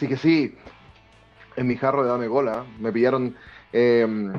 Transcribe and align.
Ahora 0.00 0.08
sí 0.08 0.08
que 0.08 0.16
sí. 0.16 0.54
En 1.56 1.66
mi 1.66 1.76
jarro 1.76 2.02
de 2.02 2.08
dame 2.08 2.26
gola. 2.26 2.64
Me 2.78 2.90
pillaron 2.90 3.36
em, 3.70 4.32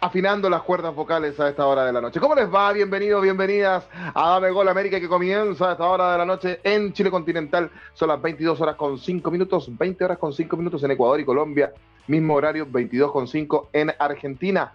afinando 0.00 0.48
las 0.48 0.62
cuerdas 0.62 0.94
vocales 0.94 1.38
a 1.38 1.50
esta 1.50 1.66
hora 1.66 1.84
de 1.84 1.92
la 1.92 2.00
noche. 2.00 2.18
¿Cómo 2.18 2.34
les 2.34 2.50
va? 2.50 2.72
Bienvenidos, 2.72 3.22
bienvenidas 3.22 3.86
a 4.14 4.30
Dame 4.30 4.52
Gol 4.52 4.68
América 4.68 4.98
que 4.98 5.06
comienza 5.06 5.68
a 5.68 5.72
esta 5.72 5.84
hora 5.84 6.12
de 6.12 6.18
la 6.18 6.24
noche 6.24 6.60
en 6.64 6.94
Chile 6.94 7.10
continental. 7.10 7.70
Son 7.92 8.08
las 8.08 8.22
22 8.22 8.58
horas 8.62 8.76
con 8.76 8.96
5 8.96 9.30
minutos, 9.30 9.76
20 9.76 10.02
horas 10.02 10.16
con 10.16 10.32
5 10.32 10.56
minutos 10.56 10.82
en 10.82 10.92
Ecuador 10.92 11.20
y 11.20 11.26
Colombia. 11.26 11.74
Mismo 12.06 12.36
horario, 12.36 12.66
22 12.70 13.12
con 13.12 13.28
5 13.28 13.68
en 13.74 13.92
Argentina. 13.98 14.72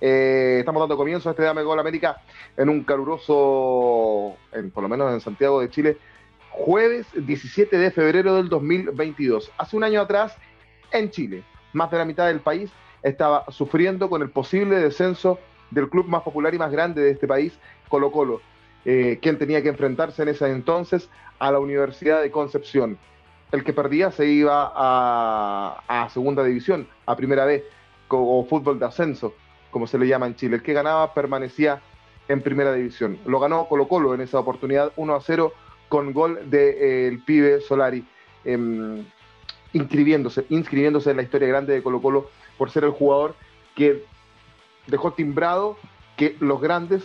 Eh, 0.00 0.58
estamos 0.60 0.80
dando 0.80 0.96
comienzo 0.96 1.28
a 1.28 1.32
este 1.32 1.42
Dame 1.42 1.64
Gol 1.64 1.80
América 1.80 2.22
en 2.56 2.68
un 2.68 2.84
caluroso, 2.84 4.36
por 4.72 4.82
lo 4.84 4.88
menos 4.88 5.12
en 5.12 5.20
Santiago 5.20 5.60
de 5.60 5.68
Chile, 5.68 5.98
jueves 6.58 7.06
17 7.14 7.78
de 7.78 7.90
febrero 7.90 8.34
del 8.34 8.48
2022. 8.48 9.50
Hace 9.58 9.76
un 9.76 9.84
año 9.84 10.00
atrás, 10.00 10.36
en 10.92 11.10
Chile, 11.10 11.44
más 11.72 11.90
de 11.90 11.98
la 11.98 12.04
mitad 12.04 12.26
del 12.26 12.40
país 12.40 12.70
estaba 13.02 13.44
sufriendo 13.48 14.10
con 14.10 14.22
el 14.22 14.30
posible 14.30 14.76
descenso 14.76 15.38
del 15.70 15.88
club 15.88 16.06
más 16.06 16.22
popular 16.22 16.52
y 16.54 16.58
más 16.58 16.72
grande 16.72 17.00
de 17.00 17.12
este 17.12 17.28
país, 17.28 17.56
Colo 17.88 18.10
Colo, 18.10 18.40
eh, 18.84 19.18
quien 19.22 19.38
tenía 19.38 19.62
que 19.62 19.68
enfrentarse 19.68 20.22
en 20.22 20.28
ese 20.28 20.50
entonces 20.50 21.08
a 21.38 21.52
la 21.52 21.60
Universidad 21.60 22.22
de 22.22 22.30
Concepción. 22.30 22.98
El 23.52 23.62
que 23.62 23.72
perdía 23.72 24.10
se 24.10 24.26
iba 24.26 24.72
a, 24.74 25.82
a 25.86 26.08
segunda 26.10 26.42
división, 26.42 26.88
a 27.06 27.16
primera 27.16 27.44
vez, 27.44 27.62
o 28.08 28.44
fútbol 28.44 28.78
de 28.78 28.86
ascenso 28.86 29.34
como 29.70 29.86
se 29.86 29.98
le 29.98 30.08
llama 30.08 30.26
en 30.26 30.34
Chile. 30.34 30.56
El 30.56 30.62
que 30.62 30.72
ganaba 30.72 31.14
permanecía 31.14 31.80
en 32.26 32.42
primera 32.42 32.72
división. 32.72 33.18
Lo 33.26 33.38
ganó 33.38 33.68
Colo 33.68 33.86
Colo 33.86 34.14
en 34.14 34.20
esa 34.20 34.38
oportunidad 34.38 34.92
1 34.96 35.14
a 35.14 35.20
0 35.20 35.52
con 35.88 36.12
gol 36.12 36.36
del 36.36 36.50
de, 36.50 37.08
eh, 37.08 37.18
pibe 37.24 37.60
Solari, 37.60 38.04
eh, 38.44 39.04
inscribiéndose, 39.72 40.46
inscribiéndose 40.48 41.10
en 41.10 41.16
la 41.16 41.22
historia 41.22 41.48
grande 41.48 41.74
de 41.74 41.82
Colo 41.82 42.00
Colo 42.00 42.30
por 42.56 42.70
ser 42.70 42.84
el 42.84 42.90
jugador 42.90 43.34
que 43.74 44.04
dejó 44.86 45.12
timbrado 45.12 45.76
que 46.16 46.36
los 46.40 46.60
grandes, 46.60 47.04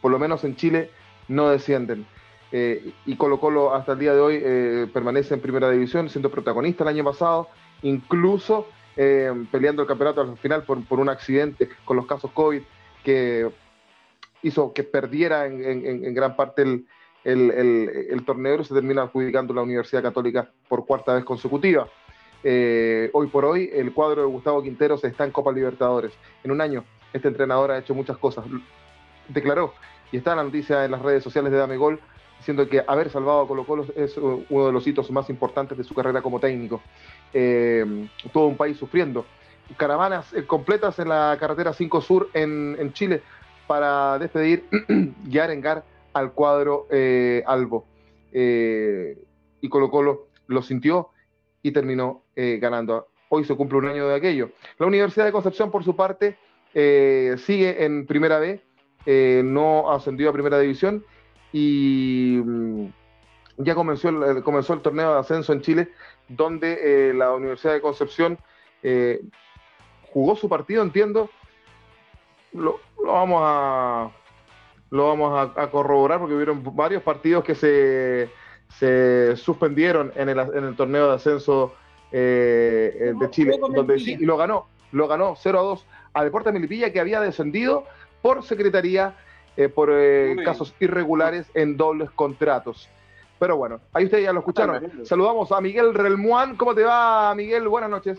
por 0.00 0.10
lo 0.10 0.18
menos 0.18 0.44
en 0.44 0.56
Chile, 0.56 0.90
no 1.28 1.48
descienden. 1.48 2.06
Eh, 2.52 2.92
y 3.06 3.16
Colo 3.16 3.38
Colo 3.38 3.74
hasta 3.74 3.92
el 3.92 3.98
día 4.00 4.12
de 4.12 4.20
hoy 4.20 4.40
eh, 4.42 4.86
permanece 4.92 5.34
en 5.34 5.40
primera 5.40 5.70
división, 5.70 6.08
siendo 6.08 6.30
protagonista 6.30 6.84
el 6.84 6.88
año 6.88 7.04
pasado, 7.04 7.48
incluso 7.82 8.66
eh, 8.96 9.32
peleando 9.52 9.82
el 9.82 9.88
campeonato 9.88 10.20
al 10.20 10.36
final 10.36 10.64
por, 10.64 10.84
por, 10.84 10.98
un 10.98 11.08
accidente 11.08 11.68
con 11.84 11.96
los 11.96 12.06
casos 12.06 12.32
COVID 12.32 12.60
que 13.04 13.48
hizo 14.42 14.72
que 14.72 14.82
perdiera 14.82 15.46
en, 15.46 15.64
en 15.64 16.14
gran 16.14 16.34
parte 16.34 16.62
el, 16.62 16.86
el, 17.24 18.22
torneo 18.24 18.62
se 18.64 18.74
termina 18.74 19.02
adjudicando 19.02 19.52
la 19.52 19.62
Universidad 19.62 20.02
Católica 20.02 20.48
por 20.68 20.86
cuarta 20.86 21.14
vez 21.14 21.24
consecutiva. 21.24 21.88
Eh, 22.42 23.10
hoy 23.12 23.26
por 23.26 23.44
hoy 23.44 23.70
el 23.72 23.92
cuadro 23.92 24.22
de 24.22 24.28
Gustavo 24.28 24.62
Quinteros 24.62 25.04
está 25.04 25.24
en 25.24 25.30
Copa 25.30 25.52
Libertadores. 25.52 26.12
En 26.42 26.50
un 26.50 26.60
año 26.60 26.84
este 27.12 27.28
entrenador 27.28 27.70
ha 27.70 27.78
hecho 27.78 27.94
muchas 27.94 28.16
cosas. 28.18 28.44
Declaró, 29.28 29.74
y 30.12 30.16
está 30.16 30.34
la 30.34 30.44
noticia 30.44 30.84
en 30.84 30.92
las 30.92 31.02
redes 31.02 31.22
sociales 31.22 31.52
de 31.52 31.58
Dame 31.58 31.76
Gol, 31.76 32.00
diciendo 32.38 32.68
que 32.68 32.82
haber 32.86 33.10
salvado 33.10 33.42
a 33.42 33.48
Colo 33.48 33.64
Colo 33.64 33.86
es 33.94 34.16
uno 34.16 34.66
de 34.66 34.72
los 34.72 34.86
hitos 34.86 35.10
más 35.10 35.28
importantes 35.28 35.76
de 35.76 35.84
su 35.84 35.94
carrera 35.94 36.22
como 36.22 36.40
técnico. 36.40 36.80
Eh, 37.32 38.08
todo 38.32 38.46
un 38.46 38.56
país 38.56 38.76
sufriendo. 38.78 39.26
Caravanas 39.76 40.32
eh, 40.32 40.46
completas 40.46 40.98
en 40.98 41.10
la 41.10 41.36
carretera 41.38 41.72
5 41.72 42.00
Sur 42.00 42.30
en, 42.32 42.76
en 42.78 42.92
Chile 42.92 43.22
para 43.66 44.18
despedir 44.18 44.64
y 45.28 45.38
arengar 45.38 45.84
al 46.12 46.32
cuadro 46.32 46.86
eh, 46.90 47.42
Albo. 47.46 47.86
Eh, 48.32 49.18
y 49.60 49.68
Colo 49.68 49.90
Colo 49.90 50.28
lo 50.46 50.62
sintió 50.62 51.10
y 51.62 51.72
terminó 51.72 52.24
eh, 52.36 52.58
ganando. 52.60 53.08
Hoy 53.28 53.44
se 53.44 53.54
cumple 53.54 53.78
un 53.78 53.86
año 53.86 54.08
de 54.08 54.14
aquello. 54.14 54.50
La 54.78 54.86
Universidad 54.86 55.26
de 55.26 55.32
Concepción, 55.32 55.70
por 55.70 55.84
su 55.84 55.94
parte, 55.94 56.36
sigue 56.72 57.84
en 57.84 58.06
primera 58.06 58.38
B, 58.38 58.60
no 59.44 59.90
ascendió 59.90 60.30
a 60.30 60.32
primera 60.32 60.58
división 60.58 61.04
y 61.52 62.40
mm, 62.44 62.86
ya 63.58 63.74
comenzó 63.74 64.08
el, 64.08 64.42
comenzó 64.42 64.74
el 64.74 64.80
torneo 64.80 65.12
de 65.12 65.20
ascenso 65.20 65.52
en 65.52 65.60
Chile, 65.60 65.88
donde 66.28 67.12
la 67.14 67.32
Universidad 67.32 67.74
de 67.74 67.80
Concepción 67.80 68.38
jugó 70.12 70.34
su 70.34 70.48
partido, 70.48 70.82
entiendo. 70.82 71.30
Lo, 72.52 72.80
lo 73.04 73.12
vamos 73.12 73.40
a, 73.44 74.10
lo 74.90 75.08
vamos 75.08 75.32
a, 75.56 75.62
a, 75.62 75.70
corroborar 75.70 76.18
porque 76.18 76.34
hubieron 76.34 76.62
varios 76.74 77.02
partidos 77.02 77.44
que 77.44 77.54
se, 77.54 78.30
se 78.78 79.36
suspendieron 79.36 80.12
en 80.16 80.28
el, 80.28 80.38
en 80.38 80.64
el, 80.64 80.76
torneo 80.76 81.08
de 81.08 81.14
ascenso 81.14 81.74
eh, 82.12 83.14
de 83.18 83.30
Chile, 83.30 83.56
donde 83.58 83.98
sí, 83.98 84.16
y 84.18 84.24
lo 84.24 84.36
ganó, 84.36 84.66
lo 84.92 85.06
ganó 85.06 85.34
0 85.36 85.58
a 85.58 85.62
2 85.62 85.86
a 86.12 86.24
Deportes 86.24 86.52
Milipilla 86.52 86.92
que 86.92 87.00
había 87.00 87.20
descendido 87.20 87.84
por 88.20 88.42
secretaría 88.42 89.16
eh, 89.56 89.68
por 89.68 89.90
eh, 89.92 90.36
casos 90.44 90.74
irregulares 90.80 91.50
en 91.54 91.76
dobles 91.76 92.10
contratos. 92.10 92.88
Pero 93.38 93.56
bueno, 93.56 93.80
ahí 93.92 94.04
ustedes 94.04 94.24
ya 94.24 94.32
lo 94.32 94.40
escucharon. 94.40 95.04
Saludamos 95.04 95.50
a 95.50 95.60
Miguel 95.60 95.94
Relmuán. 95.94 96.56
¿Cómo 96.56 96.74
te 96.74 96.82
va, 96.82 97.34
Miguel? 97.34 97.68
Buenas 97.68 97.88
noches. 97.88 98.18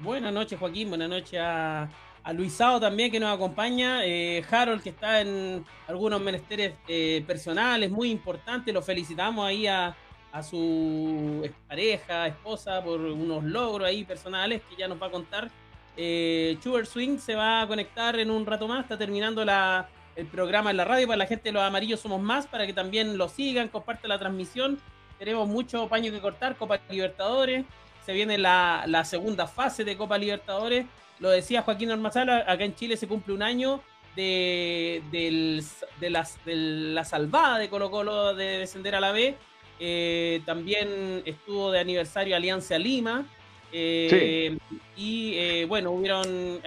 Buenas 0.00 0.32
noches, 0.32 0.58
Joaquín. 0.58 0.88
Buenas 0.88 1.08
noches 1.08 1.40
a, 1.40 1.88
a 2.28 2.32
Luisao 2.34 2.78
también 2.78 3.10
que 3.10 3.18
nos 3.18 3.34
acompaña, 3.34 4.04
eh, 4.04 4.44
Harold 4.50 4.82
que 4.82 4.90
está 4.90 5.22
en 5.22 5.64
algunos 5.86 6.20
menesteres 6.20 6.74
eh, 6.86 7.24
personales 7.26 7.90
muy 7.90 8.10
importantes, 8.10 8.74
lo 8.74 8.82
felicitamos 8.82 9.46
ahí 9.46 9.66
a, 9.66 9.96
a 10.30 10.42
su 10.42 11.48
pareja, 11.66 12.26
esposa 12.26 12.84
por 12.84 13.00
unos 13.00 13.44
logros 13.44 13.88
ahí 13.88 14.04
personales 14.04 14.60
que 14.68 14.76
ya 14.76 14.86
nos 14.88 15.00
va 15.00 15.06
a 15.06 15.10
contar. 15.10 15.50
Eh, 15.96 16.58
Sugar 16.62 16.84
Swing 16.84 17.16
se 17.16 17.34
va 17.34 17.62
a 17.62 17.66
conectar 17.66 18.18
en 18.18 18.30
un 18.30 18.44
rato 18.44 18.68
más, 18.68 18.82
está 18.82 18.98
terminando 18.98 19.42
la, 19.42 19.88
el 20.14 20.26
programa 20.26 20.70
en 20.70 20.76
la 20.76 20.84
radio. 20.84 21.06
Para 21.06 21.16
la 21.16 21.26
gente 21.26 21.44
de 21.44 21.52
los 21.52 21.62
amarillos 21.62 22.00
somos 22.00 22.20
más, 22.20 22.46
para 22.46 22.66
que 22.66 22.74
también 22.74 23.16
lo 23.16 23.30
sigan, 23.30 23.68
compartan 23.68 24.10
la 24.10 24.18
transmisión. 24.18 24.78
Tenemos 25.18 25.48
mucho 25.48 25.88
paño 25.88 26.12
que 26.12 26.20
cortar, 26.20 26.56
Copa 26.56 26.78
Libertadores, 26.90 27.64
se 28.04 28.12
viene 28.12 28.36
la, 28.36 28.84
la 28.86 29.06
segunda 29.06 29.46
fase 29.46 29.82
de 29.82 29.96
Copa 29.96 30.18
Libertadores 30.18 30.84
lo 31.20 31.30
decía 31.30 31.62
Joaquín 31.62 31.90
Ormazala, 31.90 32.44
acá 32.46 32.64
en 32.64 32.74
Chile 32.74 32.96
se 32.96 33.08
cumple 33.08 33.34
un 33.34 33.42
año 33.42 33.82
de, 34.16 35.02
de, 35.10 35.62
de, 36.00 36.10
las, 36.10 36.44
de 36.44 36.56
la 36.56 37.04
salvada 37.04 37.58
de 37.58 37.68
Colo 37.68 37.90
Colo 37.90 38.34
de 38.34 38.58
descender 38.58 38.94
a 38.94 39.00
la 39.00 39.12
B. 39.12 39.36
Eh, 39.80 40.42
también 40.44 41.22
estuvo 41.24 41.70
de 41.70 41.80
aniversario 41.80 42.36
Alianza 42.36 42.78
Lima. 42.78 43.26
Eh, 43.70 44.56
sí. 44.58 44.78
Y 44.96 45.34
eh, 45.36 45.64
bueno, 45.66 45.92
hubieron 45.92 46.60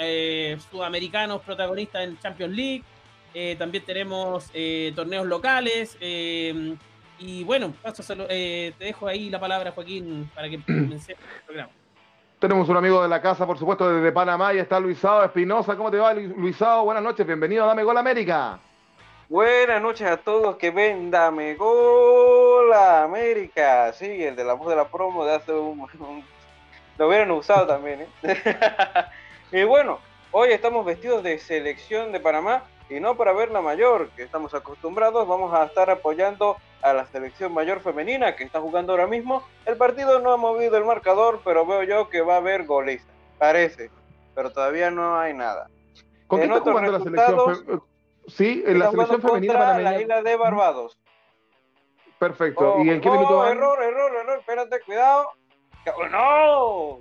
sudamericanos 0.69 1.41
protagonistas 1.41 2.03
en 2.03 2.19
Champions 2.19 2.55
League. 2.55 2.83
También 3.57 3.83
tenemos 3.85 4.51
torneos 4.95 5.25
locales. 5.25 5.97
y 5.99 7.43
bueno, 7.43 7.73
paso, 7.81 8.15
te 8.27 8.73
dejo 8.79 9.07
ahí 9.07 9.29
la 9.29 9.39
palabra, 9.39 9.71
Joaquín, 9.71 10.29
para 10.33 10.49
que 10.49 10.59
comencemos 10.65 11.07
el 11.07 11.45
programa. 11.45 11.80
Tenemos 12.41 12.67
un 12.69 12.77
amigo 12.77 13.03
de 13.03 13.07
la 13.07 13.21
casa, 13.21 13.45
por 13.45 13.59
supuesto, 13.59 13.87
desde 13.87 14.11
Panamá, 14.11 14.51
y 14.51 14.57
está 14.57 14.79
Luisado 14.79 15.23
Espinosa. 15.23 15.77
¿Cómo 15.77 15.91
te 15.91 15.97
va, 15.97 16.11
Luisado? 16.15 16.83
Buenas 16.85 17.03
noches, 17.03 17.23
bienvenido 17.23 17.63
a 17.63 17.67
Dame 17.67 17.83
Gol 17.83 17.95
América. 17.95 18.57
Buenas 19.29 19.79
noches 19.79 20.09
a 20.09 20.17
todos 20.17 20.55
que 20.55 20.71
ven 20.71 21.11
Dame 21.11 21.53
Gol 21.53 22.73
América. 22.73 23.93
Sí, 23.93 24.23
el 24.23 24.35
de 24.35 24.43
la 24.43 24.53
voz 24.53 24.69
de 24.69 24.75
la 24.75 24.85
promo 24.85 25.23
de 25.23 25.35
hace 25.35 25.53
un... 25.53 25.81
un... 25.81 26.25
Lo 26.97 27.09
hubieran 27.09 27.29
usado 27.29 27.67
también, 27.67 28.07
¿eh? 28.23 28.43
y 29.51 29.63
bueno, 29.63 29.99
hoy 30.31 30.49
estamos 30.49 30.83
vestidos 30.83 31.21
de 31.21 31.37
selección 31.37 32.11
de 32.11 32.19
Panamá 32.21 32.63
y 32.91 32.99
no 32.99 33.15
para 33.15 33.31
ver 33.31 33.51
la 33.51 33.61
mayor, 33.61 34.09
que 34.09 34.23
estamos 34.23 34.53
acostumbrados, 34.53 35.25
vamos 35.25 35.53
a 35.53 35.63
estar 35.63 35.89
apoyando 35.89 36.57
a 36.81 36.91
la 36.91 37.05
selección 37.05 37.53
mayor 37.53 37.79
femenina 37.79 38.35
que 38.35 38.43
está 38.43 38.59
jugando 38.59 38.91
ahora 38.91 39.07
mismo. 39.07 39.43
El 39.65 39.77
partido 39.77 40.19
no 40.19 40.33
ha 40.33 40.37
movido 40.37 40.75
el 40.75 40.83
marcador, 40.83 41.39
pero 41.45 41.65
veo 41.65 41.83
yo 41.83 42.09
que 42.09 42.21
va 42.21 42.33
a 42.33 42.37
haber 42.37 42.65
goles. 42.65 43.07
Parece, 43.37 43.89
pero 44.35 44.51
todavía 44.51 44.91
no 44.91 45.17
hay 45.17 45.33
nada. 45.33 45.69
¿Con 46.27 46.39
quién 46.39 46.51
está 46.51 46.69
jugando 46.69 46.91
la 46.91 46.99
selección? 46.99 47.83
Sí, 48.27 48.61
en 48.67 48.79
la 48.79 48.91
selección 48.91 49.21
femenina 49.21 49.53
panameña. 49.53 49.91
la 49.91 50.01
isla 50.01 50.21
de 50.21 50.35
Barbados. 50.35 50.99
Perfecto. 52.19 52.75
Oh, 52.75 52.83
¿Y 52.83 52.89
en 52.89 52.99
qué 52.99 53.09
oh, 53.09 53.13
minuto 53.13 53.37
van? 53.37 53.57
Error, 53.57 53.83
error, 53.83 54.11
error. 54.15 54.39
Espérate, 54.39 54.81
cuidado. 54.81 55.31
¡Oh, 55.95 56.07
¡No! 56.07 56.99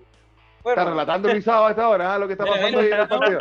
Bueno. 0.63 0.81
Está 0.81 0.85
relatando 0.91 1.29
Luisado 1.29 1.67
a 1.67 1.71
esta 1.71 1.89
hora 1.89 2.15
¿eh? 2.15 2.19
lo 2.21 2.27
que 2.27 2.35
está 2.35 2.47
pasando 2.47 2.79
ahí 2.79 2.87
en 2.87 3.01
el 3.01 3.09
partido. 3.09 3.39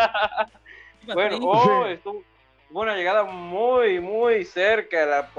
bueno, 1.13 1.37
oh, 1.41 1.85
estuvo 1.85 2.23
una 2.71 2.95
llegada 2.95 3.23
muy, 3.23 3.99
muy 3.99 4.45
cerca. 4.45 5.05
La, 5.05 5.29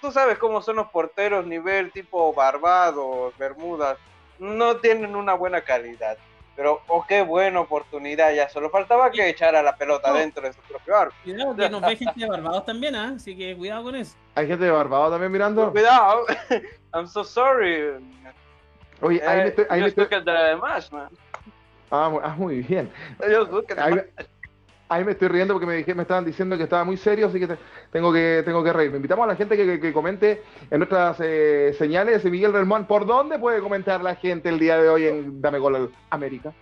tú 0.00 0.10
sabes 0.10 0.38
cómo 0.38 0.62
son 0.62 0.76
los 0.76 0.88
porteros 0.88 1.46
nivel 1.46 1.92
tipo 1.92 2.32
Barbados, 2.32 3.36
Bermudas, 3.38 3.98
no 4.38 4.76
tienen 4.76 5.14
una 5.14 5.34
buena 5.34 5.60
calidad. 5.60 6.16
Pero, 6.56 6.82
oh, 6.88 7.06
qué 7.08 7.22
buena 7.22 7.60
oportunidad, 7.60 8.34
ya 8.34 8.48
solo 8.48 8.68
faltaba 8.68 9.10
que 9.10 9.26
echara 9.28 9.62
la 9.62 9.76
pelota 9.76 10.10
no. 10.10 10.18
dentro 10.18 10.42
de 10.42 10.52
su 10.52 10.60
propio 10.62 10.96
arco. 10.96 11.14
Cuidado, 11.24 11.56
que 11.56 11.70
nos 11.70 11.80
ve 11.80 11.96
gente 11.96 12.20
de 12.20 12.26
Barbados 12.26 12.66
también, 12.66 12.94
¿eh? 12.94 13.12
así 13.16 13.36
que 13.36 13.56
cuidado 13.56 13.84
con 13.84 13.94
eso. 13.94 14.14
¿Hay 14.34 14.46
gente 14.46 14.64
de 14.64 14.70
Barbados 14.70 15.12
también 15.12 15.32
mirando? 15.32 15.70
Cuidado, 15.70 16.26
I'm 16.92 17.06
so 17.06 17.24
sorry. 17.24 17.94
Oye, 19.00 19.22
ahí 19.26 19.38
me 19.38 19.48
estoy. 19.48 19.66
Ahí 19.70 19.80
yo 19.80 19.84
me 19.84 19.88
estoy... 19.88 20.22
de 20.22 20.30
además, 20.30 20.92
man. 20.92 21.08
Ah, 21.90 22.12
ah, 22.22 22.34
muy 22.36 22.60
bien. 22.62 22.90
Yo 23.30 23.64
Ahí 23.76 23.94
ahí 24.90 25.04
me 25.04 25.12
estoy 25.12 25.28
riendo 25.28 25.54
porque 25.54 25.66
me, 25.66 25.74
dije, 25.76 25.94
me 25.94 26.02
estaban 26.02 26.24
diciendo 26.24 26.56
que 26.58 26.64
estaba 26.64 26.84
muy 26.84 26.96
serio, 26.98 27.28
así 27.28 27.38
que 27.40 27.46
te- 27.46 27.56
tengo 27.90 28.12
que 28.12 28.42
tengo 28.44 28.62
que 28.62 28.72
reírme. 28.72 28.96
Invitamos 28.96 29.24
a 29.24 29.28
la 29.28 29.36
gente 29.36 29.56
que, 29.56 29.64
que- 29.64 29.80
que 29.80 29.92
comente 29.92 30.42
en 30.70 30.78
nuestras 30.78 31.16
eh, 31.20 31.74
señales. 31.78 32.24
Miguel 32.24 32.52
Relmán, 32.52 32.86
¿por 32.86 33.06
dónde 33.06 33.38
puede 33.38 33.60
comentar 33.60 34.02
la 34.02 34.14
gente 34.16 34.48
el 34.50 34.58
día 34.58 34.76
de 34.78 34.88
hoy 34.88 35.06
en 35.06 35.40
Dame 35.40 35.58
Gol 35.58 35.90
América? 36.10 36.52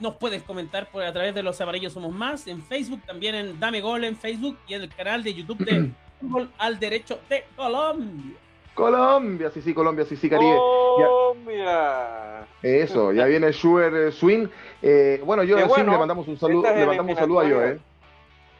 Nos 0.00 0.14
puedes 0.16 0.42
comentar 0.42 0.90
por 0.90 1.02
a 1.02 1.12
través 1.12 1.34
de 1.34 1.42
los 1.42 1.60
amarillos 1.60 1.92
somos 1.92 2.12
más, 2.12 2.46
en 2.46 2.62
Facebook, 2.62 3.00
también 3.06 3.34
en 3.34 3.58
Dame 3.58 3.80
Gol 3.80 4.04
en 4.04 4.16
Facebook 4.16 4.56
y 4.68 4.74
en 4.74 4.82
el 4.82 4.88
canal 4.94 5.22
de 5.24 5.34
YouTube 5.34 5.58
de 5.64 5.90
Fútbol 6.20 6.50
al 6.58 6.78
Derecho 6.78 7.20
de 7.28 7.44
Colombia. 7.56 8.36
Colombia, 8.78 9.50
sí, 9.52 9.60
sí, 9.60 9.74
Colombia, 9.74 10.04
sí, 10.04 10.16
sí, 10.16 10.30
Caribe. 10.30 10.56
Colombia. 10.56 12.46
Eso, 12.62 13.12
ya 13.12 13.24
viene 13.26 13.52
Schubert 13.52 13.94
eh, 13.94 14.12
Swing. 14.12 14.48
Eh, 14.82 15.20
bueno, 15.24 15.42
yo 15.42 15.58
sí, 15.58 15.64
bueno, 15.64 15.92
le 15.92 15.98
mandamos 15.98 16.28
un 16.28 16.38
saludo, 16.38 16.62
le 16.74 16.86
mandamos 16.86 17.12
un 17.12 17.18
saludo 17.18 17.40
a 17.40 17.42
Joe. 17.42 17.50
eliminatorias. 17.50 17.88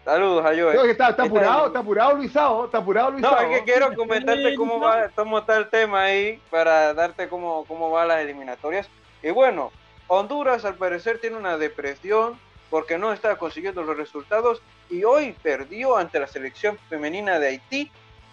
Saludos 0.05 0.45
a 0.47 0.51
que 0.85 0.91
está, 0.91 1.07
apurado, 1.09 1.61
es- 1.61 1.67
está 1.67 1.79
apurado 1.81 2.15
Luisao, 2.15 2.65
está 2.65 2.79
apurado 2.79 3.11
No, 3.11 3.19
Luisao. 3.19 3.41
es 3.41 3.59
que 3.59 3.65
quiero 3.71 3.95
comentarte 3.95 4.55
cómo 4.57 4.81
va, 4.81 5.11
cómo 5.15 5.39
está 5.39 5.59
el 5.59 5.69
tema 5.69 6.05
ahí 6.05 6.41
para 6.51 6.95
darte 6.95 7.29
cómo, 7.29 7.65
cómo 7.69 7.91
van 7.91 8.09
las 8.09 8.21
eliminatorias. 8.21 8.89
Y 9.23 9.31
bueno, 9.31 9.71
Honduras 10.07 10.65
al 10.65 10.77
parecer 10.77 11.21
tiene 11.21 11.37
una 11.37 11.59
depresión 11.59 12.39
porque 12.71 12.97
no 12.97 13.13
está 13.13 13.37
consiguiendo 13.37 13.83
los 13.83 13.97
resultados 13.99 14.63
y 14.89 15.05
hoy 15.05 15.35
perdió 15.43 15.97
ante 15.99 16.19
la 16.19 16.27
selección 16.27 16.79
femenina 16.89 17.39
de 17.39 17.49
Haití 17.49 17.91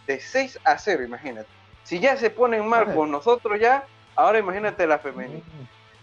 de 0.07 0.19
6 0.21 0.59
a 0.63 0.77
0, 0.77 1.03
imagínate. 1.03 1.49
Si 1.85 1.99
ya 1.99 2.17
se 2.17 2.31
ponen 2.31 2.67
mal 2.67 2.93
con 2.95 3.11
nosotros 3.11 3.59
ya, 3.59 3.85
ahora 4.15 4.39
imagínate 4.39 4.87
la 4.87 4.97
femenina. 4.97 5.43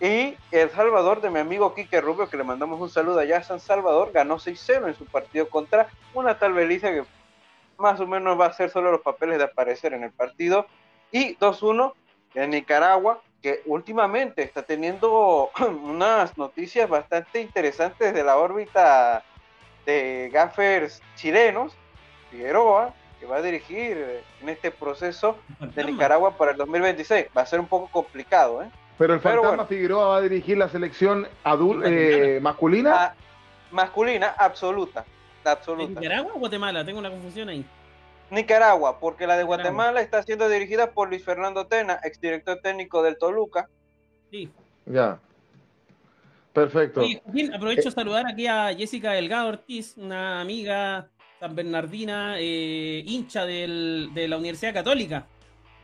Y 0.01 0.37
El 0.53 0.71
Salvador, 0.71 1.21
de 1.21 1.29
mi 1.29 1.41
amigo 1.41 1.75
Quique 1.75 2.01
Rubio, 2.01 2.29
que 2.31 2.37
le 2.37 2.45
mandamos 2.45 2.81
un 2.81 2.89
saludo 2.89 3.19
allá 3.19 3.39
a 3.39 3.43
San 3.43 3.59
Salvador, 3.59 4.13
ganó 4.13 4.39
6-0 4.39 4.89
en 4.89 4.95
su 4.95 5.05
partido 5.07 5.49
contra 5.49 5.89
una 6.15 6.39
tal 6.39 6.53
Belice 6.53 6.93
que 6.93 7.05
más 7.79 7.99
o 7.99 8.07
menos 8.07 8.39
va 8.41 8.47
a 8.47 8.49
hacer 8.51 8.71
solo 8.71 8.93
los 8.93 9.01
papeles 9.01 9.39
de 9.39 9.45
aparecer 9.45 9.93
en 9.93 10.05
el 10.05 10.13
partido. 10.13 10.67
Y 11.11 11.37
2-1 11.37 11.93
en 12.35 12.51
Nicaragua, 12.51 13.21
que 13.43 13.63
últimamente 13.67 14.43
está 14.43 14.63
teniendo 14.63 15.51
unas 15.85 16.39
noticias 16.39 16.89
bastante 16.89 17.41
interesantes 17.41 18.15
de 18.15 18.23
la 18.23 18.39
órbita 18.39 19.25
de 19.85 20.31
gaffers 20.33 21.03
chilenos, 21.17 21.77
Figueroa, 22.31 22.95
que 23.23 23.29
va 23.29 23.37
a 23.37 23.43
dirigir 23.43 23.97
eh, 23.97 24.25
en 24.41 24.49
este 24.49 24.73
proceso 24.73 25.39
de 25.61 25.85
Nicaragua 25.85 26.37
para 26.37 26.51
el 26.51 26.57
2026. 26.57 27.27
Va 27.37 27.43
a 27.43 27.47
ser 27.47 27.61
un 27.61 27.67
poco 27.67 27.87
complicado, 27.87 28.65
¿eh? 28.65 28.71
Pero 28.99 29.15
el 29.15 29.21
Pero 29.21 29.35
fantasma 29.35 29.49
bueno. 29.49 29.67
Figueroa 29.67 30.09
va 30.09 30.17
a 30.17 30.21
dirigir 30.21 30.59
la 30.59 30.69
selección 30.69 31.29
adul 31.45 31.85
eh, 31.87 32.41
masculina. 32.43 32.93
Ah, 32.95 33.15
masculina 33.71 34.35
absoluta, 34.37 35.05
¿En 35.45 35.53
absoluta. 35.53 36.01
Nicaragua 36.01 36.33
o 36.35 36.39
Guatemala? 36.41 36.85
Tengo 36.85 36.99
una 36.99 37.11
confusión 37.11 37.49
ahí. 37.49 37.65
Nicaragua, 38.31 38.99
porque 38.99 39.29
la 39.29 39.37
de 39.37 39.45
Nicaragua. 39.45 39.71
Guatemala 39.71 40.01
está 40.01 40.25
siendo 40.25 40.49
dirigida 40.49 40.91
por 40.91 41.09
Luis 41.09 41.25
Fernando 41.25 41.69
Tena, 41.69 42.01
exdirector 42.03 42.59
técnico 42.61 43.05
del 43.05 43.19
Toluca. 43.19 43.69
Sí. 44.33 44.51
Ya. 44.85 45.21
Perfecto. 46.53 47.03
Joaquín, 47.03 47.55
aprovecho 47.55 47.85
de 47.85 47.91
saludar 47.93 48.27
aquí 48.27 48.49
a 48.49 48.75
Jessica 48.75 49.13
Delgado 49.13 49.49
Ortiz, 49.49 49.97
una 49.97 50.41
amiga 50.41 51.09
san 51.43 51.57
bernardina, 51.57 52.37
eh, 52.39 53.03
hincha 53.05 53.45
del- 53.45 54.11
de 54.15 54.29
la 54.29 54.37
Universidad 54.37 54.73
Católica. 54.73 55.27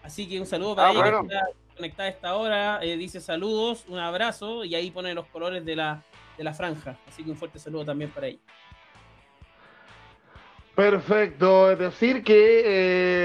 Así 0.04 0.28
que 0.28 0.38
un 0.38 0.46
saludo 0.46 0.76
para 0.76 0.88
Ah, 0.88 0.92
ella 0.92 1.00
bueno. 1.00 1.26
que 1.26 1.34
está 1.34 1.46
conectada 1.76 2.08
a 2.08 2.12
esta 2.12 2.36
hora. 2.36 2.78
eh, 2.80 2.96
dice 2.96 3.20
saludos, 3.20 3.84
un 3.88 3.98
abrazo 3.98 4.62
y 4.64 4.76
ahí 4.76 4.92
pone 4.92 5.12
los 5.14 5.26
colores 5.26 5.64
de 5.64 5.74
la, 5.74 6.00
de 6.36 6.44
la 6.44 6.54
franja. 6.54 6.96
Así 7.08 7.24
que 7.24 7.30
un 7.30 7.36
fuerte 7.36 7.58
saludo 7.58 7.84
también 7.86 8.08
para 8.12 8.28
ella. 8.28 8.38
Perfecto. 10.76 11.72
Es 11.72 11.78
decir 11.80 12.22
que 12.22 12.62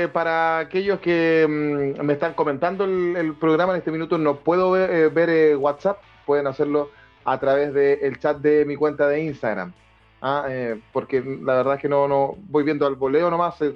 eh, 0.03 0.07
para 0.07 0.57
aquellos 0.57 0.99
que 1.01 1.45
mm, 1.47 2.01
me 2.03 2.13
están 2.13 2.33
comentando 2.33 2.83
el, 2.85 3.15
el 3.15 3.35
programa 3.35 3.73
en 3.73 3.77
este 3.77 3.91
minuto, 3.91 4.17
no 4.17 4.37
puedo 4.39 4.71
ver, 4.71 4.89
eh, 4.89 5.07
ver, 5.09 5.29
eh, 5.29 5.55
WhatsApp. 5.55 6.01
Pueden 6.25 6.47
hacerlo 6.47 6.89
a 7.25 7.39
través 7.39 7.75
del 7.75 8.17
chat 8.17 8.37
de 8.39 8.65
mi 8.65 8.75
cuenta 8.75 9.07
de 9.07 9.21
Instagram. 9.23 9.71
Ah, 10.25 10.45
eh, 10.47 10.79
porque 10.93 11.21
la 11.21 11.55
verdad 11.55 11.75
es 11.75 11.81
que 11.81 11.89
no, 11.89 12.07
no 12.07 12.37
voy 12.47 12.63
viendo 12.63 12.87
al 12.87 12.95
voleo 12.95 13.29
nomás. 13.29 13.61
eh, 13.61 13.75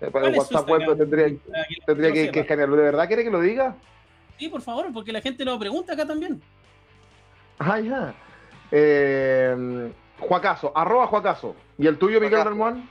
eh, 0.00 0.10
para 0.10 0.10
¿Cuál 0.10 0.24
el 0.32 0.38
WhatsApp 0.40 0.68
web 0.68 0.98
tendría, 0.98 1.38
tendría 1.86 2.30
que, 2.32 2.40
escanearlo. 2.40 2.74
¿De 2.74 2.82
verdad 2.82 3.06
quiere 3.06 3.22
que 3.22 3.30
lo 3.30 3.40
diga? 3.40 3.76
Sí, 4.36 4.48
por 4.48 4.62
favor, 4.62 4.92
porque 4.92 5.12
la 5.12 5.20
gente 5.20 5.44
lo 5.44 5.56
pregunta 5.60 5.92
acá 5.92 6.04
también. 6.04 6.42
Ah, 7.60 7.78
ya. 7.78 8.14
Eh, 8.72 9.92
Juacaso, 10.18 10.72
arroba 10.74 11.06
Juacaso. 11.06 11.54
¿Y 11.78 11.86
el 11.86 11.98
tuyo, 11.98 12.20
Miguel. 12.20 12.44
Ramón? 12.44 12.90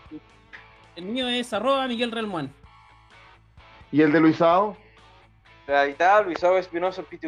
El 0.96 1.04
mío 1.04 1.28
es 1.28 1.52
arroba 1.52 1.86
Miguel 1.90 2.14
Relmuán. 2.14 2.50
¿Y 3.92 4.02
el 4.02 4.14
de 4.14 4.22
Luisao? 4.22 4.78
Ahí 5.68 5.92
está 5.92 6.22
Luisao 6.22 6.58
Espinosa 6.58 7.04
PTY. 7.04 7.28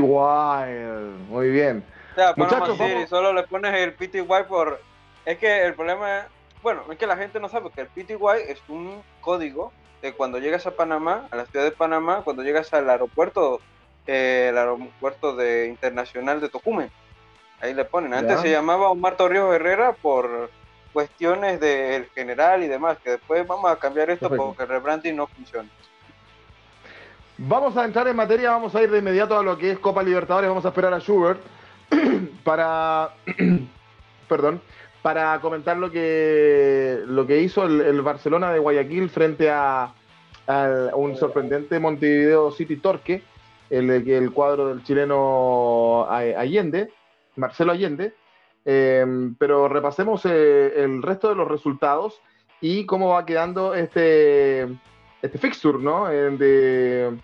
Wild. 0.00 1.28
Muy 1.28 1.50
bien. 1.50 1.84
Sea, 2.16 2.32
Muchachos, 2.34 2.78
solo 3.10 3.34
le 3.34 3.42
pones 3.42 3.74
el 3.74 3.92
PTY 3.92 4.24
por... 4.48 4.80
Es 5.26 5.36
que 5.36 5.64
el 5.64 5.74
problema 5.74 6.20
es... 6.20 6.24
Bueno, 6.62 6.82
es 6.90 6.96
que 6.96 7.06
la 7.06 7.16
gente 7.18 7.38
no 7.38 7.50
sabe 7.50 7.70
que 7.70 7.82
el 7.82 7.88
PTY 7.88 8.16
es 8.48 8.58
un 8.68 9.02
código 9.20 9.70
de 10.00 10.14
cuando 10.14 10.38
llegas 10.38 10.66
a 10.66 10.70
Panamá, 10.70 11.28
a 11.30 11.36
la 11.36 11.44
ciudad 11.44 11.66
de 11.66 11.72
Panamá, 11.72 12.22
cuando 12.24 12.42
llegas 12.42 12.72
al 12.72 12.88
aeropuerto, 12.88 13.60
eh, 14.06 14.46
el 14.48 14.56
aeropuerto 14.56 15.36
de, 15.36 15.66
internacional 15.66 16.40
de 16.40 16.48
Tocumen. 16.48 16.90
Ahí 17.60 17.74
le 17.74 17.84
ponen. 17.84 18.14
Antes 18.14 18.36
Ya. 18.36 18.42
se 18.42 18.50
llamaba 18.50 18.88
Omar 18.88 19.16
Torrijos 19.16 19.54
Herrera 19.54 19.92
por 19.92 20.50
cuestiones 20.94 21.60
del 21.60 22.06
general 22.14 22.62
y 22.62 22.68
demás, 22.68 22.96
que 23.04 23.10
después 23.10 23.46
vamos 23.46 23.70
a 23.70 23.76
cambiar 23.76 24.08
esto 24.08 24.30
Perfecto. 24.30 24.46
porque 24.46 24.62
el 24.62 24.68
rebranding 24.70 25.16
no 25.16 25.26
funciona. 25.26 25.68
Vamos 27.36 27.76
a 27.76 27.84
entrar 27.84 28.08
en 28.08 28.16
materia, 28.16 28.52
vamos 28.52 28.74
a 28.74 28.82
ir 28.82 28.90
de 28.90 29.00
inmediato 29.00 29.38
a 29.38 29.42
lo 29.42 29.58
que 29.58 29.72
es 29.72 29.78
Copa 29.78 30.02
Libertadores, 30.02 30.48
vamos 30.48 30.64
a 30.64 30.68
esperar 30.68 30.94
a 30.94 30.98
Schubert 30.98 31.38
para 32.44 33.14
perdón, 34.28 34.60
para 35.02 35.40
comentar 35.40 35.76
lo 35.76 35.90
que 35.90 37.00
lo 37.06 37.26
que 37.26 37.40
hizo 37.40 37.64
el, 37.64 37.80
el 37.80 38.02
Barcelona 38.02 38.52
de 38.52 38.58
Guayaquil 38.58 39.08
frente 39.10 39.50
a, 39.50 39.92
un 40.94 41.16
sorprendente 41.16 41.80
Montevideo 41.80 42.52
City 42.52 42.76
Torque, 42.76 43.22
el, 43.68 43.90
el 43.90 44.30
cuadro 44.30 44.68
del 44.68 44.84
chileno 44.84 46.06
Allende, 46.08 46.92
Marcelo 47.34 47.72
Allende. 47.72 48.14
Eh, 48.64 49.04
pero 49.38 49.68
repasemos 49.68 50.24
eh, 50.24 50.72
el 50.82 51.00
resto 51.02 51.28
de 51.28 51.36
los 51.36 51.46
resultados 51.46 52.20
y 52.60 52.84
cómo 52.84 53.10
va 53.10 53.26
quedando 53.26 53.74
este, 53.74 54.62
este 55.22 55.38
fixture, 55.38 55.78
¿no? 55.78 56.08
De, 56.08 57.16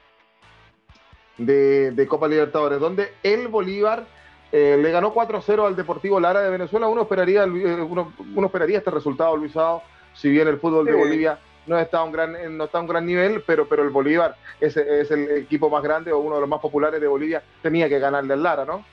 de 1.38 2.06
Copa 2.08 2.28
Libertadores, 2.28 2.78
donde 2.78 3.12
el 3.24 3.48
Bolívar 3.48 4.06
eh, 4.52 4.76
le 4.78 4.90
ganó 4.90 5.14
4-0 5.14 5.66
al 5.66 5.74
Deportivo 5.76 6.20
Lara 6.20 6.42
de 6.42 6.50
Venezuela. 6.50 6.86
Uno 6.86 7.02
esperaría, 7.02 7.44
eh, 7.44 7.46
uno, 7.46 8.12
uno 8.36 8.46
esperaría 8.46 8.78
este 8.78 8.90
resultado, 8.90 9.36
Luisado, 9.36 9.82
si 10.14 10.30
bien 10.30 10.46
el 10.46 10.60
fútbol 10.60 10.84
de 10.84 10.92
Sí. 10.92 10.98
Bolivia 10.98 11.38
no 11.66 11.78
está 11.78 11.98
a 11.98 12.04
un 12.04 12.12
gran, 12.12 12.36
eh, 12.36 12.48
no 12.48 12.64
está 12.64 12.78
a 12.78 12.80
un 12.82 12.86
gran 12.86 13.06
nivel, 13.06 13.42
pero, 13.46 13.68
pero 13.68 13.82
el 13.82 13.90
Bolívar 13.90 14.36
es, 14.60 14.76
es 14.76 15.10
el 15.10 15.30
equipo 15.30 15.70
más 15.70 15.82
grande 15.82 16.12
o 16.12 16.18
uno 16.18 16.34
de 16.34 16.40
los 16.42 16.50
más 16.50 16.60
populares 16.60 17.00
de 17.00 17.06
Bolivia, 17.06 17.42
tenía 17.62 17.88
que 17.88 17.98
ganarle 17.98 18.34
al 18.34 18.42
Lara, 18.42 18.64
¿no? 18.64 18.84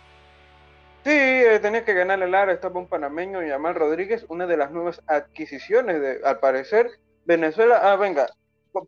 Sí, 1.03 1.11
eh, 1.11 1.59
tenía 1.61 1.83
que 1.83 1.93
ganarle 1.93 2.25
el 2.25 2.31
Lara, 2.31 2.51
estaba 2.51 2.79
un 2.79 2.87
panameño, 2.87 3.41
Yamal 3.41 3.73
Rodríguez, 3.75 4.25
una 4.29 4.45
de 4.45 4.57
las 4.57 4.71
nuevas 4.71 5.01
adquisiciones, 5.07 5.99
de, 5.99 6.19
al 6.23 6.39
parecer, 6.39 6.91
Venezuela, 7.25 7.79
ah, 7.81 7.95
venga, 7.95 8.27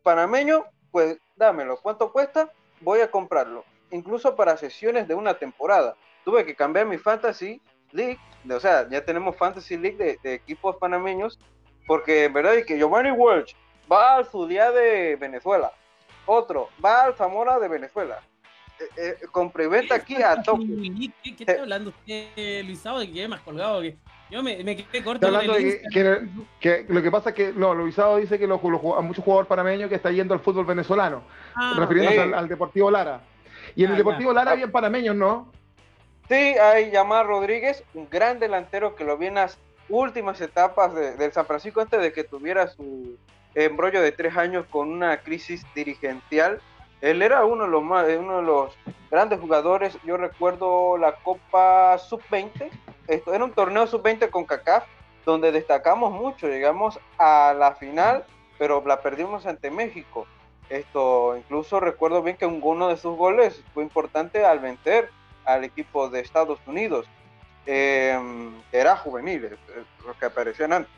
panameño, 0.02 0.64
pues 0.90 1.18
dámelo, 1.36 1.78
¿cuánto 1.82 2.12
cuesta? 2.12 2.50
Voy 2.80 3.00
a 3.00 3.10
comprarlo, 3.10 3.64
incluso 3.90 4.36
para 4.36 4.56
sesiones 4.56 5.08
de 5.08 5.14
una 5.14 5.34
temporada. 5.34 5.96
Tuve 6.24 6.44
que 6.44 6.54
cambiar 6.54 6.86
mi 6.86 6.98
Fantasy 6.98 7.60
League, 7.92 8.18
de- 8.44 8.54
o 8.54 8.60
sea, 8.60 8.88
ya 8.88 9.04
tenemos 9.04 9.36
Fantasy 9.36 9.76
League 9.76 9.96
de, 9.96 10.18
de 10.22 10.34
equipos 10.34 10.76
panameños, 10.76 11.38
porque 11.86 12.24
en 12.24 12.32
verdad 12.32 12.54
es 12.54 12.64
que 12.66 12.78
Giovanni 12.78 13.10
Welch 13.10 13.54
va 13.90 14.16
al 14.16 14.26
Zulia 14.26 14.70
de 14.70 15.16
Venezuela, 15.16 15.72
otro 16.26 16.68
va 16.84 17.02
al 17.04 17.14
Zamora 17.14 17.58
de 17.58 17.68
Venezuela. 17.68 18.20
Eh, 18.80 18.84
eh, 18.96 19.26
compra 19.30 19.62
y 19.64 19.66
venta 19.68 19.94
aquí 19.96 20.16
a 20.20 20.42
Tokio. 20.42 20.66
¿Qué, 21.22 21.34
qué 21.36 21.44
está 21.44 21.60
hablando 21.62 21.90
usted, 21.90 22.64
Luisado? 22.64 23.00
Que 23.00 23.12
quede 23.12 23.28
más 23.28 23.40
colgado. 23.42 23.80
Que 23.82 23.96
yo 24.30 24.42
me, 24.42 24.64
me 24.64 24.74
quedé 24.76 25.04
corto 25.04 25.26
hablando 25.26 25.52
de 25.54 25.82
que, 25.82 25.82
que- 25.92 26.84
que 26.86 26.92
lo 26.92 27.02
que 27.02 27.10
pasa 27.10 27.28
es 27.30 27.34
que 27.36 27.52
no, 27.52 27.74
Luisado 27.74 28.16
dice 28.16 28.38
que 28.38 28.46
los, 28.46 28.60
los, 28.62 28.82
muchos 29.04 29.22
jugadores 29.24 29.46
panameños 29.48 29.88
que 29.88 29.94
está 29.96 30.10
yendo 30.10 30.34
al 30.34 30.40
fútbol 30.40 30.64
venezolano, 30.64 31.22
Ah, 31.54 31.74
refiriéndose 31.78 32.16
sí. 32.16 32.22
al, 32.22 32.34
al 32.34 32.48
Deportivo 32.48 32.90
Lara. 32.90 33.20
Y 33.76 33.84
en 33.84 33.90
Ah, 33.90 33.92
el 33.92 33.98
Deportivo 33.98 34.30
ya. 34.32 34.34
Lara 34.36 34.50
había 34.52 34.68
panameños, 34.72 35.14
¿no? 35.14 35.52
Sí, 36.32 36.56
hay 36.58 36.90
Yamal 36.90 37.26
Rodríguez, 37.26 37.84
un 37.92 38.08
gran 38.08 38.38
delantero 38.38 38.96
que 38.96 39.04
lo 39.04 39.18
vi 39.18 39.26
en 39.26 39.34
las 39.34 39.58
últimas 39.90 40.40
etapas 40.40 40.94
de- 40.94 41.14
del 41.16 41.30
San 41.30 41.44
Francisco 41.44 41.82
antes 41.82 42.00
de 42.00 42.10
que 42.10 42.24
tuviera 42.24 42.68
su 42.68 43.18
embrollo 43.54 44.00
de 44.00 44.12
tres 44.12 44.34
años 44.38 44.64
con 44.70 44.90
una 44.90 45.18
crisis 45.18 45.62
dirigencial 45.74 46.62
Él 47.02 47.20
era 47.20 47.44
uno 47.44 47.64
de 47.64 47.70
los 47.70 47.82
más, 47.82 48.06
uno 48.18 48.36
de 48.38 48.42
los 48.44 48.74
grandes 49.10 49.40
jugadores. 49.40 49.98
Yo 50.04 50.16
recuerdo 50.16 50.96
la 50.96 51.16
Copa 51.16 51.98
Sub-20. 51.98 52.70
Esto 53.08 53.34
era 53.34 53.44
un 53.44 53.52
torneo 53.52 53.86
Sub-20 53.86 54.30
con 54.30 54.46
CACAF 54.46 54.84
donde 55.26 55.52
destacamos 55.52 56.12
mucho. 56.12 56.46
Llegamos 56.48 56.98
a 57.18 57.54
la 57.58 57.74
final, 57.74 58.24
pero 58.56 58.82
la 58.86 59.02
perdimos 59.02 59.44
ante 59.44 59.70
México. 59.70 60.26
Esto, 60.70 61.36
incluso 61.36 61.78
recuerdo 61.78 62.22
bien 62.22 62.38
que 62.38 62.46
uno 62.46 62.88
de 62.88 62.96
sus 62.96 63.18
goles 63.18 63.62
fue 63.74 63.82
importante 63.82 64.46
al 64.46 64.60
vencer 64.60 65.10
al 65.44 65.64
equipo 65.64 66.08
de 66.08 66.20
Estados 66.20 66.58
Unidos. 66.66 67.06
Em, 67.66 68.52
era 68.72 68.96
juvenil, 68.96 69.56
lo 70.04 70.18
que 70.18 70.26
aparecían 70.26 70.72
antes. 70.72 70.92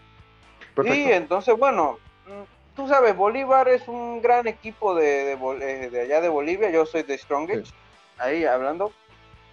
Y 0.85 1.13
entonces, 1.13 1.57
bueno, 1.57 1.99
mm, 2.27 2.75
tú 2.75 2.89
sabes, 2.89 3.15
Bolívar 3.17 3.69
es 3.69 3.87
un 3.87 4.23
gran 4.23 4.47
equipo 4.47 4.95
de, 4.95 5.33
eh, 5.33 5.91
de, 5.91 6.01
allá 6.01 6.21
de 6.21 6.29
Bolivia. 6.29 6.71
Yo 6.71 6.87
soy 6.87 7.03
de 7.03 7.19
Strongest, 7.19 7.75
ahí 8.19 8.45
hablando. 8.45 8.93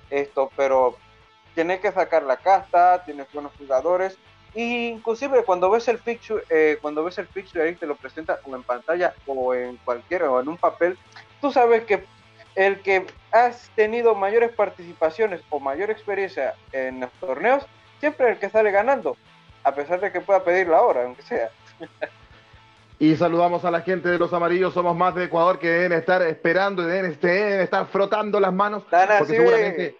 Esto, 0.09 0.51
pero 0.55 0.97
tiene 1.53 1.79
que 1.79 1.91
sacar 1.91 2.23
la 2.23 2.37
casta, 2.37 3.03
tiene 3.03 3.25
buenos 3.33 3.51
jugadores. 3.57 4.17
Y 4.53 4.87
inclusive 4.87 5.43
cuando 5.43 5.69
ves 5.69 5.87
el 5.87 5.99
fixture, 5.99 6.43
eh, 6.49 6.77
cuando 6.81 7.03
ves 7.03 7.17
el 7.17 7.27
fixture 7.27 7.63
ahí 7.63 7.75
te 7.75 7.85
lo 7.85 7.95
presenta 7.95 8.39
o 8.45 8.55
en 8.55 8.63
pantalla 8.63 9.13
o 9.25 9.53
en 9.53 9.77
cualquiera 9.77 10.29
o 10.29 10.41
en 10.41 10.49
un 10.49 10.57
papel, 10.57 10.97
tú 11.39 11.51
sabes 11.51 11.85
que 11.85 12.03
el 12.55 12.81
que 12.81 13.05
has 13.31 13.69
tenido 13.75 14.15
mayores 14.15 14.51
participaciones 14.51 15.41
o 15.49 15.59
mayor 15.59 15.89
experiencia 15.89 16.55
en 16.71 16.99
los 16.99 17.11
torneos, 17.13 17.65
siempre 17.99 18.27
es 18.27 18.33
el 18.33 18.39
que 18.39 18.49
sale 18.49 18.71
ganando, 18.71 19.15
a 19.63 19.73
pesar 19.73 19.99
de 20.01 20.11
que 20.11 20.21
pueda 20.21 20.43
pedir 20.43 20.67
la 20.67 20.81
hora, 20.81 21.03
aunque 21.03 21.21
sea. 21.21 21.49
Y 22.99 23.15
saludamos 23.15 23.65
a 23.65 23.71
la 23.71 23.81
gente 23.81 24.09
de 24.09 24.19
los 24.19 24.31
amarillos, 24.31 24.73
somos 24.73 24.95
más 24.95 25.15
de 25.15 25.23
Ecuador 25.23 25.57
que 25.57 25.67
deben 25.67 25.93
estar 25.93 26.21
esperando 26.21 26.83
y 26.83 26.85
deben, 26.85 27.11
este, 27.11 27.63
estar 27.63 27.87
frotando 27.87 28.39
las 28.39 28.53
manos, 28.53 28.83
porque 28.83 29.25
seguramente 29.25 29.97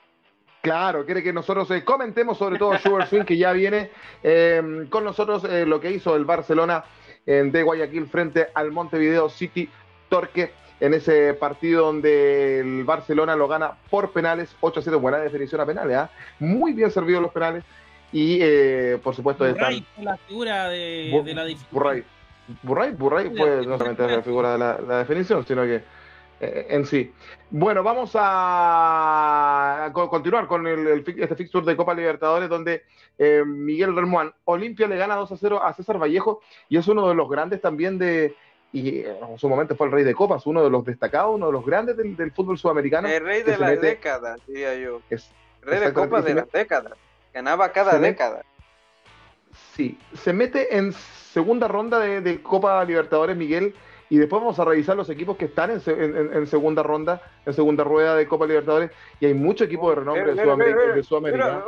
Claro, 0.61 1.03
quiere 1.07 1.23
que 1.23 1.33
nosotros 1.33 1.71
eh, 1.71 1.83
comentemos 1.83 2.37
sobre 2.37 2.59
todo 2.59 2.77
Sugar 2.77 3.07
Swing, 3.07 3.23
que 3.23 3.35
ya 3.35 3.51
viene 3.51 3.89
em, 4.21 4.87
con 4.89 5.03
nosotros 5.03 5.43
eh, 5.45 5.65
lo 5.65 5.81
que 5.81 5.89
hizo 5.89 6.15
el 6.15 6.25
Barcelona 6.25 6.83
de 7.25 7.63
Guayaquil 7.63 8.07
frente 8.07 8.47
al 8.53 8.71
Montevideo 8.71 9.29
City 9.29 9.69
Torque 10.09 10.51
en 10.81 10.93
ese 10.93 11.33
partido 11.33 11.85
donde 11.85 12.59
el 12.59 12.83
Barcelona 12.83 13.37
lo 13.37 13.47
gana 13.47 13.77
por 13.89 14.11
penales, 14.11 14.53
8 14.59 14.79
a 14.79 14.83
7, 14.83 14.97
buena 14.97 15.19
definición 15.19 15.61
a 15.61 15.65
penales, 15.65 15.95
¿ah? 15.95 16.09
muy 16.39 16.73
bien 16.73 16.91
servidos 16.91 17.21
los 17.21 17.31
penales 17.31 17.63
y 18.11 18.39
eh, 18.41 18.99
por 19.01 19.15
supuesto 19.15 19.47
Burray 19.47 19.85
la 20.01 20.17
figura 20.17 20.67
de, 20.67 21.33
la 21.33 21.45
Burray, 21.71 22.03
Burray, 22.61 22.91
Burray 22.91 23.29
fue 23.29 23.65
no 23.65 23.77
solamente 23.77 24.07
la 24.07 24.21
figura 24.21 24.51
de 24.53 24.57
la 24.57 24.97
definición, 24.97 25.45
sino 25.45 25.63
que 25.63 25.81
eh, 26.41 26.65
en 26.71 26.87
sí. 26.87 27.13
Bueno, 27.51 27.83
vamos 27.83 28.11
a, 28.15 29.91
continuar 29.93 30.47
con 30.47 30.65
el, 30.65 31.03
este 31.05 31.35
fixture 31.35 31.63
de 31.63 31.77
Copa 31.77 31.93
Libertadores 31.93 32.49
donde 32.49 32.81
eh, 33.19 33.43
Miguel 33.45 33.95
Remuán, 33.95 34.33
Olimpia 34.45 34.87
le 34.87 34.97
gana 34.97 35.15
2 35.15 35.31
a 35.31 35.37
0 35.37 35.63
a 35.63 35.71
César 35.73 36.01
Vallejo 36.01 36.41
y 36.67 36.77
es 36.77 36.87
uno 36.87 37.07
de 37.07 37.13
los 37.13 37.29
grandes 37.29 37.61
también 37.61 37.99
de, 37.99 38.35
y 38.73 39.01
en 39.01 39.37
su 39.37 39.49
momento 39.49 39.75
fue 39.75 39.87
el 39.87 39.93
rey 39.93 40.03
de 40.03 40.13
copas, 40.13 40.45
uno 40.45 40.63
de 40.63 40.69
los 40.69 40.85
destacados, 40.85 41.35
uno 41.35 41.47
de 41.47 41.51
los 41.51 41.65
grandes 41.65 41.97
del, 41.97 42.31
fútbol 42.31 42.57
sudamericano. 42.57 43.07
El 43.07 43.23
rey 43.23 43.43
de 43.43 43.57
la 43.57 43.75
década, 43.75 44.37
diría 44.47 44.75
yo. 44.75 45.01
el 45.09 45.21
rey 45.61 45.79
de 45.79 45.93
copas 45.93 46.23
de 46.23 46.35
la 46.35 46.47
década. 46.51 46.91
Ganaba 47.33 47.71
cada 47.71 47.97
década. 47.99 48.43
Sí, 49.75 49.97
se 50.13 50.31
mete 50.31 50.77
en 50.77 50.93
segunda 50.93 51.67
ronda 51.67 51.99
de 51.99 52.41
Copa 52.41 52.83
Libertadores, 52.85 53.35
Miguel, 53.35 53.75
y 54.09 54.17
después 54.17 54.41
vamos 54.41 54.59
a 54.59 54.65
revisar 54.65 54.95
los 54.95 55.09
equipos 55.09 55.37
que 55.37 55.45
están 55.45 55.71
en, 55.71 56.47
segunda 56.47 56.83
ronda, 56.83 57.21
en 57.45 57.53
segunda 57.53 57.83
rueda 57.83 58.15
de 58.15 58.27
Copa 58.27 58.45
Libertadores, 58.45 58.91
y 59.19 59.25
hay 59.25 59.33
muchos 59.33 59.67
equipos 59.67 59.89
de 59.89 60.01
renombre 60.01 60.33
de, 60.33 61.03
Sudamérica. 61.03 61.63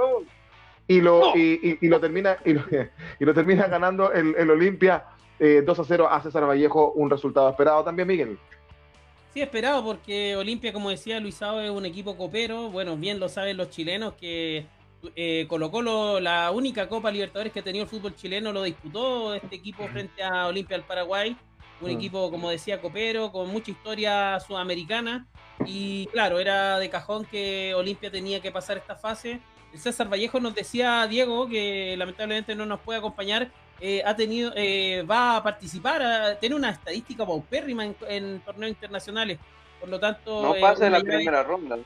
Y 0.86 1.00
lo, 1.00 1.34
y, 1.36 1.88
lo 1.88 2.02
termina 2.02 2.38
y 2.46 3.26
lo, 3.26 3.34
termina 3.34 3.68
ganando 3.68 4.12
el, 4.12 4.36
el 4.36 4.50
Olimpia 4.50 5.06
2 5.40 5.50
eh, 5.50 5.82
a 5.82 5.84
0 5.84 6.08
a 6.10 6.22
César 6.22 6.48
Vallejo, 6.48 6.92
un 6.94 7.10
resultado 7.10 7.50
esperado 7.50 7.84
también, 7.84 8.08
Miguel. 8.08 8.38
Sí, 9.34 9.42
esperado, 9.42 9.84
porque 9.84 10.36
Olimpia, 10.36 10.72
como 10.72 10.90
decía 10.90 11.20
Luisado, 11.20 11.60
es 11.62 11.72
un 11.72 11.86
equipo 11.86 12.16
copero. 12.16 12.70
Bueno, 12.70 12.96
bien 12.98 13.20
lo 13.20 13.30
saben 13.30 13.58
los 13.58 13.70
chilenos 13.72 14.14
que 14.14 14.68
eh, 15.16 15.46
colocó 15.50 15.82
la 16.20 16.52
única 16.52 16.88
Copa 16.88 17.12
Libertadores 17.12 17.52
que 17.52 17.60
ha 17.60 17.64
tenido 17.64 17.84
el 17.84 17.90
fútbol 17.90 18.16
chileno, 18.16 18.54
lo 18.54 18.64
disputó 18.64 19.34
este 19.34 19.56
equipo 19.56 19.88
frente 19.88 20.24
a 20.24 20.48
Olimpia 20.48 20.78
del 20.78 20.86
Paraguay 20.86 21.36
un 21.84 21.92
mm. 21.92 21.98
equipo, 21.98 22.32
como 22.32 22.50
decía, 22.50 22.82
copero, 22.82 23.32
con 23.32 23.50
mucha 23.50 23.72
historia 23.72 24.40
sudamericana. 24.40 25.28
Y 25.66 26.08
claro, 26.08 26.40
era 26.40 26.80
de 26.80 26.90
cajón 26.90 27.26
que 27.26 27.74
Olimpia 27.76 28.12
tenía 28.12 28.42
que 28.42 28.52
pasar 28.52 28.78
esta 28.78 28.96
fase. 28.96 29.40
El 29.72 29.80
César 29.80 30.12
Vallejo 30.12 30.40
nos 30.40 30.56
decía, 30.56 31.06
Diego, 31.08 31.48
que 31.48 31.96
lamentablemente 31.98 32.56
no 32.56 32.66
nos 32.66 32.80
puede 32.80 33.00
acompañar, 33.00 33.52
eh, 33.86 34.02
ha 34.06 34.16
tenido, 34.16 34.54
eh, 34.56 35.04
va 35.04 35.36
a 35.36 35.44
participar, 35.44 36.38
tiene 36.40 36.56
una 36.56 36.70
estadística 36.70 37.26
paupérrima 37.26 37.84
en, 38.08 38.40
torneos 38.40 38.70
internacionales. 38.70 39.38
Por 39.78 39.90
lo 39.90 40.00
tanto, 40.00 40.42
no 40.42 40.56
pasa 40.62 40.90
la 40.90 41.02
primera 41.02 41.44
ronda. 41.44 41.78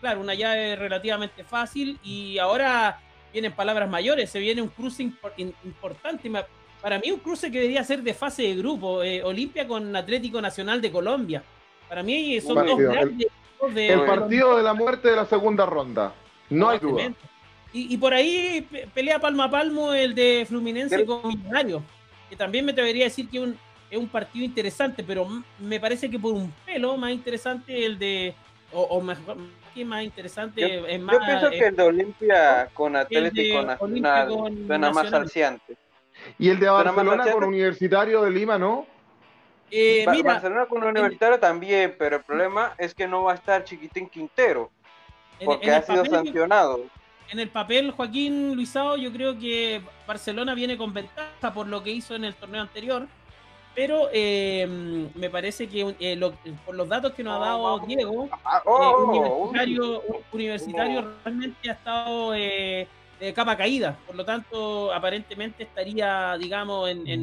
claro, 0.00 0.22
una 0.22 0.34
llave 0.34 0.74
relativamente 0.74 1.44
fácil 1.44 2.00
y 2.02 2.36
ahora 2.38 2.98
vienen 3.32 3.52
palabras 3.52 3.88
mayores, 3.88 4.28
se 4.28 4.40
viene 4.40 4.60
un 4.60 4.70
cruce 4.70 5.04
importante 5.04 6.28
para 6.82 6.98
mí 6.98 7.12
un 7.12 7.20
cruce 7.20 7.48
que 7.52 7.58
debería 7.58 7.84
ser 7.84 8.02
de 8.02 8.12
fase 8.12 8.42
de 8.42 8.56
grupo, 8.56 9.04
eh, 9.04 9.22
Olimpia 9.22 9.68
con 9.68 9.94
Atlético 9.94 10.40
Nacional 10.40 10.80
de 10.80 10.90
Colombia. 10.90 11.44
Para 11.88 12.02
mí 12.02 12.40
son 12.40 12.66
dos 12.66 12.76
grandes 12.76 13.28
el, 13.62 13.72
de, 13.74 13.88
el 13.92 14.04
partido 14.04 14.56
de 14.56 14.64
la 14.64 14.74
muerte 14.74 15.10
de 15.10 15.16
la 15.16 15.26
segunda 15.26 15.64
ronda, 15.64 16.12
no 16.50 16.70
hay 16.70 16.80
duda. 16.80 17.12
Y, 17.78 17.96
por 17.98 18.14
ahí 18.14 18.66
pelea 18.94 19.18
palmo 19.18 19.42
a 19.42 19.50
palmo 19.50 19.92
el 19.92 20.14
de 20.14 20.46
Fluminense 20.48 21.04
con 21.04 21.28
Millonarios, 21.28 21.82
que 22.30 22.34
también 22.34 22.64
me 22.64 22.72
atrevería 22.72 23.04
a 23.04 23.08
decir 23.08 23.28
que 23.28 23.52
es 23.90 23.98
un 23.98 24.08
partido 24.08 24.46
interesante, 24.46 25.04
pero 25.04 25.28
me 25.58 25.78
parece 25.78 26.08
que 26.10 26.18
por 26.18 26.32
un 26.32 26.50
pelo 26.64 26.96
más 26.96 27.12
interesante 27.12 27.84
el 27.84 27.98
de, 27.98 28.34
o, 28.72 28.98
mejor, 29.02 29.36
que 29.74 29.84
más 29.84 30.02
interesante 30.04 30.62
yo, 30.62 30.98
más, 31.00 31.16
yo 31.16 31.20
pienso 31.26 31.50
que 31.50 31.66
el 31.66 31.76
de 31.76 31.82
Olimpia 31.82 32.68
con 32.72 32.96
Atlético 32.96 33.62
Nacional 33.62 34.28
suena 34.66 34.90
más 34.90 35.12
alciante. 35.12 35.76
Y 36.38 36.48
el 36.48 36.58
de 36.58 36.70
Barcelona 36.70 37.30
con 37.30 37.44
Universitario 37.44 38.22
de 38.22 38.30
Lima, 38.30 38.58
¿no? 38.58 38.86
Eh, 39.70 40.06
Barcelona 40.24 40.64
con 40.64 40.82
Universitario 40.82 41.38
también, 41.38 41.94
pero 41.98 42.16
el 42.16 42.22
problema 42.22 42.74
es 42.78 42.94
que 42.94 43.06
no 43.06 43.24
va 43.24 43.32
a 43.32 43.34
estar 43.34 43.64
Chiquitín 43.64 44.08
Quintero, 44.08 44.70
porque 45.44 45.70
ha 45.70 45.82
sido 45.82 46.06
sancionado. 46.06 46.80
En 47.30 47.40
el 47.40 47.48
papel, 47.48 47.90
Joaquín 47.90 48.54
Luisao, 48.54 48.96
yo 48.96 49.12
creo 49.12 49.38
que 49.38 49.80
Barcelona 50.06 50.54
viene 50.54 50.76
con 50.76 50.94
ventaja 50.94 51.52
por 51.52 51.66
lo 51.66 51.82
que 51.82 51.90
hizo 51.90 52.14
en 52.14 52.24
el 52.24 52.34
torneo 52.34 52.62
anterior, 52.62 53.06
pero 53.74 54.08
eh, 54.12 55.08
me 55.14 55.28
parece 55.28 55.68
que 55.68 55.94
eh, 55.98 56.20
por 56.64 56.74
los 56.74 56.88
datos 56.88 57.12
que 57.12 57.24
nos 57.24 57.36
ha 57.36 57.46
dado 57.46 57.78
Diego, 57.80 58.28
ah, 58.44 58.62
oh, 58.64 59.50
universitario, 60.32 61.12
realmente 61.24 61.68
ha 61.68 61.72
estado 61.72 62.30
de 62.30 62.86
capa 63.34 63.56
caída, 63.56 63.98
por 64.06 64.14
lo 64.14 64.24
tanto, 64.24 64.92
aparentemente 64.92 65.64
estaría, 65.64 66.36
digamos, 66.38 66.88
en, 66.88 67.06
en, 67.08 67.22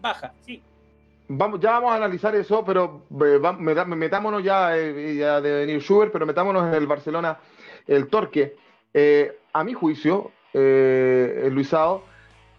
baja, 0.00 0.32
sí. 0.44 0.62
Vamos, 1.28 1.58
ya 1.58 1.72
vamos 1.72 1.92
a 1.92 1.96
analizar 1.96 2.34
eso, 2.36 2.64
pero 2.64 3.02
eh, 3.10 3.40
metámonos 3.96 4.44
ya, 4.44 4.76
eh, 4.76 5.16
ya 5.16 5.40
de 5.40 5.66
venir 5.66 5.80
Schubert, 5.80 6.12
pero 6.12 6.24
metámonos 6.24 6.68
en 6.68 6.74
el 6.74 6.86
Barcelona, 6.86 7.38
el 7.86 8.08
Torque. 8.08 8.56
Eh, 8.98 9.38
a 9.52 9.62
mi 9.62 9.74
juicio, 9.74 10.32
eh, 10.54 11.48
Luisado, 11.52 12.04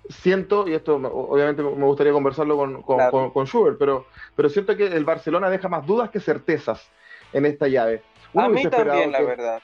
siento, 0.08 0.68
y 0.68 0.74
esto 0.74 0.96
obviamente 0.96 1.64
me 1.64 1.86
gustaría 1.86 2.14
conversarlo 2.14 2.56
con, 2.56 2.82
con, 2.84 3.48
Schubert, 3.48 3.78
pero, 3.78 4.06
pero 4.36 4.48
siento 4.48 4.78
que 4.78 4.86
el 4.86 5.04
Barcelona 5.04 5.50
deja 5.50 5.68
más 5.68 5.86
dudas 5.86 6.12
que 6.12 6.20
certezas 6.20 6.92
en 7.34 7.46
esta 7.46 7.68
llave. 7.68 8.04
a 8.36 8.50
mí 8.50 8.64
también, 8.70 9.12
la 9.12 9.22
verdad 9.22 9.62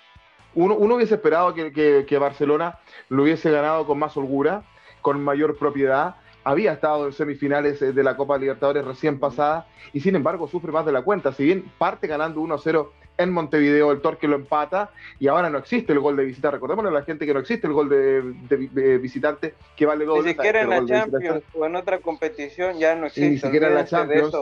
uno, 0.56 0.96
hubiese 0.96 1.16
esperado 1.16 1.54
que, 1.54 2.18
Barcelona 2.20 2.80
lo 3.10 3.24
hubiese 3.24 3.52
ganado 3.52 3.86
con 3.86 4.00
más 4.00 4.16
holgura, 4.18 4.64
con 5.02 5.24
mayor 5.24 5.58
propiedad. 5.58 6.16
Había 6.44 6.74
estado 6.74 7.08
en 7.08 7.14
semifinales 7.14 7.82
eh, 7.82 7.94
de 7.94 8.04
la 8.04 8.18
Copa 8.18 8.38
Libertadores 8.38 8.84
recién 8.84 9.20
pasada 9.20 9.68
y 9.94 10.02
sin 10.02 10.16
embargo 10.16 10.48
sufre 10.48 10.72
más 10.72 10.86
de 10.86 10.92
la 10.92 11.02
cuenta. 11.02 11.32
Si 11.32 11.46
bien 11.46 11.72
parte 11.78 12.06
ganando 12.08 12.42
1-0 12.42 12.90
en 13.18 13.32
Montevideo, 13.32 13.92
el 13.92 14.02
Torque 14.02 14.28
lo 14.28 14.36
empata 14.36 14.92
y 15.20 15.28
ahora 15.28 15.50
no 15.50 15.58
existe 15.58 15.94
el 15.94 16.00
gol 16.00 16.16
de 16.18 16.26
visita. 16.26 16.52
Recordémosle 16.52 16.90
a 16.90 16.94
la 16.94 17.04
gente 17.04 17.26
que 17.26 17.34
no 17.34 17.40
existe 17.40 17.68
el 17.68 17.74
gol 17.74 17.90
de, 17.90 18.98
visitante 18.98 19.54
que 19.76 19.86
vale 19.86 20.06
dos. 20.06 20.24
Ni 20.24 20.32
siquiera 20.32 20.62
en 20.62 20.70
la 20.70 20.86
Champions 20.86 21.44
o 21.54 21.66
en 21.66 21.76
otra 21.76 22.00
competición 22.00 22.78
ya 22.80 22.96
no 22.96 23.08
existe. 23.08 23.30
ni 23.30 23.38
siquiera 23.38 23.68
en 23.68 23.76
la 23.76 23.86
Champions. 23.86 24.36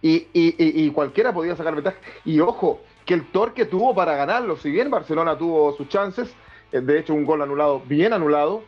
Y, 0.00 0.28
y, 0.32 0.90
cualquiera 0.90 1.32
podía 1.32 1.56
sacar 1.56 1.74
ventaja. 1.74 1.96
Y 2.24 2.38
ojo, 2.38 2.80
que 3.04 3.14
el 3.14 3.26
Torque 3.32 3.64
tuvo 3.64 3.94
para 3.94 4.14
ganarlo. 4.14 4.56
Si 4.56 4.70
bien 4.70 4.90
Barcelona 4.90 5.36
tuvo 5.36 5.76
sus 5.76 5.88
chances, 5.88 6.32
eh, 6.70 6.80
de 6.80 7.00
hecho 7.00 7.14
un 7.14 7.24
gol 7.24 7.42
anulado, 7.42 7.80
bien 7.80 8.12
anulado, 8.12 8.62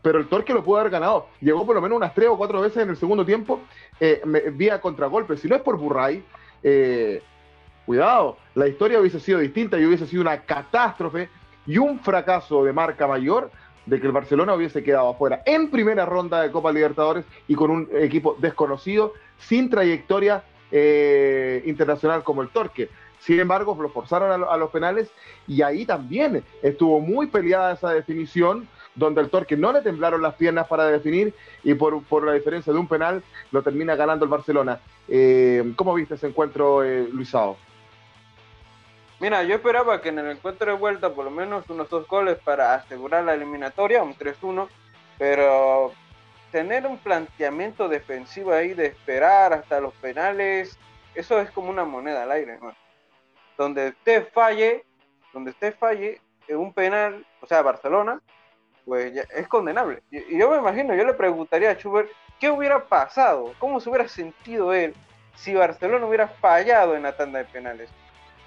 pero 0.00 0.18
el 0.18 0.28
Torque 0.28 0.54
lo 0.54 0.64
pudo 0.64 0.78
haber 0.78 0.92
ganado. 0.92 1.26
Llegó 1.40 1.66
por 1.66 1.74
lo 1.74 1.82
menos 1.82 1.96
unas 1.96 2.14
tres 2.14 2.28
o 2.28 2.38
cuatro 2.38 2.60
veces 2.60 2.82
en 2.82 2.90
el 2.90 2.96
segundo 2.96 3.26
tiempo 3.26 3.60
eh, 4.00 4.22
vía 4.52 4.80
contragolpe. 4.80 5.36
Si 5.36 5.48
no 5.48 5.56
es 5.56 5.62
por 5.62 5.76
Burray, 5.76 6.24
eh, 6.62 7.22
cuidado, 7.86 8.36
la 8.54 8.66
historia 8.66 9.00
hubiese 9.00 9.20
sido 9.20 9.38
distinta 9.38 9.78
y 9.78 9.86
hubiese 9.86 10.06
sido 10.06 10.22
una 10.22 10.42
catástrofe 10.42 11.30
y 11.66 11.78
un 11.78 12.00
fracaso 12.00 12.64
de 12.64 12.72
marca 12.72 13.06
mayor 13.06 13.50
de 13.86 14.00
que 14.00 14.06
el 14.06 14.12
Barcelona 14.12 14.54
hubiese 14.54 14.82
quedado 14.82 15.10
afuera 15.10 15.42
en 15.46 15.70
primera 15.70 16.04
ronda 16.04 16.42
de 16.42 16.50
Copa 16.50 16.72
Libertadores 16.72 17.24
y 17.48 17.54
con 17.54 17.70
un 17.70 17.88
equipo 17.94 18.36
desconocido, 18.38 19.12
sin 19.38 19.70
trayectoria 19.70 20.42
eh, 20.72 21.62
internacional 21.66 22.24
como 22.24 22.42
el 22.42 22.48
Torque. 22.48 22.90
Sin 23.20 23.40
embargo, 23.40 23.76
lo 23.80 23.88
forzaron 23.88 24.44
a, 24.44 24.56
los 24.56 24.70
penales 24.70 25.08
y 25.48 25.62
ahí 25.62 25.86
también 25.86 26.44
estuvo 26.62 27.00
muy 27.00 27.28
peleada 27.28 27.72
esa 27.72 27.90
definición, 27.90 28.68
donde 28.94 29.20
el 29.20 29.30
Torque 29.30 29.56
no 29.56 29.72
le 29.72 29.82
temblaron 29.82 30.22
las 30.22 30.34
piernas 30.34 30.66
para 30.68 30.86
definir 30.86 31.34
y 31.64 31.74
por, 31.74 32.24
la 32.24 32.32
diferencia 32.32 32.72
de 32.72 32.78
un 32.78 32.88
penal 32.88 33.22
lo 33.52 33.62
termina 33.62 33.96
ganando 33.96 34.24
el 34.24 34.30
Barcelona. 34.30 34.80
Eh, 35.08 35.72
¿Cómo 35.76 35.94
viste 35.94 36.14
ese 36.14 36.28
encuentro, 36.28 36.84
eh, 36.84 37.08
Luisao? 37.12 37.56
Mira, 39.18 39.42
yo 39.44 39.54
esperaba 39.54 40.02
que 40.02 40.10
en 40.10 40.18
el 40.18 40.30
encuentro 40.30 40.70
de 40.70 40.78
vuelta 40.78 41.14
por 41.14 41.24
lo 41.24 41.30
menos 41.30 41.68
unos 41.70 41.88
dos 41.88 42.06
goles 42.06 42.38
para 42.44 42.74
asegurar 42.74 43.24
la 43.24 43.32
eliminatoria, 43.32 44.02
un 44.02 44.14
3-1, 44.14 44.68
pero 45.16 45.92
tener 46.52 46.86
un 46.86 46.98
planteamiento 46.98 47.88
defensivo 47.88 48.52
ahí 48.52 48.74
de 48.74 48.86
esperar 48.86 49.54
hasta 49.54 49.80
los 49.80 49.94
penales, 49.94 50.78
eso 51.14 51.40
es 51.40 51.50
como 51.50 51.70
una 51.70 51.84
moneda 51.84 52.24
al 52.24 52.32
aire, 52.32 52.58
¿no? 52.60 52.74
Donde 53.56 53.88
usted 53.88 54.28
falle, 54.34 54.84
donde 55.32 55.50
usted 55.50 55.74
falle 55.78 56.20
en 56.46 56.58
un 56.58 56.74
penal, 56.74 57.26
o 57.40 57.46
sea, 57.46 57.62
Barcelona, 57.62 58.20
pues 58.84 59.14
ya 59.14 59.22
es 59.34 59.48
condenable. 59.48 60.02
Y, 60.10 60.38
yo 60.38 60.50
me 60.50 60.58
imagino, 60.58 60.94
yo 60.94 61.04
le 61.04 61.14
preguntaría 61.14 61.70
a 61.70 61.74
Schubert, 61.74 62.10
¿qué 62.38 62.50
hubiera 62.50 62.84
pasado? 62.84 63.54
¿Cómo 63.58 63.80
se 63.80 63.88
hubiera 63.88 64.08
sentido 64.08 64.74
él 64.74 64.94
si 65.34 65.54
Barcelona 65.54 66.06
hubiera 66.06 66.28
fallado 66.28 66.94
en 66.94 67.04
la 67.04 67.16
tanda 67.16 67.38
de 67.38 67.46
penales? 67.46 67.90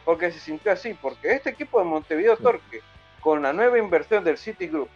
Porque 0.05 0.31
se 0.31 0.39
sintió 0.39 0.71
así, 0.71 0.93
porque 0.93 1.31
este 1.33 1.51
equipo 1.51 1.79
de 1.79 1.85
Montevideo 1.85 2.37
Torque, 2.37 2.81
con 3.19 3.41
la 3.41 3.53
nueva 3.53 3.77
inversión 3.77 4.23
del 4.23 4.37
City 4.37 4.67
Group 4.67 4.89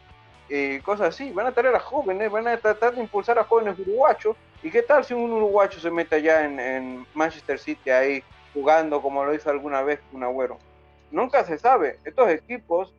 y 0.49 0.79
cosas 0.79 1.09
así, 1.09 1.31
van 1.31 1.47
a 1.47 1.51
traer 1.51 1.75
a 1.75 1.79
jóvenes, 1.79 2.31
van 2.31 2.47
a 2.47 2.57
tratar 2.57 2.95
de 2.95 3.01
impulsar 3.01 3.37
a 3.39 3.43
jóvenes 3.43 3.77
uruguayos. 3.79 4.35
¿Y 4.61 4.71
qué 4.71 4.81
tal 4.81 5.03
si 5.03 5.13
un 5.13 5.31
uruguayo 5.31 5.79
se 5.79 5.91
mete 5.91 6.15
allá 6.15 6.45
en, 6.45 7.05
Manchester 7.13 7.59
City 7.59 7.89
ahí 7.89 8.23
jugando 8.53 9.01
como 9.01 9.25
lo 9.25 9.33
hizo 9.33 9.49
alguna 9.49 9.81
vez 9.81 9.99
un 10.11 10.23
agüero? 10.23 10.57
Nunca 11.11 11.43
se 11.43 11.57
sabe. 11.57 11.99
Estos 12.05 12.29
equipos, 12.29 12.93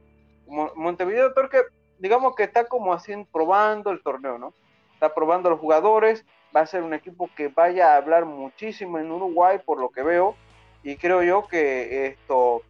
Montevideo 0.46 1.32
Torque, 1.32 1.62
digamos 1.98 2.34
que 2.34 2.44
está 2.44 2.66
como 2.66 2.92
así 2.92 3.14
probando 3.32 3.90
el 3.90 4.02
torneo, 4.02 4.38
¿no? 4.38 4.52
Está 4.92 5.14
probando 5.14 5.50
los 5.50 5.58
jugadores, 5.58 6.24
va 6.54 6.60
a 6.60 6.66
ser 6.66 6.82
un 6.82 6.94
equipo 6.94 7.28
que 7.36 7.48
vaya 7.48 7.92
a 7.92 7.96
hablar 7.96 8.24
muchísimo 8.24 8.98
en 8.98 9.10
Uruguay, 9.10 9.58
por 9.64 9.80
lo 9.80 9.90
que 9.90 10.02
veo, 10.02 10.36
y 10.84 10.96
creo 10.96 11.22
yo 11.22 11.48
que 11.48 12.06
esto, 12.06 12.62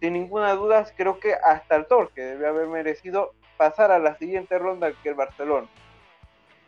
sin 0.00 0.12
ninguna 0.12 0.54
duda, 0.54 0.86
creo 0.96 1.18
que 1.18 1.34
hasta 1.34 1.74
el 1.74 1.86
Torque 1.86 2.22
debe 2.22 2.46
haber 2.46 2.68
merecido 2.68 3.34
pasar 3.56 3.90
a 3.90 3.98
la 3.98 4.16
siguiente 4.16 4.56
ronda 4.58 4.92
que 5.02 5.08
el 5.08 5.16
Barcelona. 5.16 5.66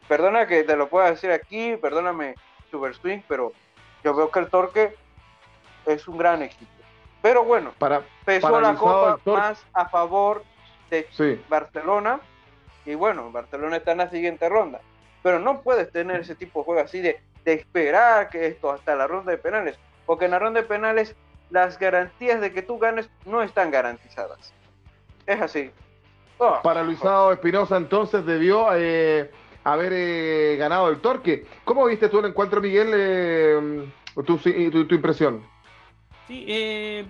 Perdona 0.08 0.48
que 0.48 0.64
te 0.64 0.74
lo 0.74 0.88
pueda 0.88 1.10
decir 1.12 1.30
aquí, 1.30 1.76
perdóname 1.76 2.34
Super 2.72 2.94
Swing, 2.94 3.20
pero 3.28 3.52
yo 4.02 4.12
veo 4.12 4.30
que 4.30 4.40
el 4.40 4.48
Torque 4.48 4.96
es 5.86 6.08
un 6.08 6.18
gran 6.18 6.42
equipo. 6.42 6.72
Pero 7.22 7.44
bueno, 7.44 7.72
para, 7.78 8.02
pesó 8.24 8.60
la 8.60 8.74
copa 8.74 9.20
más 9.24 9.64
a 9.74 9.88
favor 9.88 10.42
de 10.90 11.06
Barcelona. 11.48 12.20
Y 12.84 12.94
bueno, 12.96 13.30
Barcelona 13.30 13.76
está 13.76 13.92
en 13.92 13.98
la 13.98 14.10
siguiente 14.10 14.48
ronda. 14.48 14.80
Pero 15.22 15.38
no 15.38 15.60
puedes 15.60 15.92
tener 15.92 16.20
ese 16.20 16.34
tipo 16.34 16.60
de 16.60 16.64
juego 16.64 16.80
así 16.80 17.00
de, 17.00 17.20
de 17.44 17.52
esperar 17.52 18.30
que 18.30 18.46
esto 18.46 18.72
hasta 18.72 18.96
la 18.96 19.06
ronda 19.06 19.30
de 19.30 19.38
penales 19.38 19.78
porque 20.08 20.24
en 20.24 20.30
la 20.30 20.38
ronda 20.38 20.62
de 20.62 20.66
penales 20.66 21.14
las 21.50 21.78
garantías 21.78 22.40
de 22.40 22.50
que 22.50 22.62
tú 22.62 22.78
ganes 22.78 23.10
no 23.26 23.42
están 23.42 23.70
garantizadas. 23.70 24.54
Es 25.26 25.38
así. 25.38 25.70
Oh, 26.38 26.60
Para 26.62 26.82
Luisado 26.82 27.30
Espinosa 27.30 27.76
entonces 27.76 28.24
debió 28.24 28.68
eh, 28.74 29.30
haber 29.64 29.92
eh, 29.92 30.56
ganado 30.58 30.88
el 30.88 31.00
torque. 31.00 31.46
¿Cómo 31.62 31.84
viste 31.84 32.08
tú 32.08 32.20
el 32.20 32.24
encuentro, 32.24 32.62
Miguel? 32.62 32.90
Eh, 32.94 33.86
tu, 34.24 34.38
tu, 34.38 34.94
impresión. 34.94 35.44
Sí, 36.26 36.46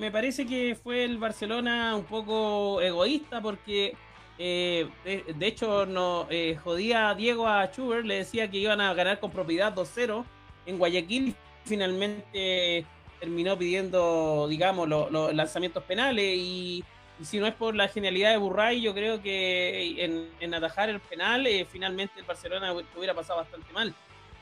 me 0.01 0.11
parece 0.11 0.45
que 0.45 0.77
fue 0.83 1.05
el 1.05 1.19
Barcelona 1.19 1.95
un 1.95 2.05
poco 2.05 2.81
egoísta 2.81 3.41
porque 3.41 3.97
de, 4.37 5.37
hecho 5.41 5.87
no 5.87 6.27
jodía 6.65 7.11
a 7.11 7.15
Diego 7.15 7.47
a 7.47 7.65
Schubert, 7.67 8.05
le 8.05 8.17
decía 8.17 8.51
que 8.51 8.57
iban 8.57 8.81
a 8.81 8.93
ganar 8.95 9.21
con 9.21 9.31
propiedad 9.31 9.73
2-0 9.73 10.25
en 10.67 10.79
Guayaquil 10.79 11.37
finalmente 11.69 12.85
terminó 13.21 13.59
pidiendo, 13.59 14.47
digamos, 14.49 14.89
los 14.89 15.35
lanzamientos 15.35 15.83
penales 15.85 16.25
y, 16.37 16.85
si 17.23 17.41
no 17.41 17.49
es 17.49 17.55
por 17.55 17.75
la 17.75 17.89
genialidad 17.89 18.31
de 18.31 18.37
Burray, 18.37 18.81
yo 18.81 18.95
creo 18.95 19.21
que 19.21 20.29
en, 20.41 20.55
atajar 20.55 20.89
el 20.89 21.01
penal, 21.01 21.49
eh, 21.49 21.67
finalmente 21.69 22.21
el 22.21 22.25
Barcelona 22.25 22.73
hubiera 22.97 23.13
pasado 23.13 23.41
bastante 23.41 23.73
mal. 23.73 23.93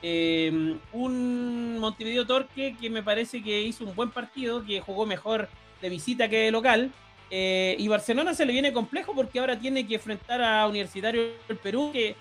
Eh, 0.02 0.76
un 0.92 1.78
Montevideo 1.78 2.26
Torque 2.26 2.76
que 2.78 2.90
me 2.90 3.02
parece 3.02 3.42
que 3.42 3.62
hizo 3.62 3.84
un 3.84 3.94
buen 3.94 4.10
partido, 4.10 4.64
que 4.64 4.80
jugó 4.80 5.06
mejor 5.06 5.48
de 5.80 5.88
visita 5.88 6.28
que 6.28 6.40
de 6.40 6.50
local. 6.50 6.92
Eh, 7.30 7.76
y 7.78 7.88
Barcelona 7.88 8.34
se 8.34 8.44
le 8.44 8.52
viene 8.52 8.72
complejo 8.72 9.14
porque 9.14 9.40
ahora 9.40 9.58
tiene 9.58 9.86
que 9.86 9.94
enfrentar 9.94 10.42
a 10.42 10.68
Universitario 10.68 11.30
del 11.48 11.56
Perú, 11.56 11.90
que 11.92 12.14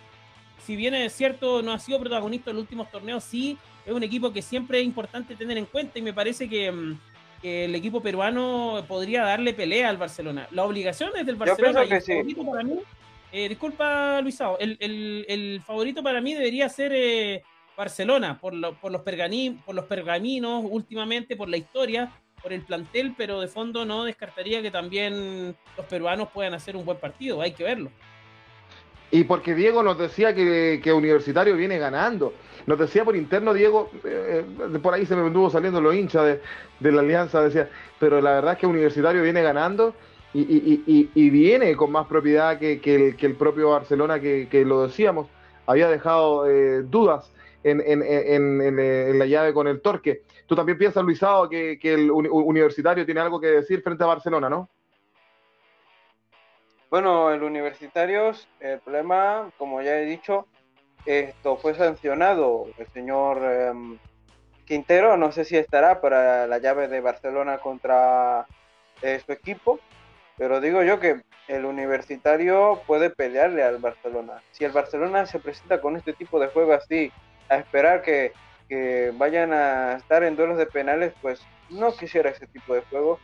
si 0.64 0.76
bien 0.76 0.94
es 0.94 1.14
cierto 1.14 1.62
no 1.62 1.74
ha 1.74 1.80
sido 1.80 2.00
protagonista 2.00 2.50
en 2.50 2.58
los 2.58 2.64
últimos 2.64 2.90
torneos, 2.92 3.24
sí 3.24 3.58
es 3.86 3.94
un 3.94 4.04
equipo 4.04 4.34
que 4.34 4.42
siempre 4.42 4.80
es 4.80 4.86
importante 4.86 5.36
tener 5.36 5.58
en 5.58 5.66
cuenta 5.66 6.00
y 6.00 6.02
me 6.02 6.14
parece 6.14 6.50
que, 6.50 6.72
mm, 6.72 7.00
el 7.44 7.76
equipo 7.76 8.02
peruano 8.02 8.84
podría 8.88 9.24
darle 9.24 9.54
pelea 9.54 9.90
al 9.90 9.98
Barcelona. 9.98 10.48
La 10.50 10.64
obligación 10.64 11.12
es 11.16 11.28
del 11.28 11.36
Barcelona. 11.36 11.84
el 11.84 12.02
favorito 12.02 12.44
para 12.44 12.64
mí, 12.64 12.80
eh, 13.32 13.50
disculpa 13.50 14.20
Luisao, 14.22 14.58
el, 14.60 15.62
favorito 15.64 16.02
para 16.02 16.22
mí 16.22 16.34
debería 16.34 16.68
ser 16.70 16.92
eh, 16.96 17.44
Barcelona 17.78 18.40
por, 18.40 18.54
por, 18.80 18.92
los 18.92 19.02
por 19.02 19.76
los 19.76 19.86
pergaminos 19.86 20.64
últimamente, 20.68 21.36
por 21.36 21.48
la 21.48 21.58
historia, 21.58 22.12
por 22.42 22.54
el 22.54 22.62
plantel, 22.62 23.14
pero 23.18 23.42
de 23.42 23.48
fondo 23.48 23.86
no 23.86 24.04
descartaría 24.06 24.62
que 24.62 24.72
también 24.72 25.56
los 25.78 25.86
peruanos 25.88 26.30
puedan 26.34 26.54
hacer 26.54 26.76
un 26.76 26.86
buen 26.86 27.00
partido, 27.00 27.42
hay 27.42 27.54
que 27.54 27.64
verlo. 27.64 27.92
Y 29.16 29.24
porque 29.24 29.56
Diego 29.56 29.82
nos 29.82 29.98
decía 29.98 30.36
que, 30.36 30.92
Universitario 30.94 31.56
viene 31.56 31.78
ganando. 31.78 32.34
Nos 32.66 32.78
decía 32.78 33.06
por 33.06 33.16
interno 33.16 33.54
Diego, 33.54 33.90
eh, 34.04 34.44
por 34.84 34.94
ahí 34.94 35.06
se 35.06 35.16
me 35.16 35.22
anduvo 35.22 35.50
saliendo 35.50 35.80
los 35.80 35.96
hinchas 35.96 36.38
de, 36.82 36.92
la 36.92 37.00
alianza, 37.00 37.42
decía, 37.42 37.70
pero 37.98 38.20
la 38.20 38.32
verdad 38.32 38.54
es 38.54 38.60
que 38.60 38.68
Universitario 38.68 39.24
viene 39.24 39.42
ganando 39.42 39.96
y, 40.34 41.30
viene 41.30 41.78
con 41.78 41.94
más 41.94 42.08
propiedad 42.08 42.60
que, 42.60 43.16
el, 43.18 43.36
propio 43.36 43.70
Barcelona, 43.70 44.20
que, 44.20 44.64
lo 44.68 44.86
decíamos, 44.86 45.28
había 45.66 45.88
dejado 45.88 46.50
eh, 46.50 46.82
dudas 46.82 47.32
en, 47.64 49.18
la 49.18 49.26
llave 49.28 49.54
con 49.54 49.70
el 49.70 49.80
Torque. 49.80 50.24
Tú 50.46 50.58
también 50.58 50.78
piensas, 50.78 51.06
Luisado, 51.06 51.48
que 51.48 51.80
el 51.82 52.12
Universitario 52.12 53.06
tiene 53.06 53.22
algo 53.22 53.40
que 53.40 53.48
decir 53.48 53.82
frente 53.82 54.04
a 54.04 54.08
Barcelona, 54.08 54.50
¿no? 54.50 54.70
Bueno, 56.96 57.30
el 57.34 57.44
Universitarios, 57.44 58.48
el 58.62 58.80
problema, 58.80 59.52
como 59.58 59.82
ya 59.82 59.98
he 59.98 60.06
dicho, 60.06 60.48
esto 61.06 61.58
fue 61.58 61.76
sancionado 61.76 62.68
el 62.78 62.88
señor 62.94 63.44
em, 63.44 64.00
Quintero, 64.64 65.18
no 65.18 65.34
sé 65.34 65.44
si 65.44 65.58
estará 65.58 66.00
para 66.00 66.48
la 66.48 66.58
llave 66.60 66.88
de 66.88 67.02
Barcelona 67.02 67.58
contra 67.58 68.46
eh, 69.02 69.22
su 69.26 69.34
equipo, 69.34 69.78
pero 70.38 70.62
digo 70.62 70.84
yo 70.84 71.02
que 71.02 71.22
el 71.50 71.66
universitario 71.66 72.82
puede 72.88 73.10
pelearle 73.10 73.64
al 73.64 73.80
Barcelona. 73.80 74.42
Si 74.52 74.64
el 74.64 74.72
Barcelona 74.72 75.26
se 75.26 75.40
presenta 75.40 75.82
con 75.82 75.98
este 75.98 76.14
tipo 76.14 76.40
de 76.40 76.48
juego 76.48 76.72
así, 76.72 77.12
a 77.50 77.58
esperar 77.58 78.04
que, 78.04 78.32
que 78.70 79.12
vayan 79.18 79.52
a 79.52 79.98
estar 79.98 80.24
en 80.24 80.38
duelos 80.38 80.58
de 80.58 80.66
penales, 80.66 81.12
pues 81.22 81.46
no 81.70 81.94
quisiera 81.94 82.30
ese 82.30 82.48
tipo 82.48 82.74
de 82.74 82.84
juego. 82.84 83.20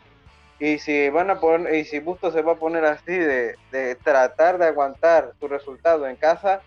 Y 0.62 0.78
si 0.78 1.10
van 1.10 1.32
a 1.32 1.40
poner, 1.40 1.74
y 1.74 1.86
si 1.86 1.98
Busto 1.98 2.32
se 2.32 2.44
va 2.44 2.52
a 2.52 2.56
poner 2.56 2.86
así 2.86 3.12
de, 3.12 3.56
de 3.72 3.96
tratar 3.96 4.60
de 4.60 4.68
aguantar 4.68 5.32
su 5.40 5.48
resultado 5.48 6.08
en 6.08 6.16
casa, 6.16 6.62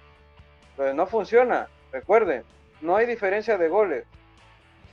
pues 0.74 0.92
no 0.96 1.06
funciona. 1.06 1.68
Recuerden, 1.92 2.42
no 2.80 2.96
hay 2.96 3.06
diferencia 3.06 3.56
de 3.56 3.68
goles. 3.68 4.04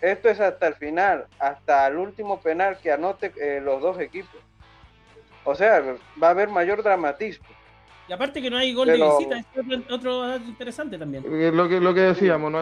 Esto 0.02 0.30
es 0.30 0.40
hasta 0.40 0.68
el 0.68 0.76
final, 0.76 1.26
hasta 1.40 1.88
el 1.88 1.98
último 1.98 2.42
penal 2.42 2.78
que 2.78 2.92
anote 2.92 3.34
eh, 3.42 3.60
los 3.60 3.82
dos 3.82 4.00
equipos. 4.00 4.40
O 5.46 5.56
sea, 5.56 5.82
va 6.22 6.28
a 6.28 6.32
haber 6.32 6.50
mayor 6.50 6.84
dramatismo. 6.84 7.48
Y 8.08 8.14
aparte 8.14 8.40
que 8.40 8.52
no 8.52 8.58
hay 8.58 8.72
gol 8.72 8.86
de 8.86 8.98
visita, 8.98 9.40
es 9.40 9.46
otro, 9.90 10.28
dato 10.28 10.46
interesante 10.46 11.00
también. 11.00 11.24
Eh, 11.26 11.52
lo 11.52 11.68
que, 11.68 11.80
lo 11.80 11.96
que 11.96 12.02
decíamos, 12.02 12.52
¿no? 12.52 12.60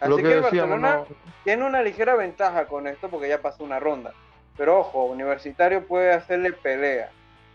Así 0.00 0.16
que, 0.16 0.32
el 0.32 0.40
Barcelona 0.40 1.04
tiene 1.44 1.64
una 1.64 1.80
ligera 1.80 2.16
ventaja 2.16 2.66
con 2.66 2.88
esto 2.88 3.08
porque 3.08 3.28
ya 3.28 3.40
pasó 3.40 3.62
una 3.62 3.78
ronda. 3.78 4.12
Pero 4.60 4.80
ojo, 4.80 5.06
Universitario 5.06 5.86
puede 5.86 6.12
hacerle 6.12 6.52
pelea. 6.52 7.10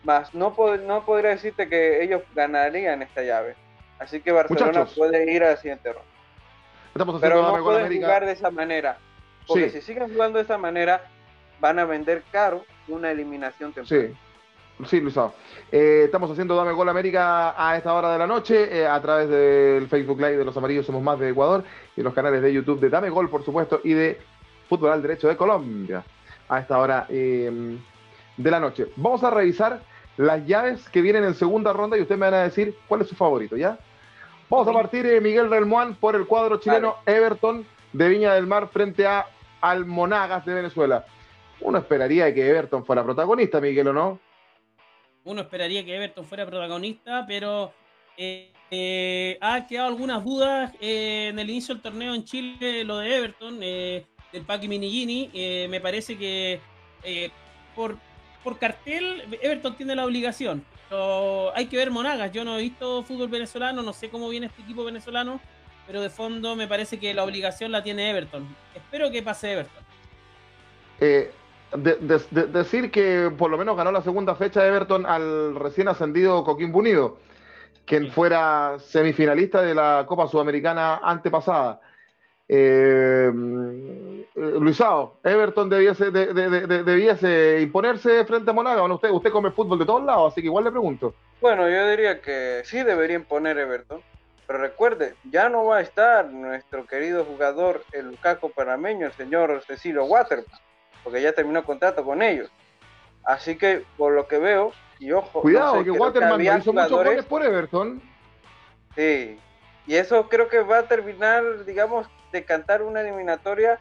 Más 0.05 0.33
no, 0.33 0.55
no 0.87 1.05
podría 1.05 1.29
decirte 1.29 1.69
que 1.69 2.03
ellos 2.03 2.23
ganarían 2.33 3.03
esta 3.03 3.21
llave. 3.21 3.55
Así 3.99 4.21
que 4.21 4.31
Barcelona 4.31 4.85
puede 4.85 5.31
ir 5.31 5.43
a 5.43 5.51
la 5.51 5.57
siguiente 5.57 5.93
ronda. 5.93 7.19
Pero 7.21 7.43
no 7.43 7.63
puede 7.63 7.95
jugar 7.95 8.25
de 8.25 8.31
esa 8.31 8.49
manera. 8.49 8.97
Porque 9.45 9.69
si 9.69 9.81
siguen 9.83 10.11
jugando 10.11 10.39
de 10.39 10.41
esta 10.41 10.57
manera, 10.57 11.03
van 11.59 11.77
a 11.77 11.85
vender 11.85 12.23
caro 12.31 12.65
una 12.87 13.11
eliminación 13.11 13.71
temprana. 13.71 14.07
Sí. 14.07 14.87
Sí, 14.89 14.99
Luisao. 14.99 15.31
Eh, 15.71 16.01
estamos 16.05 16.31
haciendo 16.31 16.55
Dame 16.55 16.71
Gol 16.71 16.89
América 16.89 17.53
a 17.55 17.77
esta 17.77 17.93
hora 17.93 18.13
de 18.13 18.17
la 18.17 18.25
noche 18.25 18.79
eh, 18.79 18.87
a 18.87 18.99
través 18.99 19.29
del 19.29 19.87
Facebook 19.89 20.17
Live 20.17 20.37
de 20.37 20.45
los 20.45 20.57
Amarillos 20.57 20.87
Somos 20.87 21.03
Más 21.03 21.19
de 21.19 21.29
Ecuador 21.29 21.63
y 21.95 22.01
los 22.01 22.15
canales 22.15 22.41
de 22.41 22.51
YouTube 22.51 22.79
de 22.79 22.89
Dame 22.89 23.11
Gol, 23.11 23.29
por 23.29 23.45
supuesto, 23.45 23.79
y 23.83 23.93
de 23.93 24.19
Fútbol 24.67 24.91
al 24.91 25.03
Derecho 25.03 25.27
de 25.27 25.37
Colombia 25.37 26.03
a 26.47 26.59
esta 26.59 26.79
hora 26.79 27.05
eh, 27.09 27.77
de 28.37 28.51
la 28.51 28.59
noche. 28.59 28.87
Vamos 28.95 29.23
a 29.23 29.29
revisar 29.29 29.81
las 30.17 30.45
llaves 30.45 30.87
que 30.89 31.01
vienen 31.01 31.23
en 31.23 31.35
segunda 31.35 31.73
ronda 31.73 31.97
y 31.97 32.01
ustedes 32.01 32.19
me 32.19 32.25
van 32.25 32.35
a 32.35 32.43
decir 32.43 32.75
cuál 32.87 33.01
es 33.01 33.07
su 33.07 33.15
favorito, 33.15 33.57
¿ya? 33.57 33.77
Vamos 34.49 34.67
a 34.67 34.73
partir, 34.73 35.05
de 35.05 35.19
Miguel 35.21 35.49
Relmuán, 35.49 35.95
por 35.95 36.15
el 36.15 36.27
cuadro 36.27 36.59
chileno 36.59 36.97
Everton 37.05 37.65
de 37.93 38.09
Viña 38.09 38.33
del 38.33 38.45
Mar 38.45 38.69
frente 38.69 39.07
a 39.07 39.25
Almonagas 39.61 40.45
de 40.45 40.53
Venezuela. 40.53 41.05
Uno 41.61 41.79
esperaría 41.79 42.33
que 42.33 42.47
Everton 42.47 42.85
fuera 42.85 43.03
protagonista, 43.03 43.59
Miguel, 43.59 43.87
¿o 43.87 43.93
no? 43.93 44.19
Uno 45.23 45.41
esperaría 45.41 45.83
que 45.83 45.95
Everton 45.95 46.25
fuera 46.25 46.45
protagonista, 46.45 47.25
pero 47.27 47.73
eh, 48.17 48.51
eh, 48.69 49.37
ha 49.41 49.65
quedado 49.65 49.87
algunas 49.87 50.23
dudas 50.23 50.71
eh, 50.79 51.29
en 51.29 51.39
el 51.39 51.49
inicio 51.49 51.73
del 51.73 51.81
torneo 51.81 52.13
en 52.13 52.23
Chile, 52.23 52.83
lo 52.83 52.99
de 52.99 53.15
Everton, 53.15 53.59
del 54.31 54.43
Paki 54.43 54.67
Minigini. 54.67 55.29
me 55.69 55.79
parece 55.81 56.17
que 56.17 56.59
por, 57.75 57.97
por 58.43 58.57
cartel, 58.57 59.23
Everton 59.41 59.75
tiene 59.75 59.95
la 59.95 60.05
obligación. 60.05 60.65
Pero 60.89 61.55
hay 61.55 61.65
que 61.67 61.77
ver 61.77 61.91
Monagas. 61.91 62.31
Yo 62.31 62.45
no 62.45 62.57
he 62.57 62.61
visto 62.61 63.03
fútbol 63.03 63.27
venezolano, 63.27 63.81
no 63.81 63.93
sé 63.93 64.09
cómo 64.09 64.29
viene 64.29 64.47
este 64.47 64.61
equipo 64.61 64.83
venezolano, 64.83 65.39
pero 65.87 66.01
de 66.01 66.09
fondo 66.09 66.55
me 66.55 66.67
parece 66.67 66.99
que 66.99 67.13
la 67.13 67.23
obligación 67.23 67.71
la 67.71 67.83
tiene 67.83 68.09
Everton. 68.09 68.47
Espero 68.73 69.11
que 69.11 69.23
pase 69.23 69.53
Everton. 69.53 69.83
Eh, 70.99 71.31
decir 72.31 72.91
que 72.91 73.31
por 73.35 73.49
lo 73.49 73.57
menos 73.57 73.75
ganó 73.75 73.91
la 73.91 74.01
segunda 74.01 74.35
fecha 74.35 74.61
de 74.61 74.69
Everton 74.69 75.05
al 75.05 75.55
recién 75.55 75.87
ascendido 75.87 76.43
Coquimbo 76.43 76.79
Unido, 76.79 77.17
quien 77.85 78.11
fuera 78.11 78.77
semifinalista 78.79 79.61
de 79.61 79.75
la 79.75 80.05
Copa 80.07 80.27
Sudamericana 80.27 81.01
antepasada. 81.03 81.81
Eh, 82.47 83.31
Luisao, 84.35 85.17
Everton 85.23 85.69
debiese, 85.69 86.11
debiese 86.11 87.61
imponerse 87.61 88.25
frente 88.25 88.49
a 88.51 88.53
Monaga, 88.53 88.83
¿o 88.83 88.87
no? 88.87 88.95
Usted, 88.95 89.09
usted 89.09 89.31
come 89.31 89.51
fútbol 89.51 89.79
de 89.79 89.85
todos 89.85 90.03
lados, 90.03 90.31
así 90.31 90.41
que 90.41 90.47
igual 90.47 90.65
le 90.65 90.71
pregunto. 90.71 91.15
Bueno, 91.41 91.69
yo 91.69 91.87
diría 91.87 92.21
que 92.21 92.61
sí 92.65 92.83
debería 92.83 93.15
imponer 93.15 93.57
Everton, 93.57 94.01
pero 94.45 94.59
recuerde, 94.59 95.15
ya 95.31 95.49
no 95.49 95.65
va 95.65 95.77
a 95.77 95.81
estar 95.81 96.29
nuestro 96.29 96.85
querido 96.85 97.25
jugador, 97.25 97.83
el 97.93 98.07
Lukaku 98.07 98.51
panameño, 98.51 99.07
el 99.07 99.13
señor 99.13 99.63
Cecilio 99.65 100.05
Waterman 100.05 100.45
porque 101.05 101.21
ya 101.21 101.31
terminó 101.31 101.63
contrato 101.63 102.03
con 102.03 102.23
ellos. 102.23 102.49
Así 103.23 103.55
que, 103.55 103.85
por 103.95 104.13
lo 104.13 104.27
que 104.27 104.39
veo, 104.39 104.71
y 104.99 105.11
ojo. 105.11 105.41
Cuidado, 105.41 105.83
que 105.83 105.91
Waterman 105.91 106.41
hizo 106.41 106.73
muchos 106.73 106.91
goles 106.91 107.25
por 107.25 107.43
Everton. 107.43 108.01
Sí, 108.95 109.37
y 109.87 109.95
eso 109.95 110.27
creo 110.29 110.47
que 110.47 110.61
va 110.61 110.79
a 110.79 110.87
terminar, 110.87 111.65
digamos, 111.65 112.07
de 112.31 112.43
cantar 112.43 112.81
una 112.81 113.01
eliminatoria. 113.01 113.79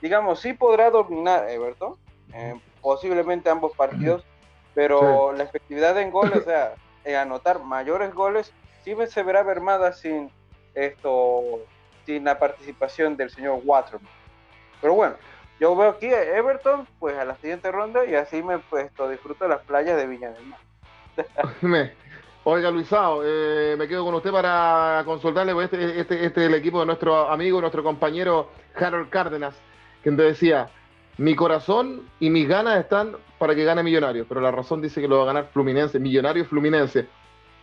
Digamos, 0.00 0.40
sí 0.40 0.52
podrá 0.52 0.90
dominar 0.90 1.48
Everton, 1.48 1.96
eh, 2.34 2.58
posiblemente 2.80 3.50
ambos 3.50 3.76
partidos, 3.76 4.24
pero 4.74 5.32
la 5.32 5.44
efectividad 5.44 5.98
en 5.98 6.10
goles, 6.10 6.38
o 6.38 6.44
sea, 6.44 6.74
en 7.04 7.16
anotar 7.16 7.62
mayores 7.62 8.12
goles, 8.14 8.52
sí 8.84 8.94
se 9.08 9.22
verá 9.22 9.44
mermada 9.44 9.92
sin 9.92 10.30
esto, 10.74 11.60
sin 12.06 12.24
la 12.24 12.38
participación 12.38 13.16
del 13.16 13.30
señor 13.30 13.60
Waterman. 13.64 14.08
Pero 14.80 14.94
bueno, 14.94 15.14
yo 15.60 15.76
veo 15.76 15.90
aquí 15.90 16.06
a 16.06 16.22
Everton, 16.22 16.88
pues 16.98 17.16
a 17.16 17.24
la 17.24 17.36
siguiente 17.36 17.70
ronda 17.70 18.04
y 18.04 18.14
así 18.16 18.42
me 18.42 18.58
pues, 18.58 18.90
disfruto 19.10 19.46
las 19.46 19.60
playas 19.62 19.96
de 19.96 20.06
Viña 20.06 20.30
del 20.30 20.46
Mar. 20.46 20.60
Oiga, 22.44 22.72
Luisao, 22.72 23.22
eh, 23.24 23.76
me 23.78 23.86
quedo 23.86 24.04
con 24.04 24.16
usted 24.16 24.32
para 24.32 25.02
consultarle, 25.04 25.54
pues 25.54 25.72
este, 25.72 26.00
este, 26.00 26.26
este 26.26 26.40
es 26.40 26.48
el 26.48 26.54
equipo 26.54 26.80
de 26.80 26.86
nuestro 26.86 27.30
amigo, 27.30 27.60
nuestro 27.60 27.84
compañero 27.84 28.50
Harold 28.74 29.10
Cárdenas, 29.10 29.54
quien 30.02 30.16
te 30.16 30.24
decía, 30.24 30.68
mi 31.18 31.36
corazón 31.36 32.08
y 32.18 32.30
mis 32.30 32.48
ganas 32.48 32.80
están 32.80 33.16
para 33.38 33.54
que 33.54 33.62
gane 33.62 33.84
Millonarios, 33.84 34.26
pero 34.28 34.40
la 34.40 34.50
razón 34.50 34.82
dice 34.82 35.00
que 35.00 35.06
lo 35.06 35.18
va 35.18 35.22
a 35.22 35.26
ganar 35.26 35.50
Fluminense, 35.52 36.00
Millonarios 36.00 36.48
Fluminense. 36.48 37.06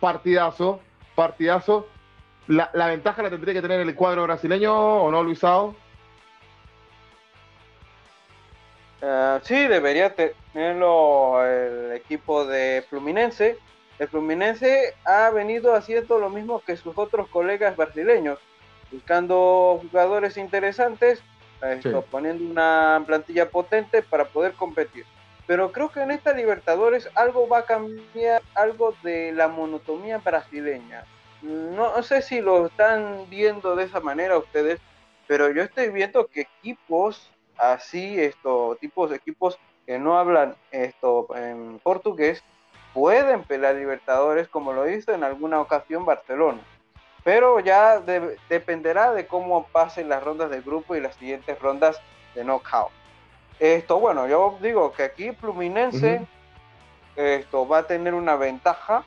Partidazo, 0.00 0.80
partidazo. 1.14 1.86
La, 2.46 2.70
ventaja 2.86 3.22
la 3.22 3.28
tendría 3.28 3.52
que 3.52 3.62
tener 3.62 3.80
el 3.80 3.94
cuadro 3.94 4.22
brasileño, 4.22 4.74
¿o 4.74 5.10
no, 5.10 5.22
Luisao? 5.22 5.76
Ah, 9.02 9.40
sí, 9.42 9.54
debería 9.54 10.14
tenerlo 10.14 11.44
el 11.44 11.92
equipo 11.92 12.46
de 12.46 12.82
Fluminense. 12.88 13.58
El 14.00 14.08
Fluminense 14.08 14.94
ha 15.04 15.28
venido 15.28 15.74
haciendo 15.74 16.18
lo 16.18 16.30
mismo 16.30 16.60
que 16.60 16.74
sus 16.78 16.96
otros 16.96 17.28
colegas 17.28 17.76
brasileños, 17.76 18.38
buscando 18.90 19.78
jugadores 19.82 20.38
interesantes, 20.38 21.22
poniendo 22.10 22.50
una 22.50 23.04
plantilla 23.06 23.50
potente 23.50 24.00
para 24.00 24.24
poder 24.24 24.54
competir. 24.54 25.04
Pero 25.46 25.70
creo 25.70 25.90
que 25.90 26.00
en 26.00 26.12
esta 26.12 26.32
Libertadores 26.32 27.10
algo 27.14 27.46
va 27.46 27.58
a 27.58 27.66
cambiar, 27.66 28.40
algo 28.54 28.94
de 29.02 29.32
la 29.32 29.48
monotomía 29.48 30.16
brasileña. 30.16 31.04
no 31.42 32.02
sé 32.02 32.22
si 32.22 32.40
lo 32.40 32.68
están 32.68 33.26
viendo 33.28 33.76
de 33.76 33.84
esa 33.84 34.00
manera 34.00 34.38
ustedes, 34.38 34.80
pero 35.26 35.50
yo 35.50 35.62
estoy 35.62 35.90
viendo 35.90 36.26
que 36.26 36.48
equipos 36.62 37.30
así 37.58 38.18
estos 38.18 38.78
tipos 38.78 39.10
de 39.10 39.16
equipos 39.16 39.58
que 39.84 39.98
no 39.98 40.18
hablan 40.18 40.56
esto 40.70 41.26
en 41.36 41.78
portugués 41.80 42.42
pueden 42.94 43.44
pelear 43.44 43.74
Libertadores 43.74 44.48
como 44.48 44.72
lo 44.72 44.88
hizo 44.88 45.12
en 45.12 45.24
alguna 45.24 45.60
ocasión 45.60 46.04
Barcelona. 46.04 46.60
Pero 47.22 47.60
ya 47.60 48.00
dependerá 48.48 49.12
de 49.12 49.26
cómo 49.26 49.66
pasen 49.68 50.08
las 50.08 50.22
rondas 50.22 50.50
de 50.50 50.62
grupo 50.62 50.96
y 50.96 51.00
las 51.00 51.16
siguientes 51.16 51.58
rondas 51.60 52.00
de 52.34 52.44
knockout. 52.44 52.90
Esto, 53.58 54.00
bueno, 54.00 54.26
yo 54.26 54.58
digo 54.62 54.92
que 54.92 55.02
aquí 55.02 55.32
Fluminense 55.32 56.26
esto 57.16 57.68
va 57.68 57.78
a 57.78 57.86
tener 57.86 58.14
una 58.14 58.36
ventaja 58.36 59.04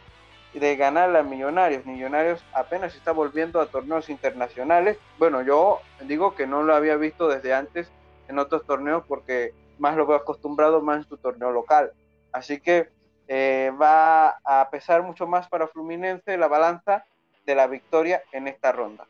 de 0.54 0.76
ganar 0.76 1.16
a 1.16 1.24
Millonarios. 1.24 1.86
Millonarios 1.86 2.44
apenas 2.54 2.96
está 2.96 3.12
volviendo 3.12 3.60
a 3.60 3.66
torneos 3.66 4.10
internacionales. 4.10 4.98
Bueno, 5.18 5.42
yo 5.42 5.80
digo 6.02 6.36
que 6.36 6.46
no 6.46 6.64
lo 6.64 6.76
había 6.76 6.96
visto 6.96 7.28
desde 7.28 7.54
antes 7.54 7.92
en 8.28 8.38
otros 8.38 8.66
torneos 8.66 9.04
porque 9.08 9.54
más 9.80 9.96
lo 9.96 10.06
veo 10.06 10.18
acostumbrado 10.18 10.82
más 10.82 10.98
en 10.98 11.10
su 11.10 11.18
torneo 11.18 11.52
local. 11.52 11.92
Así 12.32 12.60
que 12.60 12.90
eh, 13.28 13.72
va 13.82 14.30
a 14.44 14.70
pesar 14.70 15.04
mucho 15.04 15.28
más 15.28 15.48
para 15.48 15.68
Fluminense 15.68 16.38
la 16.38 16.48
balanza 16.48 17.06
de 17.46 17.56
la 17.56 17.68
victoria 17.68 18.24
en 18.32 18.48
esta 18.48 18.72
ronda. 18.72 19.06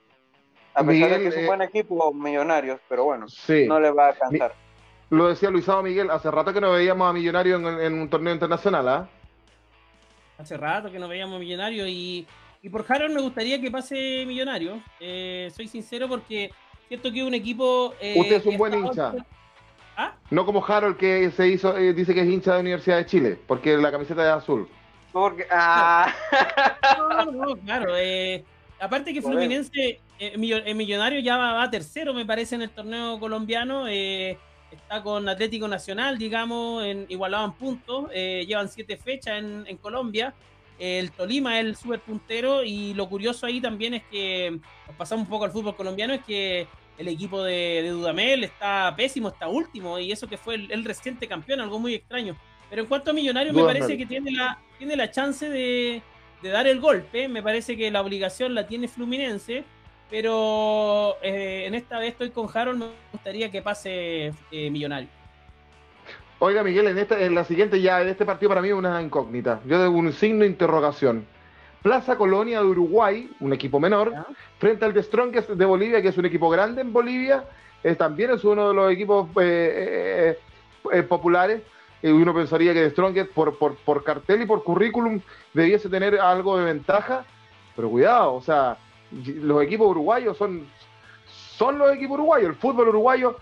A 0.73 0.83
pesar 0.83 1.11
de 1.11 1.19
que 1.19 1.27
es 1.27 1.35
un 1.35 1.43
eh, 1.43 1.47
buen 1.47 1.61
equipo, 1.61 2.13
Millonarios, 2.13 2.79
pero 2.89 3.05
bueno, 3.05 3.27
no 3.67 3.79
le 3.79 3.91
va 3.91 4.05
a 4.05 4.09
alcanzar. 4.09 4.53
Lo 5.09 5.27
decía 5.27 5.51
Luisado 5.51 5.83
Miguel, 5.83 6.09
hace 6.09 6.31
rato 6.31 6.51
que 6.51 6.61
no 6.61 6.71
veíamos 6.71 7.07
a 7.07 7.13
Millonarios 7.13 7.61
en, 7.61 7.93
un 7.93 8.09
torneo 8.09 8.33
internacional, 8.33 8.87
¿ah? 8.87 9.09
Hace 10.39 10.57
rato 10.57 10.91
que 10.91 10.97
no 10.97 11.07
veíamos 11.07 11.35
a 11.35 11.39
Millonarios 11.39 11.87
y, 11.87 12.25
y 12.63 12.69
por 12.69 12.83
Harold 12.87 13.13
me 13.13 13.21
gustaría 13.21 13.61
que 13.61 13.69
pase 13.69 14.25
Millonarios. 14.25 14.79
Eh, 14.99 15.51
soy 15.55 15.67
sincero 15.67 16.07
porque 16.07 16.49
Siento 16.87 17.11
que 17.11 17.23
un 17.23 17.33
equipo. 17.33 17.93
Eh, 17.99 18.15
Usted 18.19 18.35
es 18.35 18.45
un 18.45 18.57
buen 18.57 18.73
hincha. 18.73 19.13
¿Ah? 19.95 20.15
No 20.29 20.45
como 20.45 20.65
Harold 20.65 20.97
que 20.97 21.31
se 21.31 21.47
hizo, 21.47 21.77
eh, 21.77 21.93
dice 21.93 22.13
que 22.13 22.21
es 22.21 22.27
hincha 22.27 22.51
de 22.51 22.57
la 22.57 22.61
Universidad 22.61 22.97
de 22.97 23.05
Chile, 23.05 23.39
porque 23.47 23.77
la 23.77 23.91
camiseta 23.91 24.23
es 24.23 24.43
azul. 24.43 24.67
Porque, 25.11 25.45
ah. 25.51 26.13
No, 26.97 27.31
no, 27.31 27.55
claro. 27.57 27.95
Eh, 27.95 28.43
aparte 28.79 29.13
que 29.13 29.21
Fluminense, 29.21 29.99
Millonario 30.37 31.19
ya 31.19 31.37
va, 31.37 31.69
tercero, 31.69 32.13
me 32.13 32.25
parece, 32.25 32.55
en 32.55 32.63
el 32.63 32.69
torneo 32.71 33.19
colombiano. 33.19 33.87
está 33.87 35.03
con 35.03 35.29
Atlético 35.29 35.67
Nacional, 35.67 36.17
digamos, 36.17 36.83
en, 36.83 37.05
igualado 37.09 37.45
en 37.45 37.51
puntos. 37.51 38.11
llevan 38.11 38.69
siete 38.69 38.97
fechas 38.97 39.37
en, 39.37 39.65
en 39.67 39.77
Colombia. 39.77 40.33
El 40.79 41.11
Tolima 41.11 41.59
es 41.59 41.65
el 41.65 41.75
super 41.75 41.99
puntero 41.99 42.63
y 42.63 42.93
lo 42.93 43.07
curioso 43.07 43.45
ahí 43.45 43.61
también 43.61 43.93
es 43.93 44.03
que 44.11 44.59
nos 44.87 44.95
pasamos 44.97 45.23
un 45.25 45.29
poco 45.29 45.45
al 45.45 45.51
fútbol 45.51 45.75
colombiano, 45.75 46.13
es 46.13 46.23
que 46.25 46.67
el 46.97 47.07
equipo 47.07 47.43
de, 47.43 47.87
Dudamel 47.89 48.43
está 48.43 48.93
pésimo, 48.95 49.29
está 49.29 49.47
último 49.47 49.99
y 49.99 50.11
eso 50.11 50.27
que 50.27 50.37
fue 50.37 50.55
el, 50.55 50.83
reciente 50.83 51.27
campeón, 51.27 51.61
algo 51.61 51.79
muy 51.79 51.93
extraño. 51.95 52.37
Pero 52.69 52.83
en 52.83 52.87
cuanto 52.87 53.11
a 53.11 53.13
Millonarios, 53.13 53.55
me 53.55 53.63
parece 53.63 53.97
que 53.97 54.05
tiene 54.05 54.31
la, 54.31 54.59
tiene 54.77 54.95
la 54.95 55.11
chance 55.11 55.49
de, 55.49 56.01
dar 56.41 56.67
el 56.67 56.79
golpe, 56.79 57.27
me 57.27 57.41
parece 57.41 57.77
que 57.77 57.91
la 57.91 58.01
obligación 58.01 58.53
la 58.53 58.67
tiene 58.67 58.87
Fluminense, 58.87 59.63
pero 60.09 61.17
eh, 61.21 61.65
en 61.65 61.75
esta 61.75 61.99
vez 61.99 62.11
estoy 62.11 62.31
con 62.31 62.47
Harold, 62.53 62.79
me 62.79 62.85
gustaría 63.11 63.49
que 63.51 63.61
pase 63.61 64.33
eh, 64.51 64.69
Millonarios. 64.69 65.11
Oiga, 66.39 66.61
Miguel, 66.61 66.87
en, 66.87 66.97
esta, 66.97 67.21
en 67.21 67.35
la 67.35 67.45
siguiente 67.45 67.79
ya, 67.79 68.01
en 68.01 68.09
este 68.09 68.25
partido 68.25 68.49
para 68.49 68.61
mí 68.61 68.67
es 68.67 68.73
una 68.73 69.01
incógnita. 69.01 69.61
Yo 69.65 69.79
debo 69.79 69.97
un 69.97 70.11
signo 70.11 70.41
de 70.41 70.47
interrogación. 70.47 71.25
Plaza 71.83 72.15
Colonia 72.15 72.59
de 72.59 72.65
Uruguay, 72.65 73.29
un 73.41 73.51
equipo 73.51 73.77
menor, 73.77 74.13
frente 74.57 74.85
al 74.85 74.93
The 74.93 75.03
Strongest 75.03 75.49
de 75.49 75.65
Bolivia, 75.65 76.01
que 76.01 76.07
es 76.07 76.17
un 76.17 76.25
equipo 76.25 76.49
grande 76.49 76.81
en 76.81 76.93
Bolivia, 76.93 77.43
también 77.97 78.31
es 78.31 78.45
uno 78.45 78.69
de 78.69 78.73
los 78.73 78.91
equipos 78.91 79.27
eh, 79.41 80.33
eh, 80.33 80.39
eh, 80.93 81.03
populares. 81.03 81.61
Y 82.01 82.07
uno 82.07 82.33
pensaría 82.33 82.73
que 82.73 82.83
The 82.83 82.89
Strongest, 82.91 83.31
por, 83.31 83.57
por, 83.57 83.75
por 83.75 84.03
cartel 84.03 84.41
y 84.41 84.45
por 84.45 84.63
currículum, 84.63 85.19
debiese 85.53 85.89
tener 85.89 86.19
algo 86.19 86.57
de 86.57 86.65
ventaja, 86.65 87.25
pero 87.75 87.89
cuidado, 87.89 88.35
o 88.35 88.41
sea, 88.41 88.77
los 89.11 89.61
equipos 89.61 89.89
uruguayos 89.89 90.37
son, 90.37 90.65
son 91.57 91.77
los 91.77 91.93
equipos 91.93 92.15
uruguayos, 92.15 92.49
el 92.49 92.55
fútbol 92.55 92.89
uruguayo 92.89 93.37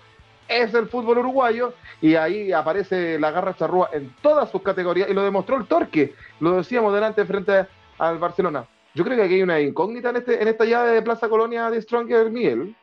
es 0.48 0.74
el 0.74 0.88
fútbol 0.88 1.20
uruguayo 1.20 1.74
y 2.02 2.16
ahí 2.16 2.52
aparece 2.52 3.18
la 3.20 3.32
garra 3.32 3.56
charrúa 3.56 3.90
en 3.94 4.14
todas 4.22 4.50
sus 4.52 4.62
categorías 4.62 5.10
y 5.10 5.14
lo 5.14 5.24
demostró 5.24 5.58
el 5.58 5.66
Torque, 5.66 6.14
lo 6.40 6.58
decíamos 6.58 6.94
delante 6.94 7.26
frente 7.26 7.68
al 8.02 8.18
Barcelona. 8.18 8.68
Yo 8.94 9.04
creo 9.04 9.16
que 9.16 9.24
aquí 9.24 9.36
hay 9.36 9.44
una 9.44 9.60
incógnita 9.60 10.10
en, 10.10 10.18
este, 10.18 10.42
en 10.42 10.48
esta 10.48 10.66
llave 10.66 10.92
de 10.92 11.02
Plaza 11.02 11.30
Colonia 11.30 11.70
de 11.70 11.82
Stronger, 11.82 12.30
Miguel. 12.30 12.76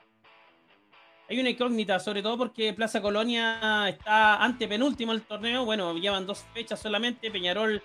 Hay 1.29 1.39
una 1.39 1.51
incógnita, 1.51 1.99
sobre 1.99 2.23
todo 2.23 2.39
porque 2.39 2.73
Plaza 2.73 3.03
Colonia 3.03 3.89
está 3.89 4.43
ante 4.43 4.67
penúltimo 4.67 5.13
el 5.13 5.23
torneo. 5.23 5.65
Bueno, 5.67 5.95
llevan 5.99 6.27
dos 6.27 6.47
fechas 6.55 6.81
solamente. 6.81 7.31
Peñarol 7.31 7.83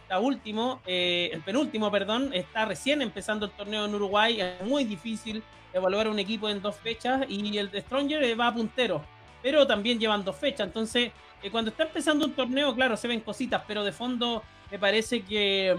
está 0.00 0.18
último, 0.18 0.80
eh, 0.86 1.28
el 1.32 1.42
penúltimo, 1.42 1.90
perdón, 1.90 2.30
está 2.32 2.64
recién 2.64 3.02
empezando 3.02 3.46
el 3.46 3.52
torneo 3.52 3.84
en 3.84 3.94
Uruguay. 3.94 4.40
Es 4.40 4.66
muy 4.66 4.84
difícil 4.84 5.42
evaluar 5.74 6.08
un 6.08 6.18
equipo 6.18 6.48
en 6.48 6.62
dos 6.62 6.76
fechas 6.76 7.26
y 7.28 7.58
el 7.58 7.70
de 7.70 7.82
Stronger 7.82 8.22
eh, 8.22 8.34
va 8.34 8.46
a 8.46 8.54
puntero 8.54 9.02
pero 9.46 9.64
también 9.64 10.00
llevan 10.00 10.24
dos 10.24 10.34
fechas. 10.34 10.66
Entonces, 10.66 11.12
eh, 11.40 11.50
cuando 11.52 11.70
está 11.70 11.84
empezando 11.84 12.26
un 12.26 12.32
torneo, 12.32 12.74
claro, 12.74 12.96
se 12.96 13.06
ven 13.06 13.20
cositas, 13.20 13.62
pero 13.64 13.84
de 13.84 13.92
fondo 13.92 14.42
me 14.72 14.76
parece 14.76 15.22
que, 15.22 15.72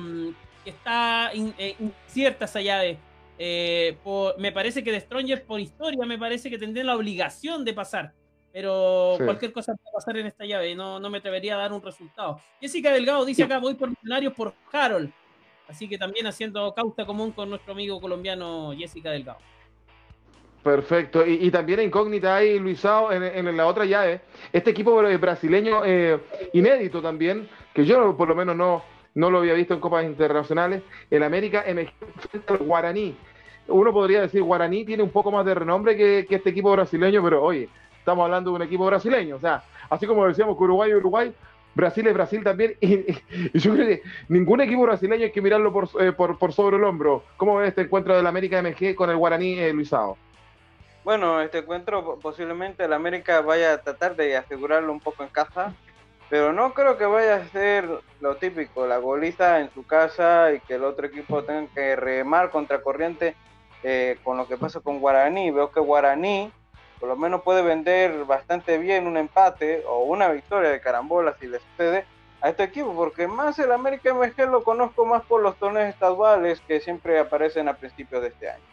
está 0.69 1.31
eh, 1.33 1.75
incierta 1.79 2.45
esa 2.45 2.61
llave. 2.61 2.97
Eh, 3.39 3.97
me 4.37 4.51
parece 4.51 4.83
que 4.83 4.91
de 4.91 4.99
Stronger, 4.99 5.45
por 5.45 5.59
historia, 5.59 6.05
me 6.05 6.17
parece 6.17 6.49
que 6.49 6.57
tendría 6.57 6.83
la 6.83 6.95
obligación 6.95 7.63
de 7.63 7.73
pasar. 7.73 8.13
Pero 8.51 9.17
cualquier 9.23 9.51
cosa 9.51 9.75
puede 9.75 9.93
pasar 9.93 10.17
en 10.17 10.25
esta 10.25 10.45
llave. 10.45 10.73
No, 10.73 10.99
no 10.99 11.09
me 11.09 11.19
atrevería 11.19 11.55
a 11.55 11.57
dar 11.59 11.73
un 11.73 11.81
resultado. 11.81 12.39
Jessica 12.59 12.91
Delgado 12.91 13.23
dice 13.23 13.43
acá: 13.43 13.59
voy 13.59 13.75
por 13.75 13.89
Millonarios 13.89 14.33
por 14.33 14.53
Harold. 14.71 15.11
Así 15.67 15.87
que 15.87 15.97
también 15.97 16.25
haciendo 16.25 16.73
causa 16.73 17.05
común 17.05 17.31
con 17.31 17.49
nuestro 17.49 17.73
amigo 17.73 17.99
colombiano 17.99 18.73
Jessica 18.75 19.11
Delgado. 19.11 19.39
Perfecto. 20.63 21.25
Y, 21.25 21.49
también 21.51 21.81
incógnita 21.81 22.35
hay 22.35 22.59
Luisao 22.59 23.11
en, 23.11 23.23
en, 23.23 23.55
la 23.55 23.67
otra 23.67 23.85
llave. 23.85 24.21
Este 24.51 24.71
equipo 24.71 24.95
brasileño 24.95 25.85
eh, 25.85 26.19
inédito 26.51 27.01
también, 27.01 27.47
que 27.73 27.85
yo 27.85 28.17
por 28.17 28.27
lo 28.27 28.35
menos 28.35 28.55
no, 28.55 28.83
no 29.17 29.31
lo 29.31 29.39
había 29.39 29.55
visto 29.55 29.73
en 29.73 29.79
copas 29.79 30.05
internacionales. 30.05 30.83
El 31.09 31.23
América 31.23 31.63
emergió 31.65 32.07
frente 32.29 32.53
al 32.53 32.59
Guaraní. 32.59 33.17
Uno 33.67 33.91
podría 33.91 34.21
decir 34.21 34.43
Guaraní 34.43 34.85
tiene 34.85 35.01
un 35.01 35.09
poco 35.09 35.31
más 35.31 35.43
de 35.43 35.55
renombre 35.55 35.97
que, 35.97 36.27
este 36.29 36.51
equipo 36.51 36.71
brasileño, 36.71 37.23
pero 37.23 37.43
oye, 37.43 37.67
estamos 37.97 38.23
hablando 38.23 38.51
de 38.51 38.57
un 38.57 38.61
equipo 38.61 38.85
brasileño. 38.85 39.37
O 39.37 39.39
sea, 39.39 39.63
así 39.89 40.05
como 40.05 40.27
decíamos 40.27 40.55
que 40.55 40.63
Uruguay 40.63 40.91
y 40.91 40.93
Uruguay, 40.93 41.33
Brasil 41.73 42.05
es 42.05 42.13
Brasil 42.13 42.43
también. 42.43 42.75
Y, 42.79 43.57
yo 43.57 43.73
creo 43.73 43.87
que 43.87 44.03
ningún 44.29 44.61
equipo 44.61 44.83
brasileño 44.83 45.23
hay 45.23 45.31
que 45.31 45.41
mirarlo 45.41 45.73
por, 45.73 45.89
eh, 45.99 46.11
por, 46.11 46.37
por, 46.37 46.53
sobre 46.53 46.77
el 46.77 46.83
hombro. 46.83 47.23
¿Cómo 47.37 47.57
ves 47.57 47.69
este 47.69 47.81
encuentro 47.81 48.15
del 48.15 48.27
América 48.27 48.61
MG 48.61 48.93
con 48.93 49.09
el 49.09 49.17
Guaraní 49.17 49.57
eh, 49.57 49.73
Luisao? 49.73 50.15
Bueno, 51.03 51.41
este 51.41 51.57
encuentro 51.57 52.19
posiblemente 52.21 52.83
el 52.83 52.93
América 52.93 53.41
vaya 53.41 53.73
a 53.73 53.81
tratar 53.81 54.15
de 54.15 54.37
asegurarlo 54.37 54.91
un 54.91 54.99
poco 54.99 55.23
en 55.23 55.29
casa, 55.29 55.73
pero 56.29 56.51
no 56.53 56.73
creo 56.73 56.97
que 56.97 57.05
vaya 57.05 57.35
a 57.35 57.47
ser 57.49 57.87
lo 58.19 58.35
típico, 58.35 58.85
la 58.85 58.97
goliza 58.97 59.59
en 59.59 59.71
su 59.73 59.85
casa 59.85 60.51
y 60.53 60.59
que 60.61 60.75
el 60.75 60.83
otro 60.83 61.07
equipo 61.07 61.43
tenga 61.43 61.67
que 61.73 61.95
remar 61.95 62.49
contra 62.49 62.81
corriente 62.81 63.35
eh, 63.83 64.17
con 64.23 64.37
lo 64.37 64.47
que 64.47 64.57
pasa 64.57 64.79
con 64.81 64.99
Guaraní. 64.99 65.51
Veo 65.51 65.71
que 65.71 65.79
Guaraní 65.79 66.51
por 66.99 67.09
lo 67.09 67.15
menos 67.15 67.41
puede 67.43 67.61
vender 67.61 68.25
bastante 68.25 68.77
bien 68.77 69.07
un 69.07 69.17
empate 69.17 69.83
o 69.87 70.03
una 70.03 70.29
victoria 70.29 70.69
de 70.69 70.81
carambola 70.81 71.35
si 71.39 71.47
le 71.47 71.59
sucede 71.59 72.05
a 72.41 72.49
este 72.49 72.63
equipo, 72.63 72.93
porque 72.95 73.27
más 73.27 73.57
el 73.59 73.71
América 73.71 74.13
MG 74.13 74.49
lo 74.49 74.63
conozco 74.63 75.05
más 75.05 75.23
por 75.23 75.41
los 75.41 75.55
torneos 75.57 75.89
estaduales 75.89 76.61
que 76.61 76.79
siempre 76.79 77.19
aparecen 77.19 77.67
a 77.67 77.75
principios 77.75 78.21
de 78.21 78.29
este 78.29 78.49
año. 78.49 78.63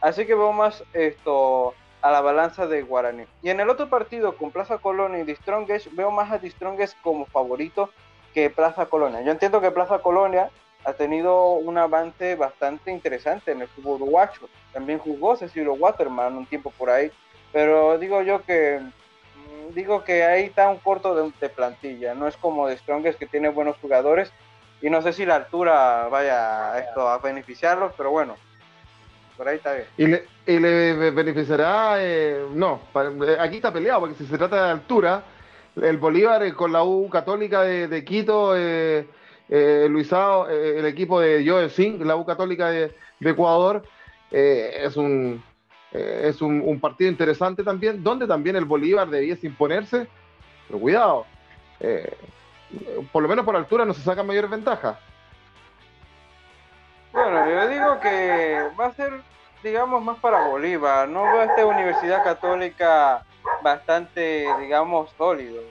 Así 0.00 0.26
que 0.26 0.34
veo 0.34 0.52
más 0.52 0.82
esto 0.92 1.74
a 2.02 2.10
la 2.10 2.20
balanza 2.20 2.66
de 2.66 2.82
Guaraní. 2.82 3.24
Y 3.42 3.50
en 3.50 3.60
el 3.60 3.70
otro 3.70 3.88
partido 3.88 4.36
con 4.36 4.50
Plaza 4.50 4.78
Colonia 4.78 5.20
y 5.20 5.24
Distrongues, 5.24 5.94
veo 5.94 6.10
más 6.10 6.30
a 6.32 6.38
Distrongues 6.38 6.96
como 7.02 7.26
favorito 7.26 7.90
que 8.34 8.50
Plaza 8.50 8.86
Colonia. 8.86 9.22
Yo 9.22 9.30
entiendo 9.30 9.60
que 9.60 9.70
Plaza 9.70 10.00
Colonia 10.00 10.50
ha 10.84 10.92
tenido 10.94 11.52
un 11.52 11.78
avance 11.78 12.34
bastante 12.34 12.90
interesante 12.90 13.52
en 13.52 13.62
el 13.62 13.68
fútbol 13.68 14.02
uruguayo. 14.02 14.48
También 14.72 14.98
jugó 14.98 15.36
Cecilio 15.36 15.74
Waterman 15.74 16.36
un 16.36 16.46
tiempo 16.46 16.72
por 16.76 16.90
ahí, 16.90 17.10
pero 17.52 17.98
digo 17.98 18.22
yo 18.22 18.42
que 18.42 18.80
mm, 18.80 19.74
digo 19.74 20.02
que 20.02 20.24
ahí 20.24 20.44
está 20.44 20.68
un 20.68 20.78
corto 20.78 21.14
de, 21.14 21.48
plantilla. 21.48 22.14
No 22.14 22.26
es 22.26 22.36
como 22.36 22.66
de 22.66 22.78
Strongest 22.78 23.18
que 23.18 23.26
tiene 23.26 23.48
buenos 23.48 23.76
jugadores 23.76 24.32
y 24.80 24.90
no 24.90 25.02
sé 25.02 25.12
si 25.12 25.24
la 25.24 25.36
altura 25.36 26.08
vaya 26.08 26.78
esto 26.80 27.08
a 27.08 27.18
beneficiarlos, 27.18 27.92
pero 27.96 28.10
bueno, 28.10 28.34
por 29.36 29.48
ahí 29.48 29.56
está 29.56 29.74
bien. 29.74 29.86
¿Y 29.96 30.06
le, 30.06 30.24
y 30.46 30.58
le 30.58 31.10
beneficiará? 31.10 31.96
Eh, 31.98 32.46
no, 32.54 32.80
eh, 32.94 33.36
aquí 33.38 33.56
está 33.56 33.72
peleado, 33.72 34.00
porque 34.00 34.16
si 34.16 34.26
se 34.26 34.38
trata 34.38 34.64
de 34.64 34.70
altura, 34.70 35.22
el 35.80 35.98
Bolívar 35.98 36.42
eh, 36.42 36.52
con 36.52 36.72
la 36.72 36.84
U 36.84 37.08
Católica 37.08 37.62
de, 37.62 38.04
Quito, 38.04 38.54
eh, 38.56 39.06
Luisao, 39.88 40.48
el 40.48 40.86
equipo 40.86 41.20
de 41.20 41.44
Joe 41.46 41.68
Singh, 41.68 42.02
la 42.02 42.16
U 42.16 42.24
Católica 42.24 42.70
de, 42.70 42.94
Ecuador, 43.20 43.82
es 44.30 44.96
un 44.96 45.42
es 45.92 46.40
un, 46.40 46.80
partido 46.80 47.10
interesante 47.10 47.62
también, 47.62 48.02
donde 48.02 48.26
también 48.26 48.56
el 48.56 48.64
Bolívar 48.64 49.10
debiese 49.10 49.46
imponerse, 49.46 50.08
pero 50.66 50.80
cuidado, 50.80 51.26
por 53.12 53.22
lo 53.22 53.28
menos 53.28 53.44
por 53.44 53.54
altura 53.54 53.84
no 53.84 53.92
se 53.92 54.00
sacan 54.00 54.26
mayores 54.26 54.50
ventajas. 54.50 54.96
Yo 57.62 57.68
digo 57.68 58.00
que 58.00 58.70
va 58.78 58.86
a 58.86 58.92
ser, 58.92 59.20
digamos, 59.62 60.02
más 60.02 60.18
para 60.18 60.48
Bolívar. 60.48 61.08
No 61.08 61.22
veo 61.22 61.42
a 61.42 61.44
esta 61.44 61.64
Universidad 61.64 62.24
Católica 62.24 63.24
bastante, 63.62 64.48
digamos, 64.58 65.12
sólido. 65.12 65.62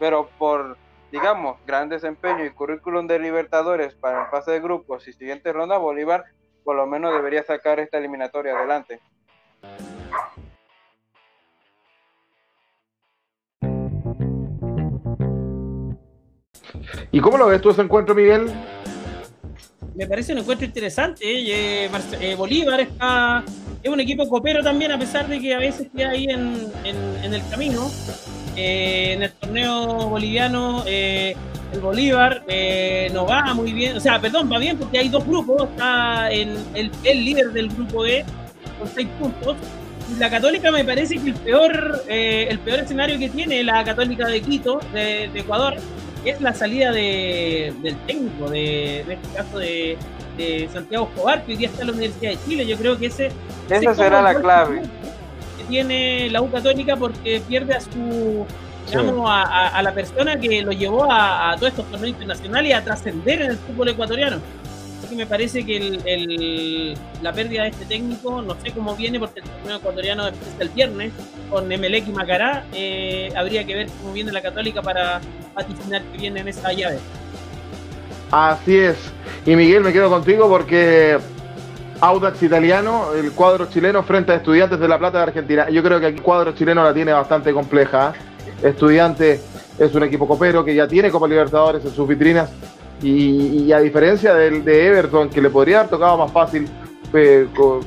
Pero 0.00 0.28
por, 0.38 0.76
digamos, 1.12 1.56
gran 1.64 1.88
desempeño 1.88 2.44
y 2.44 2.50
currículum 2.50 3.06
de 3.06 3.20
Libertadores 3.20 3.94
para 3.94 4.24
el 4.24 4.26
fase 4.28 4.50
de 4.50 4.60
grupos 4.60 5.06
y 5.06 5.12
siguiente 5.12 5.52
ronda, 5.52 5.78
Bolívar 5.78 6.24
por 6.64 6.74
lo 6.74 6.84
menos 6.84 7.12
debería 7.12 7.44
sacar 7.44 7.78
esta 7.78 7.98
eliminatoria 7.98 8.58
adelante. 8.58 9.00
¿Y 17.12 17.20
cómo 17.20 17.38
lo 17.38 17.46
ves 17.46 17.60
tú 17.60 17.70
ese 17.70 17.82
encuentro, 17.82 18.16
Miguel? 18.16 18.52
Me 19.96 20.06
parece 20.06 20.32
un 20.32 20.38
encuentro 20.38 20.66
interesante. 20.66 21.24
¿eh? 21.24 21.88
Eh, 22.20 22.34
Bolívar 22.34 22.80
está, 22.80 23.42
es 23.82 23.90
un 23.90 24.00
equipo 24.00 24.28
copero 24.28 24.62
también, 24.62 24.92
a 24.92 24.98
pesar 24.98 25.26
de 25.26 25.40
que 25.40 25.54
a 25.54 25.58
veces 25.58 25.88
queda 25.94 26.10
ahí 26.10 26.26
en, 26.26 26.70
el 26.84 27.42
camino. 27.50 27.90
Eh, 28.56 29.12
en 29.14 29.22
el 29.22 29.32
torneo 29.32 30.08
boliviano, 30.08 30.84
el 30.86 31.80
Bolívar 31.80 32.44
no 33.12 33.26
va 33.26 33.54
muy 33.54 33.72
bien, 33.72 33.96
o 33.96 34.00
sea, 34.00 34.20
perdón, 34.20 34.50
va 34.52 34.58
bien 34.58 34.78
porque 34.78 34.98
hay 34.98 35.08
dos 35.08 35.26
grupos. 35.26 35.68
Está 35.70 36.30
en 36.30 36.56
el, 36.74 36.90
líder 37.04 37.52
del 37.52 37.68
grupo 37.68 38.06
E 38.06 38.24
con 38.78 38.88
seis 38.88 39.08
puntos. 39.18 39.56
La 40.18 40.30
Católica 40.30 40.70
me 40.70 40.84
parece 40.84 41.16
que 41.16 41.30
el 41.30 41.34
peor, 41.34 42.04
el 42.08 42.58
peor 42.60 42.80
escenario 42.80 43.18
que 43.18 43.28
tiene 43.28 43.64
la 43.64 43.82
Católica 43.82 44.28
de 44.28 44.40
Quito, 44.40 44.80
de 44.92 45.24
Ecuador, 45.34 45.76
es 46.30 46.40
la 46.40 46.54
salida 46.54 46.92
de, 46.92 47.74
del 47.82 47.96
técnico, 48.06 48.50
de, 48.50 49.00
en 49.00 49.12
este 49.12 49.28
caso 49.34 49.58
de, 49.58 49.96
Santiago 50.70 51.08
Escobar, 51.10 51.42
que 51.44 51.52
hoy 51.52 51.56
día 51.56 51.68
está 51.68 51.80
en 51.80 51.86
la 51.86 51.92
Universidad 51.94 52.30
de 52.32 52.38
Chile. 52.44 52.66
Yo 52.66 52.76
creo 52.76 52.98
que 52.98 53.06
ese, 53.06 53.30
esa 53.70 53.94
será 53.94 54.20
la 54.20 54.34
clave. 54.34 54.82
que 55.56 55.64
tiene 55.64 56.28
la 56.28 56.42
U 56.42 56.50
Católica 56.50 56.94
porque 56.94 57.40
pierde 57.48 57.74
a 57.74 57.80
su 57.80 58.44
digamos, 58.86 59.26
a, 59.30 59.80
la 59.82 59.92
persona 59.94 60.38
que 60.38 60.60
lo 60.60 60.72
llevó 60.72 61.10
a, 61.10 61.52
a 61.52 61.56
todos 61.56 61.70
estos 61.70 61.86
torneos 61.86 62.10
internacionales 62.10 62.70
y 62.70 62.72
a 62.74 62.84
trascender 62.84 63.42
en 63.42 63.50
el 63.52 63.56
fútbol 63.56 63.88
ecuatoriano 63.88 64.40
que 65.06 65.16
me 65.16 65.26
parece 65.26 65.64
que 65.64 65.76
el, 65.76 66.96
la 67.22 67.32
pérdida 67.32 67.62
de 67.62 67.70
este 67.70 67.84
técnico, 67.84 68.42
no 68.42 68.56
sé 68.62 68.72
cómo 68.72 68.94
viene, 68.96 69.18
porque 69.18 69.40
el 69.40 69.46
torneo 69.46 69.76
ecuatoriano 69.78 70.28
empieza 70.28 70.62
el 70.62 70.68
viernes 70.70 71.12
con 71.50 71.70
Emelec 71.70 72.08
y 72.08 72.12
Macará. 72.12 72.64
Eh, 72.72 73.32
habría 73.36 73.64
que 73.64 73.74
ver 73.74 73.86
cómo 74.00 74.12
viene 74.12 74.32
la 74.32 74.42
Católica 74.42 74.82
para 74.82 75.20
vaticinar 75.54 76.02
que 76.02 76.18
viene 76.18 76.40
en 76.40 76.48
esa 76.48 76.72
llave. 76.72 76.98
Así 78.30 78.76
es. 78.76 78.96
Y 79.44 79.54
Miguel, 79.56 79.82
me 79.82 79.92
quedo 79.92 80.10
contigo 80.10 80.48
porque 80.48 81.18
Audax 82.00 82.42
italiano, 82.42 83.12
el 83.14 83.32
cuadro 83.32 83.66
chileno 83.66 84.02
frente 84.02 84.32
a 84.32 84.36
Estudiantes 84.36 84.78
de 84.78 84.88
La 84.88 84.98
Plata 84.98 85.18
de 85.18 85.24
Argentina. 85.24 85.70
Yo 85.70 85.82
creo 85.82 86.00
que 86.00 86.06
aquí 86.06 86.16
el 86.16 86.22
cuadro 86.22 86.52
chileno 86.52 86.82
la 86.82 86.92
tiene 86.92 87.12
bastante 87.12 87.52
compleja. 87.52 88.12
Estudiante 88.62 89.40
es 89.78 89.94
un 89.94 90.02
equipo 90.02 90.26
copero 90.26 90.64
que 90.64 90.74
ya 90.74 90.88
tiene 90.88 91.10
Copa 91.10 91.28
Libertadores 91.28 91.84
en 91.84 91.92
sus 91.92 92.08
vitrinas 92.08 92.50
Y, 93.02 93.70
a 93.72 93.80
diferencia 93.80 94.34
del, 94.34 94.64
de 94.64 94.86
Everton, 94.86 95.28
que 95.28 95.42
le 95.42 95.50
podría 95.50 95.80
haber 95.80 95.90
tocado 95.90 96.16
más 96.16 96.32
fácil 96.32 96.66
eh, 97.12 97.46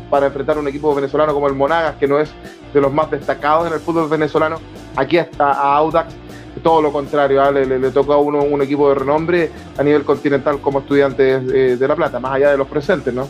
para 0.10 0.28
enfrentar 0.28 0.58
un 0.58 0.68
equipo 0.68 0.94
venezolano 0.94 1.34
como 1.34 1.48
el 1.48 1.56
Monagas, 1.56 1.96
que 1.96 2.08
no 2.08 2.20
es 2.20 2.30
de 2.74 2.82
los 2.82 2.94
más 2.94 3.10
destacados 3.10 3.68
en 3.68 3.74
el 3.74 3.80
fútbol 3.80 4.08
venezolano, 4.08 4.58
aquí 4.96 5.18
está 5.18 5.52
a 5.52 5.78
Audax 5.78 6.14
todo 6.60 6.82
lo 6.82 6.92
contrario, 6.92 7.42
¿ah? 7.42 7.52
le, 7.52 7.66
le, 7.66 7.92
toca 7.92 8.14
a 8.14 8.18
uno 8.18 8.44
un 8.44 8.62
equipo 8.62 8.90
de 8.90 8.96
renombre 8.96 9.52
a 9.78 9.84
nivel 9.84 10.04
continental 10.04 10.60
como 10.60 10.80
estudiantes 10.80 11.42
eh, 11.54 11.78
de 11.78 11.88
La 11.88 11.96
Plata, 11.96 12.20
más 12.20 12.34
allá 12.34 12.52
de 12.52 12.58
los 12.58 12.68
presentes, 12.68 13.14
¿no? 13.14 13.30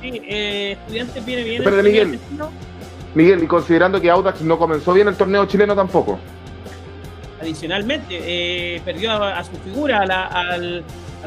Sí, 0.00 0.20
eh, 0.24 0.72
estudiantes 0.72 1.24
viene 1.24 1.44
bien. 1.44 1.62
Espérate, 1.62 1.82
Miguel. 1.82 2.18
Miguel, 3.14 3.42
y 3.44 3.46
considerando 3.46 4.00
que 4.00 4.10
Audax 4.10 4.42
no 4.42 4.58
comenzó 4.58 4.92
bien 4.92 5.08
el 5.08 5.14
torneo 5.14 5.46
chileno 5.46 5.74
tampoco. 5.74 6.18
Adicionalmente, 7.44 8.18
eh, 8.22 8.80
perdió 8.84 9.12
a, 9.12 9.44
su 9.44 9.52
figura, 9.58 10.00
al, 10.00 10.82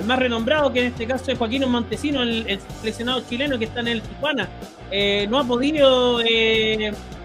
más 0.05 0.19
renombrado, 0.19 0.73
que 0.73 0.79
en 0.79 0.85
este 0.87 1.07
caso 1.07 1.31
es 1.31 1.37
Joaquín 1.37 1.69
Montesino, 1.69 2.23
el, 2.23 2.59
seleccionado 2.79 3.21
chileno 3.27 3.57
que 3.57 3.65
está 3.65 3.79
en 3.79 3.87
el 3.87 4.01
Tijuana. 4.01 4.49
no 5.29 5.39
ha 5.39 5.43
podido 5.43 6.19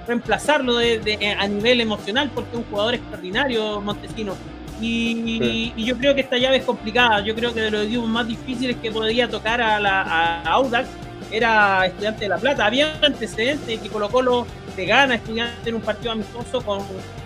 reemplazarlo 0.06 0.76
de, 0.76 1.36
a 1.38 1.48
nivel 1.48 1.80
emocional 1.80 2.30
porque 2.34 2.50
es 2.50 2.56
un 2.58 2.64
jugador 2.64 2.94
extraordinario, 2.94 3.80
Montesino. 3.80 4.36
Y, 4.82 5.72
yo 5.84 5.96
creo 5.96 6.14
que 6.14 6.22
esta 6.22 6.38
llave 6.38 6.56
es 6.58 6.64
complicada. 6.64 7.20
Yo 7.20 7.34
creo 7.34 7.54
que 7.54 7.60
de 7.60 7.70
los 7.70 7.86
equipos 7.86 8.08
más 8.08 8.26
difíciles 8.26 8.76
que 8.76 8.90
podía 8.90 9.28
tocar 9.28 9.60
a, 9.60 9.78
la, 9.78 10.42
Audax 10.42 10.88
era 11.30 11.86
Estudiante 11.86 12.24
de 12.24 12.28
La 12.28 12.38
Plata. 12.38 12.66
Había 12.66 12.94
un 12.98 13.04
antecedente 13.04 13.78
que 13.78 13.88
Colo 13.88 14.10
Colo 14.10 14.46
de 14.76 14.86
gana 14.86 15.14
Estudiante 15.14 15.68
en 15.68 15.76
un 15.76 15.82
partido 15.82 16.12
amistoso 16.12 16.60
con 16.62 16.80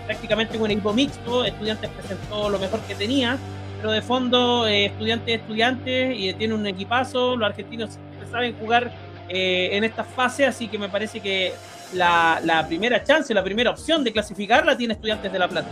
prácticamente 0.07 0.57
un 0.57 0.71
equipo 0.71 0.93
mixto. 0.93 1.43
Estudiantes 1.43 1.91
presentó 1.91 2.49
lo 2.49 2.57
mejor 2.57 2.79
que 2.81 2.95
tenía, 2.95 3.37
pero 3.77 3.91
de 3.91 4.01
fondo 4.01 4.65
eh, 4.65 4.85
Estudiante 4.85 5.35
es 5.35 5.41
Estudiante 5.41 6.15
y 6.15 6.33
tiene 6.33 6.55
un 6.55 6.65
equipazo. 6.65 7.35
Los 7.35 7.49
argentinos 7.49 7.99
saben 8.31 8.55
jugar 8.57 8.91
eh, 9.29 9.69
en 9.73 9.83
esta 9.83 10.03
fase, 10.03 10.45
así 10.45 10.67
que 10.67 10.79
me 10.79 10.89
parece 10.89 11.19
que 11.19 11.53
la, 11.93 12.65
primera 12.67 13.03
chance, 13.03 13.33
la 13.33 13.43
primera 13.43 13.69
opción 13.69 14.03
de 14.03 14.11
clasificarla 14.11 14.75
tiene 14.75 14.93
Estudiantes 14.93 15.31
de 15.31 15.39
La 15.39 15.47
Plata. 15.47 15.69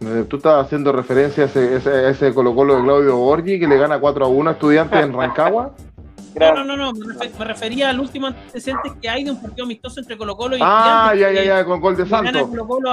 Eh, 0.00 0.24
tú 0.28 0.36
estás 0.36 0.64
haciendo 0.64 0.92
referencia 0.92 1.44
a 1.44 1.46
ese, 1.46 2.10
ese, 2.10 2.34
Colo 2.34 2.54
Colo 2.54 2.76
de 2.76 2.82
Claudio 2.82 3.16
Borgi 3.16 3.58
que 3.58 3.66
le 3.66 3.78
gana 3.78 3.98
4 3.98 4.24
a 4.24 4.28
1 4.28 4.50
a 4.50 4.52
Estudiantes 4.54 5.02
en 5.02 5.12
Rancagua. 5.12 5.74
No, 6.34 6.64
no, 6.64 6.76
no, 6.76 6.92
me, 6.92 7.44
refería 7.44 7.90
al 7.90 8.00
último 8.00 8.26
antecedente 8.26 8.92
que 9.00 9.08
hay 9.08 9.24
de 9.24 9.30
un 9.30 9.40
partido 9.40 9.64
amistoso 9.64 10.00
entre 10.00 10.16
Colo 10.16 10.36
Colo 10.36 10.56
y 10.56 10.60
Ah, 10.62 11.14
ya, 11.16 11.30
ya, 11.30 11.44
ya, 11.44 11.64
con 11.64 11.80
gol 11.80 11.96
de 11.96 12.06
Santos. 12.06 12.32
Gana 12.32 12.46
Colo 12.46 12.66
Colo 12.66 12.90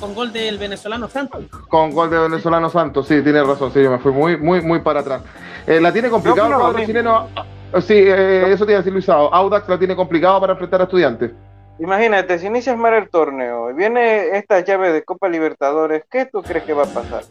con 0.00 0.14
gol 0.14 0.32
del 0.32 0.58
venezolano 0.58 1.08
Santos. 1.08 1.44
Con 1.68 1.92
gol 1.92 2.10
del 2.10 2.20
venezolano 2.30 2.68
Santos, 2.68 3.08
sí, 3.08 3.22
tiene 3.22 3.42
razón, 3.42 3.72
sí, 3.72 3.82
yo 3.82 3.90
me 3.90 3.98
fui 3.98 4.12
muy, 4.12 4.36
muy, 4.36 4.60
muy 4.60 4.80
para 4.80 5.00
atrás. 5.00 5.22
Eh, 5.66 5.80
la 5.80 5.92
tiene 5.92 6.10
complicado 6.10 6.48
el 6.50 6.54
cuadro 6.56 6.84
chileno 6.84 7.28
Oh, 7.76 7.80
sí, 7.80 7.94
eh, 7.96 8.52
eso 8.52 8.64
te 8.64 8.70
iba 8.70 8.78
a 8.78 8.82
decir 8.82 8.92
Luisado. 8.92 9.34
Audax 9.34 9.68
la 9.68 9.76
tiene 9.76 9.96
complicado 9.96 10.40
para 10.40 10.52
enfrentar 10.52 10.80
a 10.80 10.84
estudiantes. 10.84 11.32
Imagínate, 11.80 12.38
si 12.38 12.46
inicias 12.46 12.76
mal 12.76 12.94
el 12.94 13.10
torneo 13.10 13.68
y 13.68 13.74
viene 13.74 14.36
esta 14.38 14.60
llave 14.60 14.92
de 14.92 15.02
Copa 15.02 15.28
Libertadores, 15.28 16.04
¿qué 16.08 16.24
tú 16.24 16.40
crees 16.40 16.64
que 16.64 16.72
va 16.72 16.84
a 16.84 16.86
pasar? 16.86 17.24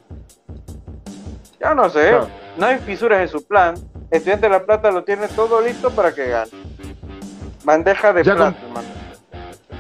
Ya 1.62 1.74
no 1.74 1.90
sé, 1.90 2.12
no 2.58 2.66
hay 2.66 2.78
fisuras 2.80 3.22
en 3.22 3.30
su 3.30 3.48
plan. 3.48 3.76
Estudiante 4.14 4.46
de 4.46 4.52
La 4.52 4.64
Plata 4.64 4.92
lo 4.92 5.04
tiene 5.04 5.28
todo 5.28 5.60
listo 5.60 5.90
para 5.90 6.14
que 6.14 6.28
gane. 6.28 6.52
Bandeja 7.64 8.14
de 8.14 8.24
plata, 8.24 8.54
hermano. 8.64 8.88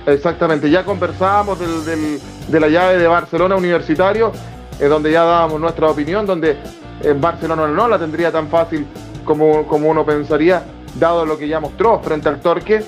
Exactamente, 0.07 0.71
ya 0.71 0.83
conversábamos 0.83 1.59
de 1.59 2.59
la 2.59 2.67
llave 2.67 2.97
de 2.97 3.07
Barcelona 3.07 3.55
Universitario, 3.55 4.31
eh, 4.79 4.85
donde 4.85 5.11
ya 5.11 5.23
dábamos 5.23 5.61
nuestra 5.61 5.87
opinión, 5.87 6.25
donde 6.25 6.57
en 7.03 7.21
Barcelona 7.21 7.67
no 7.67 7.87
la 7.87 7.99
tendría 7.99 8.31
tan 8.31 8.47
fácil 8.47 8.87
como, 9.23 9.67
como 9.67 9.89
uno 9.89 10.03
pensaría, 10.03 10.63
dado 10.95 11.27
lo 11.27 11.37
que 11.37 11.47
ya 11.47 11.59
mostró 11.59 11.99
frente 11.99 12.27
al 12.27 12.41
Torque. 12.41 12.83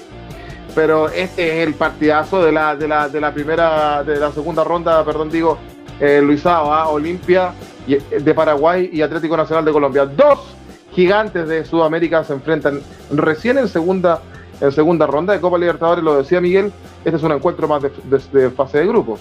Pero 0.73 1.09
este 1.09 1.61
es 1.61 1.67
el 1.67 1.75
partidazo 1.75 2.43
de 2.43 2.51
la, 2.51 2.75
de 2.75 2.87
la, 2.87 3.07
de 3.07 3.21
la 3.21 3.31
primera, 3.31 4.03
de 4.03 4.17
la 4.17 4.31
segunda 4.31 4.63
ronda, 4.63 5.05
perdón, 5.05 5.29
digo, 5.29 5.59
eh, 5.99 6.21
Luisao, 6.23 6.89
Olimpia 6.91 7.53
de 7.85 8.33
Paraguay 8.33 8.89
y 8.91 9.03
Atlético 9.03 9.37
Nacional 9.37 9.63
de 9.63 9.71
Colombia. 9.71 10.07
Dos 10.07 10.55
gigantes 10.95 11.47
de 11.47 11.65
Sudamérica 11.65 12.23
se 12.23 12.33
enfrentan 12.33 12.81
recién 13.11 13.57
en 13.57 13.67
segunda, 13.67 14.21
en 14.61 14.71
segunda 14.71 15.05
ronda 15.05 15.33
de 15.33 15.41
Copa 15.41 15.57
Libertadores, 15.57 16.03
lo 16.03 16.17
decía 16.17 16.39
Miguel, 16.41 16.71
este 17.03 17.17
es 17.17 17.23
un 17.23 17.33
encuentro 17.33 17.67
más 17.67 17.83
de 17.83 18.49
fase 18.51 18.79
de 18.79 18.87
grupos. 18.87 19.19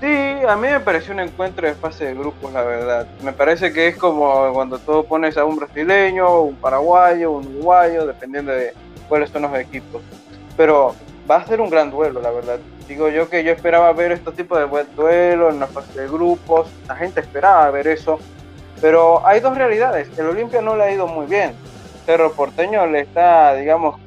Sí, 0.00 0.46
a 0.46 0.54
mí 0.56 0.68
me 0.68 0.80
pareció 0.80 1.14
un 1.14 1.20
encuentro 1.20 1.66
de 1.66 1.74
fase 1.74 2.04
de 2.04 2.14
grupos, 2.14 2.52
la 2.52 2.62
verdad. 2.62 3.06
Me 3.22 3.32
parece 3.32 3.72
que 3.72 3.88
es 3.88 3.96
como 3.96 4.52
cuando 4.52 4.78
tú 4.78 5.02
pones 5.06 5.38
a 5.38 5.46
un 5.46 5.56
brasileño, 5.56 6.42
un 6.42 6.56
paraguayo, 6.56 7.30
un 7.30 7.46
uruguayo, 7.46 8.06
dependiendo 8.06 8.52
de 8.52 8.74
cuáles 9.08 9.30
son 9.30 9.42
los 9.42 9.54
equipos. 9.54 10.02
Pero 10.58 10.94
va 11.30 11.36
a 11.36 11.46
ser 11.46 11.62
un 11.62 11.70
gran 11.70 11.90
duelo, 11.90 12.20
la 12.20 12.30
verdad. 12.30 12.58
Digo 12.86 13.08
yo 13.08 13.30
que 13.30 13.42
yo 13.44 13.52
esperaba 13.52 13.90
ver 13.94 14.12
este 14.12 14.30
tipo 14.32 14.58
de 14.58 14.66
buen 14.66 14.86
duelo 14.94 15.48
en 15.48 15.58
la 15.58 15.66
fase 15.68 15.98
de 15.98 16.06
grupos. 16.06 16.68
La 16.86 16.96
gente 16.96 17.20
esperaba 17.20 17.70
ver 17.70 17.86
eso. 17.86 18.18
Pero 18.84 19.26
hay 19.26 19.40
dos 19.40 19.56
realidades. 19.56 20.10
El 20.18 20.26
Olimpia 20.26 20.60
no 20.60 20.76
le 20.76 20.82
ha 20.84 20.92
ido 20.92 21.06
muy 21.06 21.24
bien. 21.24 21.54
Cerro 22.04 22.32
Porteño 22.32 22.84
le 22.86 23.00
está, 23.00 23.54
digamos, 23.54 23.98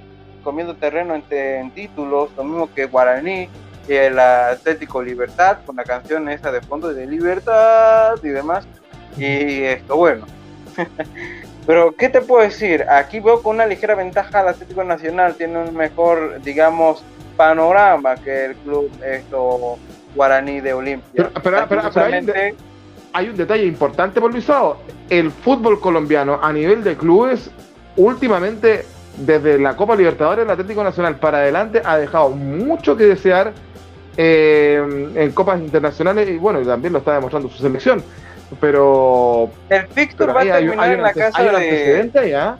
comiendo 0.44 0.76
terreno 0.76 1.16
en 1.16 1.72
títulos, 1.72 2.30
lo 2.38 2.44
mismo 2.44 2.70
que 2.76 2.86
Guaraní 2.86 3.50
el 3.88 4.20
Atlético 4.20 5.02
Libertad, 5.02 5.58
con 5.66 5.78
la 5.78 5.84
canción 5.84 6.30
esa 6.30 6.52
de 6.52 6.62
fondo 6.62 6.94
de 6.94 7.08
Libertad 7.08 8.18
y 8.22 8.28
demás. 8.28 8.68
Y 9.18 9.64
esto, 9.64 9.96
bueno. 9.98 10.28
Pero, 11.66 11.96
¿qué 11.96 12.10
te 12.10 12.22
puedo 12.22 12.44
decir? 12.44 12.86
Aquí 12.88 13.20
veo 13.20 13.42
con 13.42 13.56
una 13.56 13.66
ligera 13.66 13.96
ventaja 13.96 14.42
al 14.42 14.50
Atlético 14.50 14.84
Nacional, 14.84 15.34
tiene 15.34 15.58
un 15.58 15.76
mejor, 15.76 16.40
digamos, 16.44 17.04
panorama 17.36 18.16
que 18.18 18.46
el 18.46 18.56
club 18.58 18.92
esto 19.04 19.80
guaraní 20.14 20.62
de 20.62 20.74
Olimpia. 20.74 21.32
Pero, 21.42 21.66
hay, 21.96 22.56
un 23.14 23.36
detalle 23.36 23.66
importante 23.66 24.22
por 24.22 24.32
Luisado. 24.32 24.78
El 25.10 25.32
fútbol 25.32 25.80
colombiano 25.80 26.40
a 26.42 26.52
nivel 26.54 26.84
de 26.84 26.96
clubes, 26.96 27.50
últimamente, 27.96 28.86
desde 29.18 29.58
la 29.58 29.76
Copa 29.76 29.96
Libertadores, 29.96 30.46
el 30.46 30.52
Atlético 30.52 30.84
Nacional 30.84 31.16
para 31.16 31.40
adelante 31.40 31.82
ha 31.84 31.98
dejado 31.98 32.30
mucho 32.30 32.96
que 32.96 33.06
desear 33.06 33.54
eh, 34.16 35.14
en 35.16 35.32
copas 35.32 35.60
internacionales 35.60 36.30
y 36.30 36.38
bueno, 36.38 36.62
también 36.62 36.94
lo 36.94 37.00
está 37.00 37.14
demostrando 37.14 37.50
su 37.50 37.58
selección. 37.58 38.04
Pero 38.62 39.50
el 39.70 39.88
fixture 39.88 40.32
va 40.32 40.42
a 40.42 40.44
terminar 40.44 40.92
en 40.92 41.02
la 41.02 41.14
casa 41.14 41.44
de 41.44 42.30
¿ya? 42.30 42.58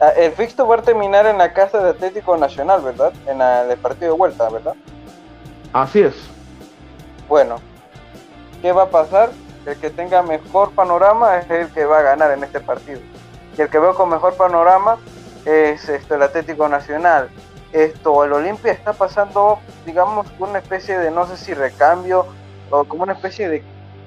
Ah, 0.00 0.12
el 0.16 0.32
fixture 0.32 0.66
va 0.66 0.76
a 0.76 0.82
terminar 0.82 1.26
en 1.26 1.36
la 1.36 1.52
casa 1.52 1.82
de 1.82 1.90
Atlético 1.90 2.36
Nacional, 2.38 2.80
¿verdad? 2.80 3.12
En 3.26 3.40
el 3.42 3.76
partido 3.78 4.12
de 4.12 4.18
vuelta, 4.18 4.48
¿verdad? 4.48 4.74
Así 5.74 6.00
es. 6.00 6.14
Bueno, 7.28 7.56
¿qué 8.62 8.72
va 8.72 8.84
a 8.84 8.90
pasar? 8.90 9.30
El 9.66 9.76
que 9.76 9.90
tenga 9.90 10.22
mejor 10.22 10.72
panorama 10.72 11.38
es 11.38 11.50
el 11.50 11.68
que 11.68 11.84
va 11.84 11.98
a 11.98 12.02
ganar 12.02 12.30
en 12.32 12.44
este 12.44 12.60
partido. 12.60 13.00
Y 13.56 13.60
el 13.60 13.68
que 13.68 13.78
veo 13.78 13.94
con 13.94 14.08
mejor 14.08 14.34
panorama 14.34 14.98
es 15.44 15.88
esto, 15.88 16.14
el 16.14 16.22
Atlético 16.22 16.68
Nacional 16.68 17.30
esto, 17.72 18.24
el 18.24 18.32
Olimpia 18.32 18.72
está 18.72 18.92
pasando, 18.92 19.58
digamos, 19.86 20.26
una 20.38 20.58
especie 20.58 20.98
de, 20.98 21.10
no 21.10 21.26
sé 21.26 21.36
si 21.36 21.54
recambio, 21.54 22.26
o 22.70 22.84
como 22.84 23.04
una 23.04 23.12
especie 23.12 23.48
de, 23.48 23.62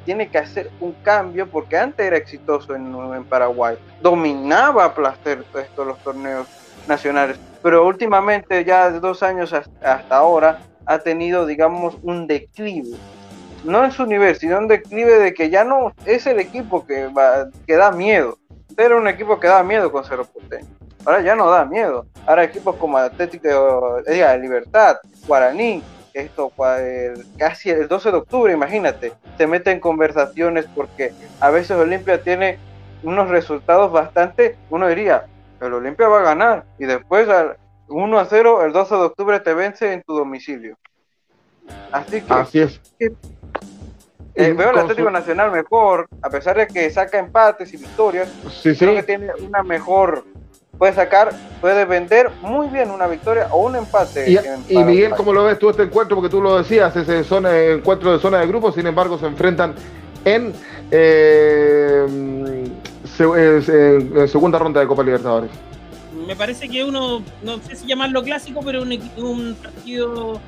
tiene 0.06 0.30
que 0.30 0.38
hacer 0.38 0.70
un 0.80 0.94
cambio, 1.04 1.48
porque 1.48 1.78
antes 1.78 2.06
era 2.06 2.18
exitoso 2.18 2.76
en, 2.76 3.24
Paraguay, 3.26 3.78
dominaba 4.02 4.94
placer 4.94 5.46
esto, 5.56 5.86
los 5.86 5.98
torneos 6.00 6.48
nacionales, 6.88 7.40
pero 7.62 7.88
últimamente, 7.88 8.66
ya 8.66 8.92
de 8.92 9.00
dos 9.00 9.24
años 9.24 9.54
hasta, 9.54 10.04
ahora, 10.10 10.60
ha 10.86 11.00
tenido, 11.00 11.46
digamos, 11.46 11.96
un 12.04 12.28
declive. 12.28 12.98
No 13.64 13.84
en 13.86 13.92
su 13.92 14.06
nivel, 14.06 14.36
sino 14.36 14.58
un 14.58 14.68
declive 14.68 15.20
de 15.20 15.34
que 15.34 15.50
ya 15.50 15.64
no 15.64 15.94
es 16.06 16.28
el 16.28 16.40
equipo 16.40 16.86
que, 16.86 17.08
va, 17.08 17.50
que 17.66 17.76
da 17.76 17.92
miedo. 17.92 18.38
Era 18.78 18.98
un 18.98 19.08
equipo 19.08 19.40
que 19.40 19.48
da 19.48 19.64
miedo 19.64 19.92
con 19.92 20.04
Cerro 20.04 20.26
Porteño. 20.26 20.68
Ahora 21.06 21.22
ya 21.22 21.36
no 21.36 21.50
da 21.50 21.66
miedo. 21.66 22.06
Ahora 22.26 22.44
equipos 22.44 22.76
como 22.78 22.98
Atlético, 22.98 24.02
diga, 24.08 24.36
Libertad, 24.38 24.98
Guaraní, 25.28 25.84
esto 26.14 26.52
casi 27.38 27.70
el 27.70 27.88
12 27.88 28.12
de 28.12 28.18
octubre, 28.18 28.54
imagínate, 28.54 29.14
se 29.38 29.48
mete 29.48 29.72
en 29.72 29.80
conversaciones 29.80 30.66
porque 30.76 31.12
a 31.40 31.50
veces 31.50 31.78
Olimpia 31.78 32.22
tiene 32.22 32.60
unos 33.02 33.30
resultados 33.30 33.92
bastante, 33.92 34.58
uno 34.70 34.88
diría, 34.88 35.26
el 35.60 35.74
Olimpia 35.74 36.08
va 36.08 36.20
a 36.20 36.24
ganar 36.24 36.66
y 36.78 36.86
después 36.86 37.28
al 37.30 37.58
1 37.88 38.20
a 38.20 38.26
0 38.26 38.66
el 38.66 38.74
12 38.74 38.96
de 38.96 39.02
octubre 39.02 39.40
te 39.40 39.54
vence 39.54 39.92
en 39.92 40.04
tu 40.04 40.16
domicilio. 40.16 40.78
Así 41.92 42.22
que, 42.22 42.34
Así 42.34 42.60
es. 42.60 42.82
Eh, 44.36 44.54
veo 44.54 44.72
el 44.72 44.80
Atlético 44.80 45.12
Nacional 45.12 45.52
mejor, 45.52 46.08
a 46.22 46.30
pesar 46.30 46.58
de 46.58 46.68
que 46.68 46.90
saca 46.90 47.20
empates 47.20 47.74
y 47.74 47.78
victorias, 47.78 48.30
creo 48.64 48.96
que 48.96 49.04
tiene 49.04 49.30
una 49.48 49.62
mejor 49.62 50.24
puede 50.78 50.94
sacar, 50.94 51.32
puede 51.62 51.86
vender 51.86 52.30
muy 52.42 52.68
bien 52.68 52.92
una 52.92 53.08
victoria 53.08 53.48
o 53.52 53.66
un 53.66 53.76
empate. 53.76 54.38
Y, 54.68 54.78
Miguel, 54.80 55.14
¿cómo 55.16 55.32
lo 55.32 55.46
ves 55.46 55.60
tú 55.60 55.70
este 55.70 55.84
encuentro? 55.84 56.18
Porque 56.18 56.30
tú 56.30 56.42
lo 56.42 56.58
decías, 56.58 56.96
ese 56.96 57.24
zona, 57.24 57.58
encuentro 57.58 58.12
de 58.12 58.20
zona 58.20 58.40
de 58.40 58.48
grupo, 58.48 58.72
sin 58.72 58.88
embargo 58.88 59.18
se 59.18 59.28
enfrentan 59.28 59.76
en, 60.26 60.54
eh, 60.92 62.06
segunda 64.28 64.60
ronda 64.60 64.82
de 64.82 64.88
Copa 64.88 65.04
Libertadores. 65.04 65.52
Me 66.28 66.36
parece 66.36 66.68
que 66.70 66.84
uno, 66.84 67.22
no 67.44 67.60
sé 67.60 67.76
si 67.76 67.86
llamarlo 67.86 68.24
clásico, 68.24 68.62
pero 68.64 68.82
un, 68.82 68.92
un 69.18 69.56
partido, 69.56 70.40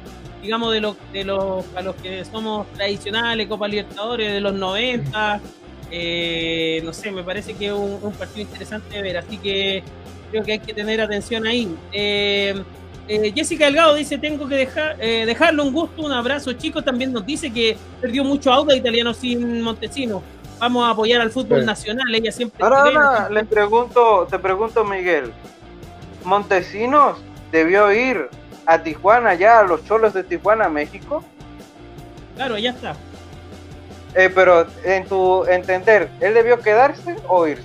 digamos, 0.46 0.72
de 0.72 0.80
los, 0.80 0.96
de 1.12 1.24
los, 1.24 1.66
a 1.76 1.82
los 1.82 1.96
que 1.96 2.24
somos 2.24 2.68
tradicionales, 2.74 3.48
Copa 3.48 3.68
Libertadores 3.68 4.32
de 4.32 4.40
los 4.40 4.54
90. 4.54 5.42
Eh, 5.90 6.82
no 6.84 6.94
sé, 6.94 7.12
me 7.12 7.24
parece 7.24 7.54
que 7.56 7.68
es 7.68 7.74
un, 7.74 8.14
partido 8.14 8.42
interesante 8.42 8.96
de 8.96 9.02
ver, 9.02 9.18
así 9.18 9.38
que 9.38 9.84
creo 10.30 10.44
que 10.44 10.54
hay 10.54 10.60
que 10.60 10.74
tener 10.74 11.02
atención 11.02 11.48
ahí. 11.48 11.76
Eh, 11.92 12.62
eh, 13.08 13.32
Jessica 13.36 13.66
Delgado 13.66 13.96
dice, 13.96 14.20
tengo 14.20 14.48
que 14.48 14.56
dejar, 14.56 14.98
eh, 15.00 15.26
dejarle 15.26 15.64
un 15.64 15.74
gusto, 15.74 16.04
un 16.04 16.12
abrazo. 16.12 16.54
Chicos, 16.54 16.86
también 16.86 17.12
nos 17.12 17.26
dice 17.26 17.52
que 17.52 17.76
perdió 18.00 18.24
mucho 18.24 18.52
auto 18.52 18.76
italiano 18.76 19.14
sin 19.14 19.62
Montesino. 19.62 20.22
Vamos 20.60 20.86
a 20.86 20.92
apoyar 20.92 21.22
al 21.22 21.32
fútbol 21.32 21.66
nacional, 21.66 22.14
ella 22.14 22.32
siempre... 22.32 22.64
Ahora, 22.64 23.30
le 23.30 23.44
pregunto, 23.44 24.28
te 24.30 24.40
pregunto, 24.40 24.86
Miguel, 24.86 25.34
¿Montesinos 26.24 27.18
debió 27.52 27.92
ir 27.92 28.30
a 28.66 28.82
Tijuana, 28.82 29.34
ya 29.36 29.60
a 29.60 29.64
los 29.64 29.84
cholos 29.86 30.14
de 30.14 30.24
Tijuana, 30.24 30.70
México? 30.70 31.24
Claro, 32.36 32.58
ya 32.58 32.72
está. 32.72 32.96
Eh, 34.16 34.30
pero 34.34 34.66
en 34.84 35.06
tu 35.06 35.46
entender, 35.46 36.10
¿él 36.22 36.34
debió 36.34 36.60
quedarse 36.60 37.16
o 37.28 37.48
irse? 37.48 37.64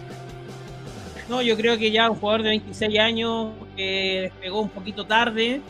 No, 1.29 1.43
yo 1.43 1.57
creo 1.57 1.79
que 1.79 1.91
ya 1.91 2.11
un 2.11 2.17
jugador 2.17 2.43
de 2.43 2.49
26 2.51 2.99
años 2.99 3.53
que 3.77 4.31
despegó 4.33 4.61
un 4.61 4.69
poquito 4.69 5.07
tarde, 5.07 5.61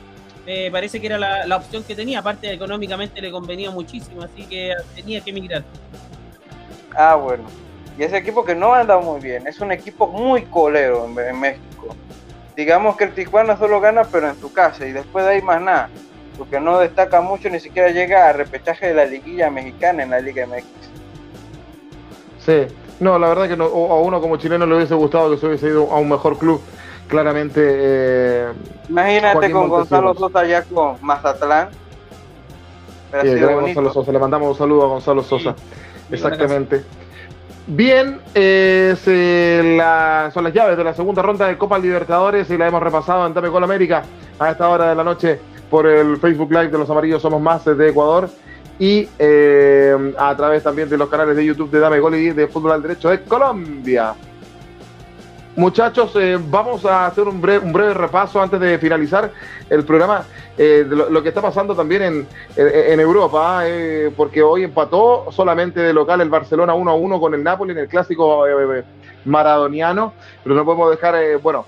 parece 0.70 1.00
que 1.00 1.06
era 1.06 1.18
la, 1.18 1.56
opción 1.56 1.84
que 1.84 1.94
tenía. 1.94 2.20
Aparte, 2.20 2.52
económicamente 2.52 3.20
le 3.20 3.30
convenía 3.30 3.70
muchísimo, 3.70 4.22
así 4.22 4.44
que 4.44 4.74
tenía 4.94 5.20
que 5.20 5.30
emigrar. 5.30 5.64
Ah, 6.96 7.14
bueno. 7.14 7.44
Y 7.98 8.02
ese 8.02 8.16
equipo 8.16 8.44
que 8.44 8.54
no 8.54 8.72
anda 8.72 8.98
muy 8.98 9.20
bien, 9.20 9.46
es 9.46 9.60
un 9.60 9.72
equipo 9.72 10.06
muy 10.06 10.42
colero 10.42 11.06
en, 11.06 11.38
México. 11.38 11.94
Digamos 12.60 12.94
que 12.94 13.04
el 13.04 13.14
Tijuana 13.14 13.56
solo 13.56 13.80
gana, 13.80 14.04
pero 14.04 14.28
en 14.28 14.38
su 14.38 14.52
casa, 14.52 14.86
y 14.86 14.92
después 14.92 15.24
de 15.24 15.30
ahí 15.30 15.40
más 15.40 15.62
nada. 15.62 15.88
Porque 16.36 16.60
no 16.60 16.78
destaca 16.78 17.22
mucho, 17.22 17.48
ni 17.48 17.58
siquiera 17.58 17.88
llega 17.88 18.28
a 18.28 18.34
repechaje 18.34 18.88
de 18.88 18.92
la 18.92 19.06
liguilla 19.06 19.48
mexicana 19.48 20.02
en 20.02 20.10
la 20.10 20.20
Liga 20.20 20.46
MX. 20.46 20.64
Sí, 22.44 22.66
no, 23.00 23.18
la 23.18 23.28
verdad 23.30 23.48
que 23.48 23.56
no, 23.56 23.64
a 23.64 24.00
uno 24.02 24.20
como 24.20 24.36
chileno 24.36 24.66
le 24.66 24.76
hubiese 24.76 24.94
gustado 24.94 25.30
que 25.30 25.38
se 25.38 25.46
hubiese 25.46 25.68
ido 25.68 25.90
a 25.90 25.96
un 25.96 26.10
mejor 26.10 26.36
club. 26.36 26.60
Claramente. 27.08 27.62
Eh, 27.64 28.52
Imagínate 28.90 29.50
con 29.50 29.70
Gonzalo 29.70 30.12
Sosa 30.12 30.44
ya 30.44 30.62
con 30.62 30.98
Mazatlán. 31.00 31.70
Gonzalo 33.10 33.90
Sosa. 33.90 34.12
Le 34.12 34.18
mandamos 34.18 34.50
un 34.50 34.58
saludo 34.58 34.84
a 34.84 34.88
Gonzalo 34.88 35.22
Sosa. 35.22 35.54
Exactamente. 36.10 36.84
Bien, 37.72 38.18
eh, 38.34 38.96
son 40.34 40.42
las 40.42 40.52
llaves 40.52 40.76
de 40.76 40.82
la 40.82 40.92
segunda 40.92 41.22
ronda 41.22 41.46
de 41.46 41.56
Copa 41.56 41.78
Libertadores 41.78 42.50
y 42.50 42.58
la 42.58 42.66
hemos 42.66 42.82
repasado 42.82 43.24
en 43.24 43.32
Dame 43.32 43.48
Gol 43.48 43.62
América 43.62 44.02
a 44.40 44.50
esta 44.50 44.68
hora 44.68 44.88
de 44.88 44.96
la 44.96 45.04
noche 45.04 45.38
por 45.70 45.86
el 45.86 46.16
Facebook 46.16 46.50
Live 46.50 46.70
de 46.70 46.78
los 46.78 46.90
Amarillos 46.90 47.22
Somos 47.22 47.40
Más 47.40 47.64
de 47.64 47.88
Ecuador 47.88 48.28
y 48.76 49.08
eh, 49.20 50.14
a 50.18 50.36
través 50.36 50.64
también 50.64 50.88
de 50.88 50.98
los 50.98 51.08
canales 51.08 51.36
de 51.36 51.44
YouTube 51.44 51.70
de 51.70 51.78
Dame 51.78 52.00
Gol 52.00 52.16
y 52.16 52.30
de 52.30 52.48
Fútbol 52.48 52.72
al 52.72 52.82
Derecho 52.82 53.08
de 53.08 53.22
Colombia. 53.22 54.14
Muchachos, 55.56 56.14
eh, 56.16 56.38
vamos 56.40 56.84
a 56.84 57.06
hacer 57.06 57.26
un 57.26 57.40
breve, 57.40 57.64
un 57.64 57.72
breve, 57.72 57.94
repaso 57.94 58.40
antes 58.40 58.60
de 58.60 58.78
finalizar 58.78 59.30
el 59.68 59.84
programa 59.84 60.24
eh, 60.56 60.84
lo, 60.88 61.22
que 61.22 61.28
está 61.30 61.42
pasando 61.42 61.74
también 61.74 62.26
en, 62.56 63.00
Europa, 63.00 63.64
porque 64.16 64.42
hoy 64.42 64.64
empató 64.64 65.26
solamente 65.30 65.80
de 65.80 65.92
local 65.92 66.20
el 66.20 66.28
Barcelona 66.28 66.74
1 66.74 66.90
a 66.90 66.94
1 66.94 67.20
con 67.20 67.34
el 67.34 67.42
Napoli 67.42 67.72
en 67.72 67.78
el 67.78 67.88
clásico 67.88 68.44
maradoniano, 69.24 70.12
pero 70.42 70.54
no 70.54 70.64
podemos 70.64 70.90
dejar, 70.90 71.16
bueno, 71.42 71.64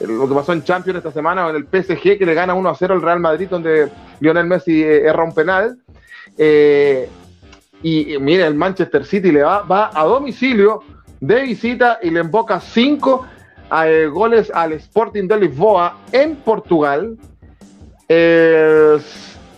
lo 0.00 0.28
que 0.28 0.34
pasó 0.34 0.52
en 0.52 0.64
Champions 0.64 0.98
esta 0.98 1.12
semana 1.12 1.48
en 1.50 1.56
el 1.56 1.64
PSG 1.64 2.18
que 2.18 2.26
le 2.26 2.34
gana 2.34 2.54
1 2.54 2.68
a 2.68 2.74
0 2.74 2.94
al 2.94 3.02
Real 3.02 3.20
Madrid 3.20 3.48
donde 3.48 3.90
Lionel 4.20 4.46
Messi 4.46 4.82
erra 4.82 5.24
un 5.24 5.34
penal. 5.34 5.78
Eh, 6.38 7.08
y, 7.82 8.16
mire, 8.18 8.46
el 8.46 8.54
Manchester 8.54 9.04
City 9.04 9.32
le 9.32 9.42
va, 9.42 9.62
va 9.62 9.90
a 9.92 10.04
domicilio 10.04 10.82
de 11.22 11.42
visita 11.42 11.98
y 12.02 12.10
le 12.10 12.20
emboca 12.20 12.60
cinco 12.60 13.26
eh, 13.84 14.08
goles 14.12 14.50
al 14.52 14.72
Sporting 14.72 15.28
de 15.28 15.38
Lisboa 15.38 15.98
en 16.10 16.34
Portugal. 16.36 17.16
el 18.08 18.98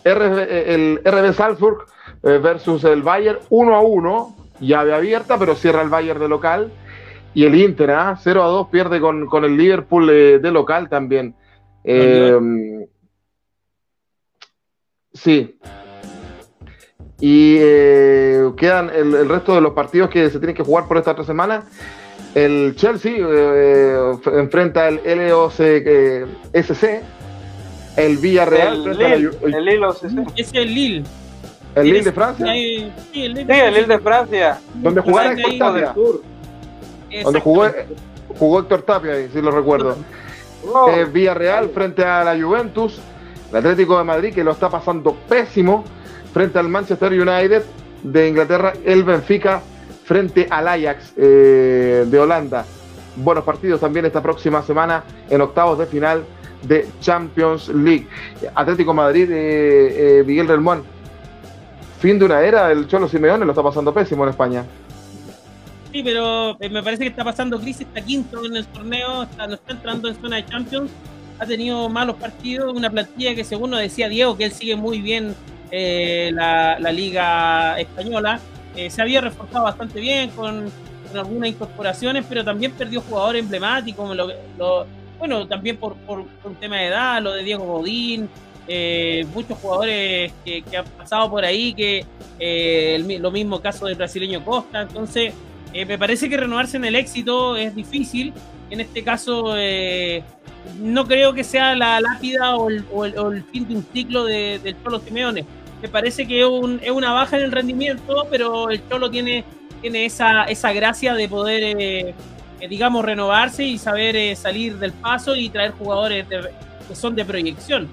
RB 0.05 1.33
Salzburg 1.33 1.87
eh, 2.23 2.39
versus 2.39 2.85
el 2.85 3.03
Bayern 3.03 3.39
1 3.49 3.75
a 3.75 3.81
1, 3.81 4.37
llave 4.61 4.95
abierta, 4.95 5.39
pero 5.39 5.55
cierra 5.55 5.81
el 5.81 5.89
Bayern 5.89 6.21
de 6.21 6.29
local. 6.29 6.71
Y 7.33 7.45
el 7.47 7.55
Inter, 7.55 7.91
0 8.23 8.43
¿ah? 8.43 8.47
a 8.47 8.49
2, 8.49 8.69
pierde 8.69 9.01
con, 9.01 9.27
con 9.27 9.45
el 9.45 9.57
Liverpool 9.57 10.07
de 10.07 10.51
local 10.53 10.91
también. 10.91 11.35
sí, 15.15 15.59
y 17.27 17.57
eh, 17.59 18.51
quedan 18.55 18.91
el, 18.95 19.27
resto 19.27 19.55
de 19.55 19.63
los 19.63 19.73
partidos 19.73 20.11
que 20.11 20.29
se 20.29 20.39
tienen 20.39 20.55
que 20.55 20.63
jugar 20.63 20.87
por 20.87 20.99
esta 20.99 21.13
otra 21.13 21.25
semana. 21.25 21.63
El 22.35 22.77
Chelsea 22.77 23.15
eh, 23.17 24.13
enfrenta 24.35 24.89
el 24.89 25.29
LOC 25.31 25.55
SC, 26.53 27.01
el 27.97 28.19
Villarreal. 28.19 28.89
El, 28.89 28.99
Lille, 28.99 29.31
el 29.43 29.65
Lille 29.65 29.87
Es 30.37 30.53
el 30.53 30.75
Lille. 30.75 31.05
¿El 31.75 31.85
Lille 31.87 32.03
de 32.03 32.13
Francia? 32.13 32.47
Sí, 32.53 32.93
el 33.15 33.33
Lille, 33.33 33.87
de 33.87 33.99
Francia. 34.01 34.61
Donde 34.75 35.01
jugó 35.01 35.21
Héctor 35.23 35.59
Tapia. 35.59 35.95
Donde 37.23 37.41
jugó, 37.41 37.67
jugó 38.39 38.61
Héctor 38.61 38.83
Tapia, 38.83 39.15
si 39.33 39.41
lo 39.41 39.51
recuerdo. 39.51 39.97
Eh, 40.91 41.07
Villarreal 41.11 41.71
frente 41.71 42.05
a 42.05 42.23
la 42.23 42.39
Juventus. 42.39 43.01
El 43.51 43.57
Atlético 43.57 43.97
de 43.97 44.05
Madrid 44.05 44.35
que 44.35 44.45
lo 44.45 44.51
está 44.51 44.69
pasando 44.69 45.17
pésimo 45.27 45.85
frente 46.35 46.59
al 46.59 46.69
Manchester 46.69 47.13
United 47.13 47.63
de 48.03 48.29
Inglaterra, 48.29 48.73
el 48.85 49.05
Benfica 49.05 49.63
frente 50.05 50.49
al 50.51 50.67
Ajax 50.67 51.15
eh, 51.17 52.05
de 52.07 52.19
Holanda. 52.19 52.67
Buenos 53.17 53.45
partidos 53.45 53.81
también 53.81 54.05
esta 54.05 54.21
próxima 54.21 54.61
semana 54.63 55.05
en 55.31 55.41
octavos 55.41 55.79
de 55.79 55.87
final 55.87 56.25
de 56.63 56.89
Champions 57.01 57.69
League. 57.69 58.09
Atlético 58.53 58.93
Madrid, 58.93 59.31
eh, 59.31 60.19
eh, 60.21 60.25
Miguel 60.27 60.49
Relmón. 60.49 60.83
Fin 62.01 62.19
de 62.19 62.25
una 62.25 62.41
era, 62.41 62.71
el 62.73 62.89
Cholo 62.89 63.09
Simeone 63.09 63.45
lo 63.45 63.53
está 63.53 63.63
pasando 63.63 63.95
pésimo 63.95 64.25
en 64.25 64.31
España. 64.31 64.65
Sí, 65.93 66.03
pero 66.03 66.59
me 66.59 66.83
parece 66.83 67.05
que 67.05 67.11
está 67.11 67.23
pasando 67.23 67.61
crisis, 67.61 67.83
está 67.87 68.01
quinto 68.01 68.45
en 68.45 68.57
el 68.57 68.67
torneo, 68.67 69.23
está, 69.23 69.47
no 69.47 69.55
está 69.55 69.73
entrando 69.73 70.09
en 70.09 70.17
zona 70.17 70.37
de 70.37 70.47
Champions, 70.47 70.91
ha 71.39 71.47
tenido 71.47 71.89
malos 71.89 72.17
partidos, 72.17 72.75
una 72.75 72.91
plantilla 72.91 73.37
que 73.37 73.45
según 73.45 73.71
nos 73.71 73.79
decía 73.79 74.09
Diego, 74.09 74.37
que 74.37 74.47
él 74.47 74.53
sigue 74.53 74.75
muy 74.75 75.01
bien 75.01 75.37
eh, 75.71 76.31
la, 76.33 76.93
liga 76.93 77.79
española. 77.79 78.41
Eh, 78.77 78.91
se 78.91 79.03
había 79.03 79.21
reforzado 79.21 79.65
bastante 79.65 80.01
bien 80.01 80.31
con, 80.31 80.71
algunas 81.15 81.51
incorporaciones, 81.51 82.25
pero 82.29 82.45
también 82.45 82.73
perdió 82.73 83.01
jugadores 83.01 83.45
emblemáticos, 83.45 84.17
bueno, 85.17 85.47
también 85.47 85.77
por, 85.77 85.95
un 86.09 86.55
tema 86.59 86.77
de 86.79 86.87
edad, 86.87 87.23
lo 87.23 87.33
de 87.33 87.45
Diego 87.45 87.65
Godín, 87.65 88.29
eh, 88.67 89.25
muchos 89.33 89.57
jugadores 89.59 90.33
que, 90.45 90.65
han 90.77 90.85
pasado 90.85 91.31
por 91.31 91.45
ahí, 91.45 91.73
que 91.73 92.05
lo 93.21 93.31
mismo 93.31 93.61
caso 93.61 93.87
del 93.87 93.95
brasileño 93.95 94.45
Costa, 94.45 94.83
entonces 94.83 95.33
me 95.73 95.97
parece 95.99 96.29
que 96.29 96.37
renovarse 96.37 96.79
en 96.79 96.85
el 96.85 96.97
éxito 96.97 97.57
es 97.57 97.77
difícil, 97.77 98.33
en 98.71 98.81
este 98.81 99.05
caso 99.05 99.55
no 100.81 101.07
creo 101.07 101.33
que 101.35 101.45
sea 101.45 101.75
la 101.75 102.01
lápida 102.01 102.57
o 102.57 102.69
el, 102.69 103.45
fin 103.53 103.69
de 103.69 103.77
un 103.77 103.87
ciclo 103.93 104.25
de, 104.25 104.59
del 104.59 104.77
Cholo 104.83 104.99
Simeone 105.01 105.45
me 105.85 105.91
parece 105.91 106.27
que 106.27 106.41
es, 106.41 106.91
una 106.91 107.13
baja 107.13 107.37
en 107.37 107.43
el 107.43 107.53
rendimiento, 107.53 108.27
pero 108.31 108.71
el 108.71 108.81
Cholo 108.89 109.11
tiene, 109.11 109.45
tiene 109.83 110.07
esa, 110.07 110.45
esa 110.45 110.73
gracia 110.73 111.13
de 111.13 111.29
poder, 111.29 111.63
eh, 111.63 112.15
eh, 112.61 112.69
digamos, 112.69 113.05
renovarse 113.05 113.65
y 113.65 113.77
saber 113.77 114.17
eh, 114.17 114.35
salir 114.35 114.79
del 114.79 114.93
paso 114.93 115.37
y 115.37 115.51
traer 115.51 115.73
jugadores 115.73 116.27
que 116.89 116.95
son 116.95 117.15
de 117.15 117.27
proyección. 117.27 117.91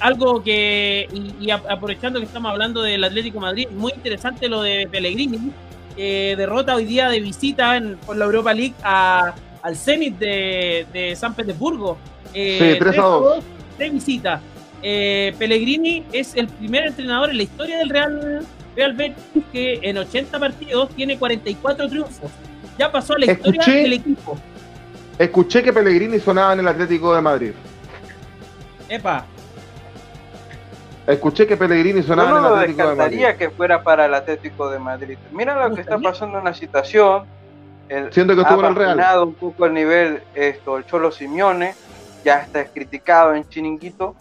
algo 0.00 0.42
que, 0.42 1.06
y, 1.38 1.50
aprovechando 1.50 2.18
que 2.18 2.24
estamos 2.24 2.50
hablando 2.50 2.80
del 2.80 3.04
Atlético 3.04 3.40
Madrid, 3.40 3.68
muy 3.70 3.92
interesante 3.92 4.48
lo 4.48 4.62
de 4.62 4.88
Pellegrini, 4.90 5.52
derrota 5.98 6.74
hoy 6.74 6.86
día 6.86 7.10
de 7.10 7.20
visita 7.20 7.76
en, 7.76 7.98
por 7.98 8.16
la 8.16 8.24
Europa 8.24 8.54
League 8.54 8.74
al 8.82 9.76
Zenit 9.76 10.16
de, 10.16 11.14
San 11.14 11.34
Petersburgo. 11.34 11.98
Sí, 12.34 12.76
3 12.78 12.98
a 12.98 13.02
2. 13.02 13.44
De 13.78 13.90
visita. 13.90 14.40
Eh, 14.82 15.34
Pellegrini 15.38 16.04
es 16.12 16.34
el 16.36 16.48
primer 16.48 16.86
entrenador 16.86 17.30
en 17.30 17.38
la 17.38 17.42
historia 17.44 17.78
del 17.78 17.88
Real, 17.88 18.46
Real 18.76 18.92
Betis 18.92 19.42
que 19.50 19.80
en 19.82 19.96
80 19.96 20.38
partidos 20.38 20.90
tiene 20.90 21.18
44 21.18 21.88
triunfos. 21.88 22.30
Ya 22.78 22.90
pasó 22.92 23.14
a 23.14 23.18
la 23.18 23.32
historia 23.32 23.64
del 23.66 23.92
equipo. 23.94 24.36
Escuché 25.18 25.62
que 25.62 25.72
Pellegrini 25.72 26.18
sonaba 26.18 26.52
en 26.52 26.60
el 26.60 26.68
Atlético 26.68 27.14
de 27.14 27.20
Madrid. 27.22 27.52
Epa. 28.88 29.24
Escuché 31.06 31.46
que 31.46 31.56
Pellegrini 31.56 32.02
sonaba 32.02 32.30
no 32.30 32.38
en 32.38 32.44
el 32.44 32.52
Atlético 32.58 32.88
de 32.88 32.94
Madrid. 32.96 33.16
descartaría 33.18 33.36
que 33.36 33.50
fuera 33.54 33.82
para 33.82 34.06
el 34.06 34.14
Atlético 34.14 34.70
de 34.70 34.78
Madrid. 34.78 35.18
Mira 35.32 35.54
lo 35.54 35.68
¿No 35.68 35.74
que 35.74 35.82
está 35.82 35.98
pasando 35.98 36.38
en 36.38 36.44
la 36.44 36.54
situación. 36.54 37.24
El, 37.88 38.12
Siento 38.12 38.34
que 38.34 38.40
ha 38.40 38.44
estuvo 38.44 38.60
en 38.60 38.66
el 38.66 38.74
Real. 38.74 38.96
bajado 38.96 39.24
un 39.26 39.34
poco 39.34 39.66
el 39.66 39.74
nivel 39.74 40.22
esto, 40.34 40.78
el 40.78 40.86
Cholo 40.86 41.12
Simeone, 41.12 41.74
ya 42.24 42.40
está 42.40 42.64
criticado 42.64 43.34
en 43.34 43.48
Chiringuito, 43.48 44.16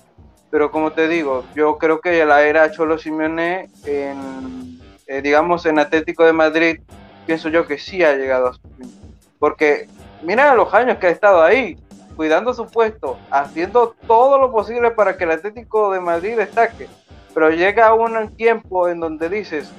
pero 0.52 0.70
como 0.70 0.92
te 0.92 1.08
digo, 1.08 1.44
yo 1.56 1.78
creo 1.78 2.00
que 2.02 2.24
la 2.26 2.44
era 2.44 2.72
Cholo 2.72 2.98
Simeone 2.98 3.70
en, 3.86 4.80
eh, 5.08 5.22
digamos, 5.22 5.66
en 5.66 5.80
Atlético 5.80 6.24
de 6.26 6.34
Madrid, 6.34 6.82
pienso 7.26 7.50
yo 7.50 7.66
que 7.66 7.80
sí 7.80 8.04
ha 8.04 8.16
llegado 8.16 8.48
a 8.48 8.54
su 8.54 8.62
fin. 8.78 8.92
Porque 9.40 9.88
mira 10.22 10.54
los 10.54 10.72
años 10.74 10.98
que 10.98 11.08
ha 11.08 11.10
estado 11.10 11.42
ahí, 11.42 11.78
cuidando 12.16 12.54
su 12.54 12.68
puesto, 12.68 13.18
haciendo 13.32 13.96
todo 14.06 14.38
lo 14.38 14.52
posible 14.52 14.92
para 14.92 15.18
que 15.18 15.24
el 15.24 15.32
Atlético 15.32 15.92
de 15.92 16.00
Madrid 16.00 16.38
destaque. 16.38 16.88
Pero 17.34 17.50
llega 17.50 17.94
un 17.96 18.36
tiempo 18.36 18.88
en 18.88 19.00
donde 19.00 19.30
dices, 19.30 19.72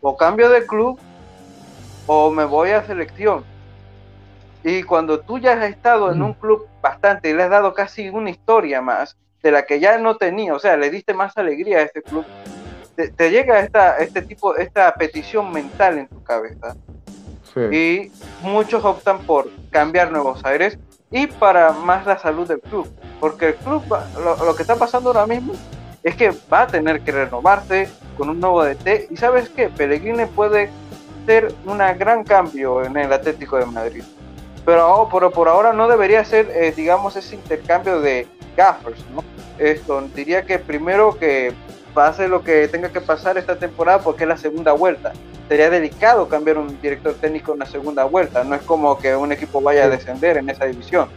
o 0.00 0.16
cambio 0.16 0.48
de 0.48 0.64
club 0.64 0.98
o 2.06 2.30
me 2.30 2.44
voy 2.44 2.70
a 2.70 2.86
selección. 2.86 3.44
Y 4.62 4.82
cuando 4.82 5.20
tú 5.20 5.38
ya 5.38 5.52
has 5.54 5.64
estado 5.70 6.12
en 6.12 6.18
Mm. 6.18 6.24
un 6.24 6.34
club 6.34 6.66
bastante 6.82 7.30
y 7.30 7.32
le 7.34 7.42
has 7.44 7.50
dado 7.50 7.72
casi 7.72 8.08
una 8.10 8.30
historia 8.30 8.80
más 8.82 9.16
de 9.42 9.50
la 9.52 9.62
que 9.64 9.80
ya 9.80 9.96
no 9.98 10.16
tenía, 10.16 10.54
o 10.54 10.58
sea, 10.58 10.76
le 10.76 10.90
diste 10.90 11.14
más 11.14 11.36
alegría 11.38 11.78
a 11.78 11.82
ese 11.82 12.02
club, 12.02 12.24
te, 12.94 13.08
te 13.08 13.30
llega 13.30 13.60
esta, 13.60 13.96
este 13.98 14.20
tipo, 14.22 14.54
esta 14.56 14.92
petición 14.94 15.50
mental 15.50 15.98
en 15.98 16.08
tu 16.08 16.22
cabeza 16.22 16.76
Sí. 17.54 17.60
y 17.74 18.12
muchos 18.46 18.84
optan 18.84 19.18
por 19.20 19.48
cambiar 19.70 20.12
nuevos 20.12 20.44
aires 20.44 20.78
y 21.10 21.26
para 21.26 21.72
más 21.72 22.06
la 22.06 22.18
salud 22.18 22.46
del 22.46 22.60
club, 22.60 22.86
porque 23.18 23.48
el 23.48 23.54
club, 23.54 23.82
lo, 24.22 24.44
lo 24.44 24.54
que 24.54 24.62
está 24.62 24.76
pasando 24.76 25.08
ahora 25.10 25.26
mismo 25.26 25.54
es 26.04 26.14
que 26.14 26.32
va 26.52 26.62
a 26.62 26.66
tener 26.66 27.00
que 27.00 27.10
renovarse 27.12 27.88
con 28.16 28.28
un 28.28 28.38
nuevo 28.40 28.62
DT 28.64 29.08
y 29.10 29.16
sabes 29.16 29.48
que 29.48 29.68
Pellegrini 29.68 30.26
puede 30.26 30.70
ser 31.26 31.52
un 31.66 31.78
gran 31.98 32.22
cambio 32.24 32.84
en 32.84 32.96
el 32.96 33.12
Atlético 33.12 33.56
de 33.56 33.66
Madrid, 33.66 34.04
pero, 34.64 34.94
oh, 34.94 35.08
pero 35.08 35.30
por 35.30 35.48
ahora 35.48 35.72
no 35.72 35.88
debería 35.88 36.24
ser, 36.24 36.50
eh, 36.50 36.72
digamos, 36.76 37.16
ese 37.16 37.34
intercambio 37.34 38.00
de 38.00 38.26
gaffers, 38.56 39.04
¿no? 39.14 39.24
Esto, 39.58 40.02
diría 40.14 40.44
que 40.44 40.58
primero 40.58 41.18
que 41.18 41.52
pase 41.94 42.28
lo 42.28 42.42
que 42.42 42.68
tenga 42.68 42.90
que 42.90 43.00
pasar 43.00 43.36
esta 43.36 43.58
temporada 43.58 44.00
porque 44.00 44.24
es 44.24 44.28
la 44.28 44.36
segunda 44.36 44.72
vuelta 44.72 45.12
sería 45.50 45.68
delicado 45.68 46.28
cambiar 46.28 46.58
un 46.58 46.80
director 46.80 47.12
técnico 47.14 47.54
en 47.54 47.58
la 47.58 47.66
segunda 47.66 48.04
vuelta. 48.04 48.44
No 48.44 48.54
es 48.54 48.62
como 48.62 48.96
que 48.96 49.16
un 49.16 49.32
equipo 49.32 49.60
vaya 49.60 49.86
a 49.86 49.88
descender 49.88 50.36
en 50.36 50.48
esa 50.48 50.64
división. 50.64 51.08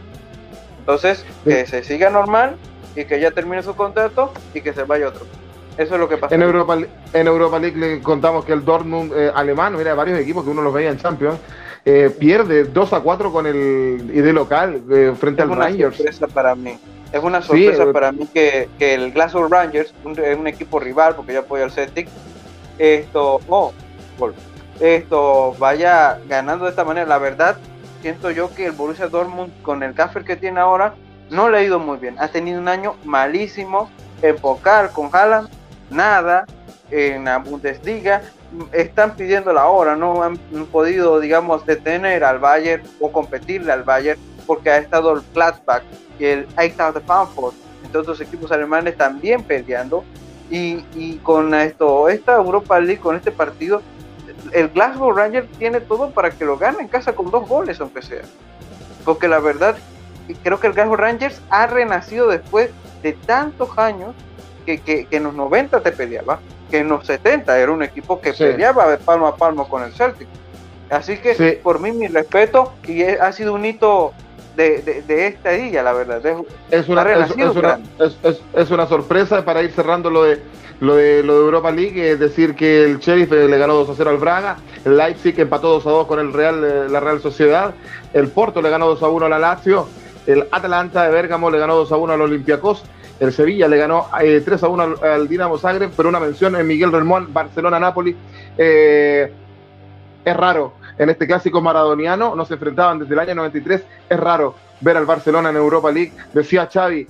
Entonces, 0.80 1.24
que 1.44 1.64
se 1.66 1.84
siga 1.84 2.10
normal 2.10 2.56
y 2.96 3.04
que 3.04 3.20
ya 3.20 3.30
termine 3.30 3.62
su 3.62 3.76
contrato 3.76 4.32
y 4.52 4.60
que 4.60 4.72
se 4.72 4.82
vaya 4.82 5.06
otro. 5.06 5.24
Eso 5.78 5.94
es 5.94 6.00
lo 6.00 6.08
que 6.08 6.16
pasa. 6.16 6.34
En 6.34 6.42
Europa, 6.42 6.76
en 7.12 7.26
Europa 7.28 7.60
League 7.60 7.78
le 7.78 8.02
contamos 8.02 8.44
que 8.44 8.52
el 8.52 8.64
Dortmund 8.64 9.12
eh, 9.14 9.30
alemán, 9.32 9.76
mira, 9.76 9.94
varios 9.94 10.18
equipos 10.18 10.42
que 10.42 10.50
uno 10.50 10.62
los 10.62 10.74
veía 10.74 10.90
en 10.90 10.98
Champions, 10.98 11.38
eh, 11.84 12.10
pierde 12.18 12.64
2 12.64 12.92
a 12.94 13.00
4 13.00 13.32
con 13.32 13.46
el 13.46 14.10
y 14.12 14.20
de 14.20 14.32
local 14.32 14.82
eh, 14.90 15.12
frente 15.18 15.42
es 15.42 15.48
al 15.48 15.50
una 15.50 15.66
Rangers. 15.66 15.96
sorpresa 15.96 16.26
para 16.28 16.54
mí. 16.54 16.78
Es 17.12 17.22
una 17.22 17.42
sorpresa 17.42 17.84
eh, 17.84 17.92
para 17.92 18.10
mí 18.12 18.26
que, 18.32 18.68
que 18.78 18.94
el 18.94 19.12
Glasgow 19.12 19.46
Rangers, 19.48 19.94
un, 20.04 20.18
un 20.18 20.46
equipo 20.46 20.80
rival, 20.80 21.14
porque 21.14 21.32
yo 21.34 21.40
apoyo 21.40 21.62
al 21.64 21.70
Celtic, 21.70 22.08
esto, 22.78 23.40
oh, 23.48 23.72
gol. 24.18 24.34
esto 24.80 25.54
vaya 25.58 26.18
ganando 26.28 26.64
de 26.64 26.70
esta 26.70 26.84
manera. 26.84 27.06
La 27.06 27.18
verdad, 27.18 27.56
siento 28.02 28.30
yo 28.30 28.52
que 28.54 28.66
el 28.66 28.72
Borussia 28.72 29.08
Dortmund 29.08 29.52
con 29.62 29.82
el 29.82 29.94
Kaffer 29.94 30.24
que 30.24 30.36
tiene 30.36 30.60
ahora 30.60 30.94
no 31.30 31.48
le 31.50 31.58
ha 31.58 31.62
ido 31.62 31.78
muy 31.78 31.98
bien. 31.98 32.16
Ha 32.18 32.28
tenido 32.28 32.60
un 32.60 32.68
año 32.68 32.96
malísimo 33.04 33.90
en 34.22 34.36
Pokal 34.36 34.90
con 34.90 35.10
Haaland, 35.12 35.48
nada 35.90 36.46
en 36.90 37.24
la 37.26 37.38
Bundesliga. 37.38 38.22
Están 38.72 39.16
pidiendo 39.16 39.52
la 39.52 39.66
hora, 39.66 39.96
no 39.96 40.22
han 40.22 40.38
podido, 40.70 41.20
digamos, 41.20 41.66
detener 41.66 42.24
al 42.24 42.38
Bayern 42.38 42.82
o 43.00 43.10
competirle 43.10 43.72
al 43.72 43.82
Bayern 43.82 44.20
porque 44.46 44.70
ha 44.70 44.78
estado 44.78 45.12
el 45.12 45.22
Gladbach 45.34 45.82
y 46.18 46.24
el 46.24 46.46
Eintracht 46.56 47.04
Frankfurt, 47.06 47.54
entre 47.84 48.00
otros 48.00 48.20
equipos 48.20 48.52
alemanes 48.52 48.96
también 48.96 49.42
peleando. 49.42 50.04
Y, 50.50 50.84
y 50.94 51.16
con 51.22 51.54
esto, 51.54 52.08
esta 52.08 52.36
Europa 52.36 52.78
League, 52.78 53.00
con 53.00 53.16
este 53.16 53.32
partido, 53.32 53.82
el 54.52 54.68
Glasgow 54.68 55.12
Rangers 55.12 55.48
tiene 55.58 55.80
todo 55.80 56.10
para 56.10 56.30
que 56.30 56.44
lo 56.44 56.58
gane 56.58 56.80
en 56.80 56.88
casa 56.88 57.14
con 57.14 57.30
dos 57.30 57.48
goles, 57.48 57.80
aunque 57.80 58.02
sea. 58.02 58.22
Porque 59.04 59.26
la 59.26 59.38
verdad, 59.38 59.76
creo 60.42 60.60
que 60.60 60.66
el 60.68 60.74
Glasgow 60.74 60.96
Rangers 60.96 61.40
ha 61.50 61.66
renacido 61.66 62.28
después 62.28 62.70
de 63.02 63.12
tantos 63.12 63.76
años 63.78 64.14
que, 64.64 64.78
que, 64.80 65.06
que 65.06 65.16
en 65.16 65.24
los 65.24 65.34
90 65.34 65.80
te 65.80 65.92
peleaba, 65.92 66.40
que 66.70 66.78
en 66.78 66.88
los 66.88 67.06
70 67.06 67.58
era 67.58 67.70
un 67.72 67.82
equipo 67.82 68.20
que 68.20 68.32
Sí. 68.32 68.44
peleaba 68.44 68.88
de 68.88 68.98
palmo 68.98 69.26
a 69.26 69.36
palmo 69.36 69.68
con 69.68 69.82
el 69.82 69.92
Celtic. 69.92 70.28
Así 70.90 71.16
que 71.18 71.34
Sí. 71.34 71.58
por 71.62 71.80
mí 71.80 71.92
mi 71.92 72.08
respeto 72.08 72.72
y 72.86 73.02
es- 73.02 73.20
ha 73.20 73.32
sido 73.32 73.54
un 73.54 73.64
hito 73.64 74.12
de, 74.56 74.82
de, 74.82 75.02
de 75.02 75.26
esta 75.26 75.50
día, 75.50 75.82
la 75.82 75.92
verdad. 75.92 76.24
Es- 76.24 76.36
Es 76.82 76.88
una, 76.88 77.02
es, 77.02 77.30
es 77.30 77.56
una, 77.56 77.80
es, 78.54 78.70
una 78.70 78.86
sorpresa 78.86 79.44
para 79.44 79.62
ir 79.62 79.72
cerrando 79.72 80.10
lo 80.10 80.24
de 80.24 80.40
lo 80.80 80.96
de, 80.96 81.22
lo 81.22 81.34
de 81.34 81.40
Europa 81.44 81.70
League, 81.70 82.10
es 82.10 82.18
decir, 82.18 82.56
que 82.56 82.84
el 82.84 82.98
Sheriff 82.98 83.30
eh, 83.32 83.48
le 83.48 83.58
ganó 83.58 83.74
2 83.74 83.90
a 83.90 83.94
0 83.96 84.10
al 84.10 84.16
Braga, 84.18 84.56
el 84.84 84.96
Leipzig 84.96 85.38
empató 85.38 85.68
2 85.68 85.86
a 85.86 85.90
2 85.90 86.06
con 86.08 86.18
el 86.18 86.32
Real, 86.32 86.64
eh, 86.64 86.88
la 86.90 86.98
Real 86.98 87.20
Sociedad, 87.20 87.74
el 88.12 88.26
Porto 88.28 88.60
le 88.60 88.70
ganó 88.70 88.86
2 88.88 89.00
a 89.04 89.08
1 89.08 89.24
a 89.26 89.28
la 89.28 89.38
Lazio, 89.38 89.86
el 90.26 90.46
Atalanta 90.50 91.04
de 91.04 91.10
Bérgamo 91.12 91.48
le 91.48 91.58
ganó 91.60 91.76
2 91.76 91.92
a 91.92 91.96
1 91.96 92.12
al 92.12 92.20
Olympiacos, 92.22 92.82
el 93.20 93.32
Sevilla 93.32 93.68
le 93.68 93.76
ganó 93.78 94.06
eh, 94.20 94.42
3 94.44 94.62
a 94.62 94.68
1 94.68 94.94
al, 95.02 95.28
Dinamo 95.28 95.58
Zagreb, 95.58 95.90
pero 95.96 96.08
una 96.08 96.20
mención 96.20 96.56
en 96.56 96.66
Miguel 96.66 96.92
Remón, 96.92 97.32
Barcelona-Napoli. 97.32 98.16
Eh, 98.58 99.32
es 100.24 100.36
raro, 100.36 100.74
en 100.98 101.10
este 101.10 101.26
clásico 101.26 101.60
maradoniano, 101.60 102.34
no 102.34 102.44
se 102.44 102.54
enfrentaban 102.54 102.98
desde 102.98 103.12
el 103.14 103.20
año 103.20 103.34
93, 103.36 103.82
es 104.08 104.20
raro 104.20 104.54
ver 104.80 104.96
al 104.96 105.06
Barcelona 105.06 105.50
en 105.50 105.56
Europa 105.56 105.90
League. 105.92 106.12
Decía 106.32 106.68
Xavi, 106.72 107.06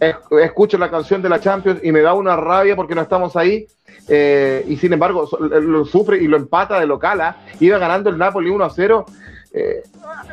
es- 0.00 0.16
escucho 0.42 0.78
la 0.78 0.90
canción 0.90 1.20
de 1.22 1.28
la 1.28 1.40
Champions 1.40 1.80
y 1.82 1.92
me 1.92 2.00
da 2.00 2.14
una 2.14 2.36
rabia 2.36 2.76
porque 2.76 2.94
no 2.94 3.02
estamos 3.02 3.36
ahí. 3.36 3.66
eh, 4.08 4.64
y 4.66 4.76
sin 4.78 4.92
embargo, 4.92 5.26
so- 5.28 5.38
lo 5.38 5.84
sufre 5.84 6.18
y 6.18 6.26
lo 6.26 6.36
empata 6.36 6.80
de 6.80 6.86
local. 6.86 7.20
¿ah? 7.20 7.36
Iba 7.60 7.78
ganando 7.78 8.10
el 8.10 8.18
Napoli 8.18 8.50
1 8.50 8.64
a 8.64 8.70
0. 8.70 9.06
eh, 9.54 9.82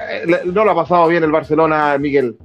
eh, 0.10 0.42
no 0.46 0.64
lo 0.66 0.72
ha 0.72 0.76
pasado 0.76 1.08
bien 1.08 1.24
el 1.24 1.32
Barcelona, 1.32 1.96
Miguel. 2.00 2.36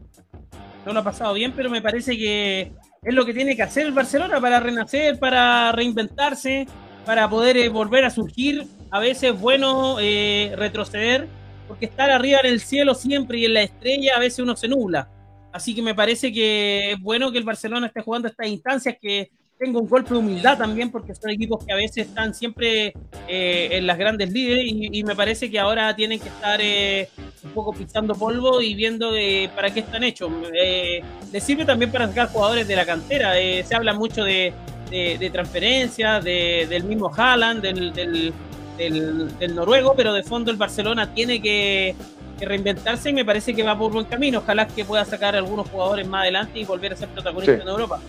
No 0.84 0.92
lo 0.92 1.00
ha 1.00 1.04
pasado 1.04 1.34
bien, 1.34 1.52
pero 1.52 1.70
me 1.70 1.82
parece 1.82 2.16
que 2.16 2.72
es 3.02 3.14
lo 3.14 3.24
que 3.24 3.34
tiene 3.34 3.56
que 3.56 3.62
hacer 3.62 3.86
el 3.86 3.92
Barcelona 3.92 4.40
para 4.40 4.60
renacer, 4.60 5.18
para 5.18 5.72
reinventarse, 5.72 6.66
para 7.04 7.28
poder 7.28 7.56
eh, 7.56 7.68
volver 7.68 8.04
a 8.04 8.10
surgir. 8.10 8.66
A 8.90 8.98
veces 8.98 9.34
es 9.34 9.40
bueno 9.40 9.96
eh, 10.00 10.52
retroceder, 10.56 11.26
porque 11.68 11.86
estar 11.86 12.10
arriba 12.10 12.40
en 12.40 12.50
el 12.50 12.60
cielo 12.60 12.94
siempre 12.94 13.38
y 13.38 13.44
en 13.46 13.54
la 13.54 13.62
estrella 13.62 14.16
a 14.16 14.20
veces 14.20 14.40
uno 14.40 14.56
se 14.56 14.68
nubla. 14.68 15.08
Así 15.52 15.74
que 15.74 15.82
me 15.82 15.94
parece 15.94 16.32
que 16.32 16.92
es 16.92 17.00
bueno 17.00 17.30
que 17.30 17.38
el 17.38 17.44
Barcelona 17.44 17.86
esté 17.86 18.02
jugando 18.02 18.28
estas 18.28 18.48
instancias, 18.48 18.96
que 19.00 19.30
tenga 19.58 19.78
un 19.78 19.88
golpe 19.88 20.10
de 20.14 20.18
humildad 20.20 20.58
también, 20.58 20.90
porque 20.90 21.14
son 21.14 21.30
equipos 21.30 21.64
que 21.64 21.72
a 21.72 21.76
veces 21.76 22.08
están 22.08 22.34
siempre 22.34 22.92
eh, 23.28 23.68
en 23.72 23.86
las 23.86 23.96
grandes 23.96 24.30
líderes 24.32 24.64
y, 24.66 24.88
y 24.98 25.04
me 25.04 25.14
parece 25.14 25.50
que 25.50 25.58
ahora 25.58 25.94
tienen 25.96 26.18
que 26.20 26.28
estar 26.28 26.60
eh, 26.60 27.08
un 27.44 27.50
poco 27.52 27.72
pisando 27.72 28.14
polvo 28.14 28.60
y 28.60 28.74
viendo 28.74 29.14
eh, 29.16 29.48
para 29.54 29.72
qué 29.72 29.80
están 29.80 30.02
hechos. 30.04 30.30
Eh, 30.60 31.00
les 31.32 31.42
sirve 31.42 31.64
también 31.64 31.90
para 31.92 32.08
sacar 32.08 32.28
jugadores 32.28 32.66
de 32.68 32.76
la 32.76 32.84
cantera. 32.84 33.38
Eh, 33.40 33.64
se 33.66 33.74
habla 33.74 33.94
mucho 33.94 34.24
de, 34.24 34.52
de, 34.90 35.16
de 35.18 35.30
transferencias, 35.30 36.22
de, 36.24 36.66
del 36.68 36.84
mismo 36.84 37.10
Haaland, 37.14 37.62
del, 37.62 37.92
del, 37.92 38.32
del, 38.76 39.38
del 39.38 39.54
noruego, 39.54 39.94
pero 39.96 40.12
de 40.12 40.22
fondo 40.24 40.50
el 40.50 40.56
Barcelona 40.56 41.14
tiene 41.14 41.40
que, 41.40 41.94
que 42.38 42.44
reinventarse 42.44 43.10
y 43.10 43.12
me 43.12 43.24
parece 43.24 43.54
que 43.54 43.62
va 43.62 43.78
por 43.78 43.92
buen 43.92 44.06
camino. 44.06 44.40
Ojalá 44.40 44.66
que 44.66 44.84
pueda 44.84 45.04
sacar 45.04 45.36
algunos 45.36 45.68
jugadores 45.70 46.06
más 46.08 46.22
adelante 46.22 46.58
y 46.58 46.64
volver 46.64 46.92
a 46.92 46.96
ser 46.96 47.08
protagonista 47.08 47.54
Sí. 47.56 47.62
en 47.62 47.68
Europa. 47.68 48.00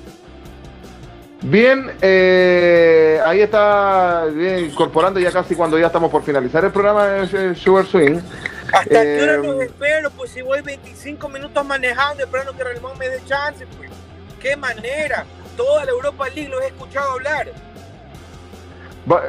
Bien, 1.47 1.91
eh, 2.01 3.21
ahí 3.23 3.41
está 3.41 4.25
bien, 4.33 4.65
incorporando 4.65 5.19
ya 5.19 5.31
casi 5.31 5.53
cuando 5.53 5.77
ya 5.77 5.87
estamos 5.87 6.09
por 6.09 6.23
finalizar 6.23 6.65
el 6.65 6.71
programa 6.71 7.05
de 7.05 7.51
eh, 7.51 7.55
Sugar 7.55 7.85
Swing. 7.85 8.19
¿Hasta 8.73 8.89
qué 8.89 9.21
hora 9.21 9.35
Eh, 9.35 9.37
los 9.37 9.61
espero? 9.61 10.09
Pues 10.09 10.31
si 10.31 10.41
voy 10.41 10.61
25 10.61 11.29
minutos 11.29 11.63
manejando, 11.63 12.23
esperando 12.23 12.57
que 12.57 12.63
Ramón 12.63 12.97
me 12.97 13.09
dé 13.09 13.21
chance, 13.27 13.63
pues. 13.77 13.91
¿Qué 14.41 14.55
manera? 14.57 15.23
Toda 15.55 15.85
la 15.85 15.91
Europa 15.91 16.27
League 16.29 16.49
los 16.49 16.63
he 16.63 16.67
escuchado 16.67 17.11
hablar. 17.11 17.51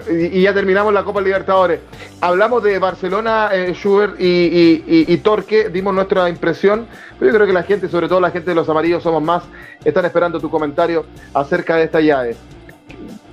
Y 0.09 0.41
ya 0.41 0.55
terminamos 0.55 0.95
la 0.95 1.05
Copa 1.05 1.21
Libertadores. 1.21 1.81
Hablamos 2.21 2.62
de 2.62 2.79
Barcelona, 2.79 3.51
eh, 3.53 3.75
Schubert 3.75 4.14
y, 4.19 5.17
Torque, 5.19 5.69
dimos 5.69 5.95
nuestra 5.95 6.29
impresión, 6.31 6.87
pero 7.19 7.31
yo 7.31 7.37
creo 7.37 7.47
que 7.47 7.53
la 7.53 7.62
gente, 7.62 7.89
sobre 7.89 8.09
todo 8.09 8.21
la 8.21 8.31
gente 8.31 8.51
de 8.51 8.55
los 8.55 8.69
amarillos 8.69 9.03
somos 9.03 9.23
más, 9.23 9.43
están 9.85 10.05
esperando 10.07 10.41
tu 10.41 10.51
comentario 10.51 11.05
acerca 11.35 11.77
de 11.77 11.85
esta 11.85 12.01
llave. 12.01 12.37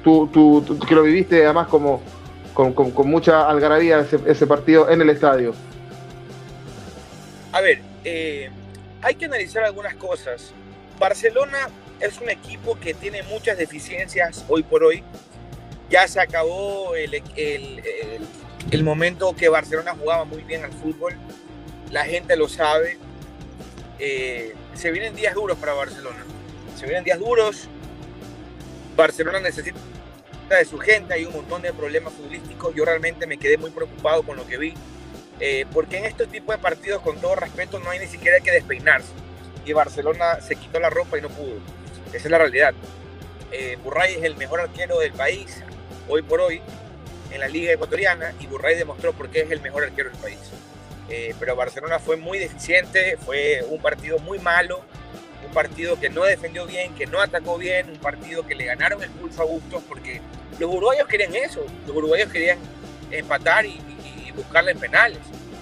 Tú, 0.04 0.30
que 0.86 0.96
lo 0.96 1.04
viviste 1.04 1.46
además 1.46 1.68
como 1.68 2.02
con, 2.54 2.94
mucha 3.10 3.48
algarabía 3.50 4.00
ese, 4.00 4.20
ese 4.26 4.46
partido 4.46 4.90
en 4.90 5.02
el 5.02 5.10
estadio. 5.10 5.54
A 7.54 7.62
ver, 7.62 7.80
eh, 8.04 8.50
hay 9.02 9.16
que 9.16 9.26
analizar 9.26 9.64
algunas 9.64 9.96
cosas. 9.96 10.52
Barcelona 11.00 11.70
es 12.00 12.20
un 12.20 12.30
equipo 12.30 12.78
que 12.80 12.94
tiene 12.94 13.24
muchas 13.24 13.58
deficiencias 13.58 14.44
hoy 14.50 14.64
por 14.64 14.84
hoy. 14.84 15.04
Ya 15.90 16.08
se 16.08 16.20
acabó 16.20 16.96
el, 16.96 17.14
el, 17.14 17.24
el, 17.36 18.28
el 18.72 18.84
momento 18.84 19.36
que 19.36 19.50
Barcelona 19.50 19.96
jugaba 20.00 20.26
muy 20.26 20.44
bien 20.44 20.64
al 20.64 20.72
fútbol. 20.72 21.16
La 21.92 22.06
gente 22.06 22.36
lo 22.36 22.48
sabe. 22.50 22.98
Eh, 24.00 24.56
se 24.74 24.92
vienen 24.92 25.16
días 25.16 25.36
duros 25.36 25.58
para 25.58 25.74
Barcelona. 25.74 26.26
Se 26.78 26.86
vienen 26.86 27.04
días 27.04 27.20
duros. 27.20 27.70
Barcelona 28.96 29.40
necesita 29.40 29.80
de 30.50 30.66
su 30.66 30.78
gente, 30.78 31.14
hay 31.14 31.26
un 31.26 31.34
montón 31.34 31.62
de 31.62 31.74
problemas 31.74 32.14
futbolísticos. 32.14 32.76
Yo 32.76 32.86
realmente 32.86 33.26
me 33.28 33.38
quedé 33.38 33.58
muy 33.58 33.72
preocupado 33.72 34.24
con 34.24 34.38
lo 34.38 34.46
que 34.46 34.58
vi, 34.58 34.74
eh, 35.40 35.66
porque 35.72 35.98
en 35.98 36.06
estos 36.06 36.28
tipos 36.30 36.56
de 36.56 36.62
partidos, 36.62 37.02
con 37.02 37.20
todo 37.20 37.36
respeto, 37.36 37.80
no 37.80 37.90
hay 37.90 38.00
ni 38.00 38.08
siquiera 38.08 38.40
que 38.40 38.52
despeinarse. 38.52 39.10
Y 39.66 39.74
Barcelona 39.74 40.42
se 40.42 40.56
quitó 40.56 40.80
la 40.80 40.90
ropa 40.90 41.18
y 41.18 41.22
no 41.22 41.30
pudo. 41.30 41.58
Esa 42.10 42.18
es 42.18 42.32
la 42.32 42.38
realidad. 42.38 42.74
Eh, 43.52 43.78
es 44.10 44.24
el 44.24 44.36
mejor 44.36 44.62
arquero 44.62 45.00
del 45.00 45.14
país, 45.14 45.62
hoy 46.08 46.22
por 46.22 46.42
hoy, 46.42 46.62
en 47.34 47.40
la 47.40 47.48
Liga 47.48 47.74
Ecuatoriana, 47.74 48.34
y 48.40 48.48
Burray 48.48 48.78
demostró 48.78 49.12
por 49.14 49.30
qué 49.30 49.42
es 49.42 49.52
el 49.52 49.62
mejor 49.62 49.84
arquero 49.84 50.10
del 50.10 50.20
país. 50.20 50.40
Eh, 51.10 51.36
pero 51.40 51.56
Barcelona 51.56 52.00
fue 52.00 52.16
muy 52.16 52.40
deficiente, 52.40 53.18
fue 53.18 53.66
un 53.70 53.82
partido 53.82 54.20
muy 54.20 54.40
malo, 54.40 54.82
un 55.46 55.54
partido 55.54 56.00
que 56.00 56.10
no 56.10 56.24
defendió 56.24 56.66
bien, 56.66 56.94
que 56.96 57.06
no 57.06 57.20
atacó 57.20 57.58
bien, 57.58 57.90
un 57.90 57.98
partido 57.98 58.46
que 58.46 58.56
le 58.56 58.66
ganaron 58.66 59.04
el 59.04 59.10
pulso 59.10 59.42
a 59.42 59.46
Bustos 59.46 59.84
porque 59.88 60.22
los 60.60 60.70
uruguayos 60.70 61.08
querían 61.08 61.36
eso, 61.36 61.66
los 61.88 61.96
uruguayos 61.96 62.32
querían 62.32 62.58
empatar 63.12 63.66
y, 63.66 63.80
y, 64.26 64.32
buscarle 64.36 64.72
en 64.72 64.80
penales, 64.80 65.20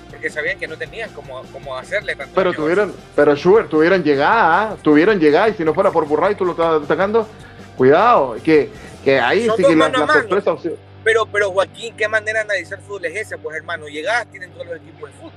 porque 0.10 0.30
sabían 0.30 0.58
que 0.58 0.66
no 0.66 0.78
tenían 0.78 1.10
cómo, 1.10 1.42
cómo 1.52 1.76
hacerle 1.76 2.16
tanto 2.16 2.34
Pero 2.34 2.54
tuvieron, 2.54 2.96
pero 3.16 3.36
Schubert, 3.36 3.70
tuvieron 3.70 4.02
llegada, 4.02 4.62
¿ah? 4.62 4.78
tuvieron 4.82 5.20
llegada, 5.20 5.50
y 5.50 5.54
si 5.56 5.66
no 5.66 5.74
fuera 5.74 5.92
por 5.92 6.08
Burray, 6.08 6.36
tú 6.36 6.46
lo 6.46 6.52
estabas 6.52 6.84
atacando, 6.84 7.28
cuidado, 7.76 8.38
que, 8.42 8.70
que 9.04 9.20
ahí 9.20 9.48
Son 9.48 9.58
sí 9.58 9.64
que 9.64 9.76
la, 9.76 9.90
la 9.90 10.08
sorpresa... 10.08 10.56
Pero, 11.04 11.26
pero 11.26 11.52
Joaquín, 11.52 11.96
¿qué 11.98 12.08
manera 12.08 12.40
de 12.40 12.46
analizar 12.46 12.80
fútbol 12.82 13.06
es 13.06 13.16
esa? 13.28 13.38
Pues 13.38 13.58
hermano, 13.58 13.88
llegadas 13.88 14.28
tienen 14.28 14.52
todos 14.52 14.68
los 14.68 14.76
equipos 14.78 15.10
de 15.10 15.16
fútbol. 15.18 15.32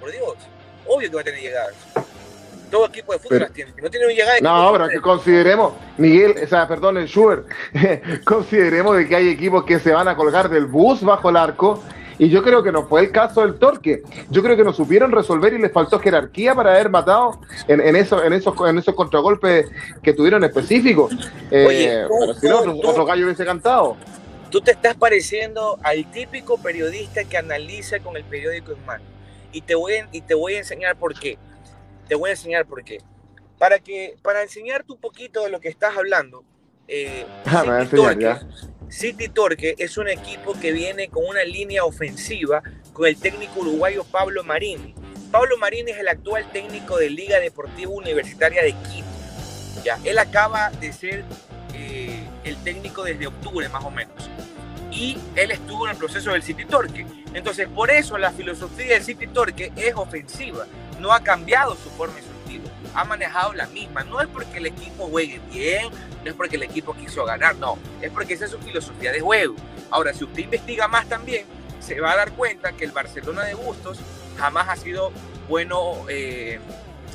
Por 0.00 0.12
Dios, 0.12 0.34
obvio 0.86 1.08
que 1.10 1.14
va 1.16 1.20
a 1.20 1.24
tener 1.24 1.40
llegadas. 1.40 1.74
Todo 2.70 2.86
equipo 2.86 3.12
de 3.12 3.18
fútbol 3.18 3.28
Pero- 3.30 3.44
las 3.46 3.52
tiene. 3.54 3.72
No 3.82 3.90
tiene 3.90 4.06
llegadas, 4.14 4.42
No, 4.42 4.70
pero 4.72 4.88
que 4.88 5.00
consideremos, 5.00 5.72
Miguel, 5.96 6.34
o 6.44 6.46
sea, 6.46 6.68
perdón, 6.68 6.98
el 6.98 7.06
Schubert, 7.08 7.46
consideremos 8.24 8.96
de 8.96 9.08
que 9.08 9.16
hay 9.16 9.28
equipos 9.28 9.64
que 9.64 9.78
se 9.80 9.90
van 9.92 10.06
a 10.06 10.14
colgar 10.16 10.48
del 10.48 10.66
bus 10.66 11.02
bajo 11.02 11.30
el 11.30 11.36
arco, 11.36 11.82
y 12.20 12.28
yo 12.28 12.42
creo 12.42 12.62
que 12.64 12.72
no 12.72 12.86
fue 12.86 13.00
el 13.02 13.12
caso 13.12 13.42
del 13.42 13.54
Torque. 13.60 14.02
Yo 14.28 14.42
creo 14.42 14.56
que 14.56 14.64
no 14.64 14.72
supieron 14.72 15.12
resolver 15.12 15.52
y 15.54 15.58
les 15.58 15.70
faltó 15.72 16.00
jerarquía 16.00 16.52
para 16.52 16.72
haber 16.74 16.90
matado 16.90 17.40
en, 17.68 17.80
en, 17.80 17.94
eso, 17.94 18.22
en, 18.24 18.32
esos, 18.32 18.54
en 18.68 18.76
esos 18.76 18.94
contragolpes 18.96 19.70
que 20.02 20.12
tuvieron 20.12 20.42
específicos. 20.42 21.12
Eh, 21.52 21.64
Oye, 21.66 22.02
tú, 22.08 22.14
pero 22.18 22.34
si 22.34 22.46
no, 22.48 22.54
tú, 22.54 22.58
otro, 22.70 22.80
tú. 22.82 22.88
otro 22.88 23.06
gallo 23.06 23.24
hubiese 23.24 23.44
cantado. 23.44 23.96
Tú 24.48 24.60
te 24.60 24.70
estás 24.72 24.96
pareciendo 24.96 25.78
al 25.82 26.10
típico 26.10 26.58
periodista 26.58 27.24
que 27.24 27.36
analiza 27.36 27.98
con 28.00 28.16
el 28.16 28.24
periódico 28.24 28.72
en 28.72 28.84
mano. 28.86 29.04
Y 29.52 29.62
te 29.62 29.74
voy 29.74 29.94
a, 29.94 30.08
y 30.12 30.20
te 30.20 30.34
voy 30.34 30.54
a 30.54 30.58
enseñar 30.58 30.96
por 30.96 31.18
qué. 31.18 31.38
Te 32.08 32.14
voy 32.14 32.28
a 32.30 32.32
enseñar 32.32 32.66
por 32.66 32.84
qué. 32.84 32.98
Para, 33.58 33.78
que, 33.78 34.16
para 34.22 34.42
enseñarte 34.42 34.92
un 34.92 35.00
poquito 35.00 35.42
de 35.44 35.50
lo 35.50 35.60
que 35.60 35.68
estás 35.68 35.96
hablando, 35.96 36.44
eh, 36.86 37.26
Ah, 37.46 37.80
City 37.84 37.96
Torque- 37.96 38.22
ya. 38.22 38.40
City 38.88 39.28
Torque 39.28 39.74
es 39.78 39.98
un 39.98 40.08
equipo 40.08 40.54
que 40.58 40.72
viene 40.72 41.08
con 41.08 41.24
una 41.26 41.44
línea 41.44 41.84
ofensiva 41.84 42.62
con 42.92 43.06
el 43.06 43.18
técnico 43.18 43.60
uruguayo 43.60 44.04
Pablo 44.04 44.44
Marini. 44.44 44.94
Pablo 45.30 45.58
Marini 45.58 45.90
es 45.90 45.98
el 45.98 46.08
actual 46.08 46.50
técnico 46.52 46.96
de 46.96 47.10
Liga 47.10 47.38
Deportiva 47.40 47.90
Universitaria 47.90 48.62
de 48.62 48.72
Quito. 48.72 49.06
Ya, 49.84 49.98
él 50.04 50.18
acaba 50.18 50.70
de 50.70 50.92
ser 50.92 51.24
eh, 51.78 52.24
el 52.44 52.56
técnico 52.58 53.04
desde 53.04 53.26
octubre 53.26 53.68
más 53.68 53.84
o 53.84 53.90
menos. 53.90 54.14
Y 54.90 55.18
él 55.36 55.50
estuvo 55.52 55.86
en 55.86 55.92
el 55.92 55.96
proceso 55.96 56.32
del 56.32 56.42
City 56.42 56.64
Torque. 56.64 57.06
Entonces, 57.32 57.68
por 57.68 57.90
eso 57.90 58.18
la 58.18 58.32
filosofía 58.32 58.94
del 58.94 59.04
City 59.04 59.26
Torque 59.28 59.72
es 59.76 59.94
ofensiva. 59.94 60.66
No 60.98 61.12
ha 61.12 61.22
cambiado 61.22 61.76
su 61.76 61.88
forma 61.90 62.18
y 62.18 62.22
su 62.22 62.32
estilo. 62.40 62.70
Ha 62.94 63.04
manejado 63.04 63.52
la 63.52 63.66
misma. 63.68 64.02
No 64.02 64.20
es 64.20 64.26
porque 64.28 64.58
el 64.58 64.66
equipo 64.66 65.06
juegue 65.06 65.40
bien, 65.52 65.88
no 66.24 66.30
es 66.30 66.34
porque 66.34 66.56
el 66.56 66.64
equipo 66.64 66.94
quiso 66.94 67.24
ganar, 67.24 67.54
no. 67.56 67.78
Es 68.00 68.10
porque 68.10 68.34
esa 68.34 68.46
es 68.46 68.50
su 68.50 68.58
filosofía 68.58 69.12
de 69.12 69.20
juego. 69.20 69.54
Ahora, 69.90 70.12
si 70.12 70.24
usted 70.24 70.42
investiga 70.42 70.88
más 70.88 71.08
también, 71.08 71.44
se 71.80 72.00
va 72.00 72.12
a 72.12 72.16
dar 72.16 72.32
cuenta 72.32 72.72
que 72.72 72.84
el 72.84 72.92
Barcelona 72.92 73.44
de 73.44 73.54
Bustos 73.54 73.98
jamás 74.36 74.68
ha 74.68 74.76
sido 74.76 75.12
bueno 75.48 76.06
eh, 76.08 76.58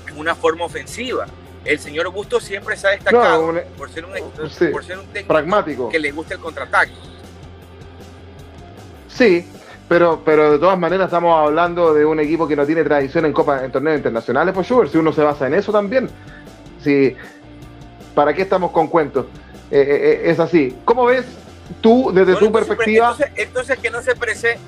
en 0.07 0.17
una 0.17 0.35
forma 0.35 0.65
ofensiva. 0.65 1.27
El 1.65 1.79
señor 1.79 2.09
Bustos 2.11 2.43
siempre 2.43 2.75
se 2.75 2.87
ha 2.87 2.89
destacado 2.91 3.51
No, 3.53 3.61
por, 3.77 3.89
ser 3.89 4.05
un, 4.05 4.11
sí, 4.49 4.67
por 4.67 4.83
ser 4.83 4.99
un 4.99 5.05
técnico 5.07 5.33
Pragmático. 5.33 5.89
que 5.89 5.99
le 5.99 6.11
gusta 6.11 6.33
el 6.33 6.39
contraataque. 6.41 6.91
Sí, 9.07 9.47
pero, 9.87 10.21
pero 10.25 10.51
de 10.53 10.59
todas 10.59 10.77
maneras 10.77 11.05
estamos 11.05 11.37
hablando 11.37 11.93
de 11.93 12.03
un 12.05 12.19
equipo 12.19 12.47
que 12.47 12.55
no 12.55 12.65
tiene 12.65 12.83
tradición 12.83 13.25
en 13.25 13.33
Copa, 13.33 13.63
en 13.63 13.71
torneos 13.71 13.97
internacionales, 13.97 14.53
pues 14.53 14.67
Schubert, 14.67 14.91
si 14.91 14.97
uno 14.97 15.13
se 15.13 15.21
basa 15.21 15.47
en 15.47 15.53
eso 15.53 15.71
también. 15.71 16.09
Si, 16.83 17.15
¿Para 18.15 18.33
qué 18.33 18.41
estamos 18.41 18.71
con 18.71 18.87
cuentos? 18.87 19.25
Eh, 19.71 19.79
eh, 19.79 20.21
eh, 20.25 20.31
es 20.31 20.39
así. 20.39 20.75
¿Cómo 20.85 21.05
ves 21.05 21.25
tú, 21.81 22.11
desde 22.13 22.33
Bueno, 22.33 22.39
tu 22.39 22.45
entonces, 22.45 22.67
perspectiva? 22.67 23.11
Entonces, 23.11 23.33
entonces 23.37 23.79
que 23.79 23.89
no 23.89 24.01
se 24.01 24.15
presente, 24.15 24.59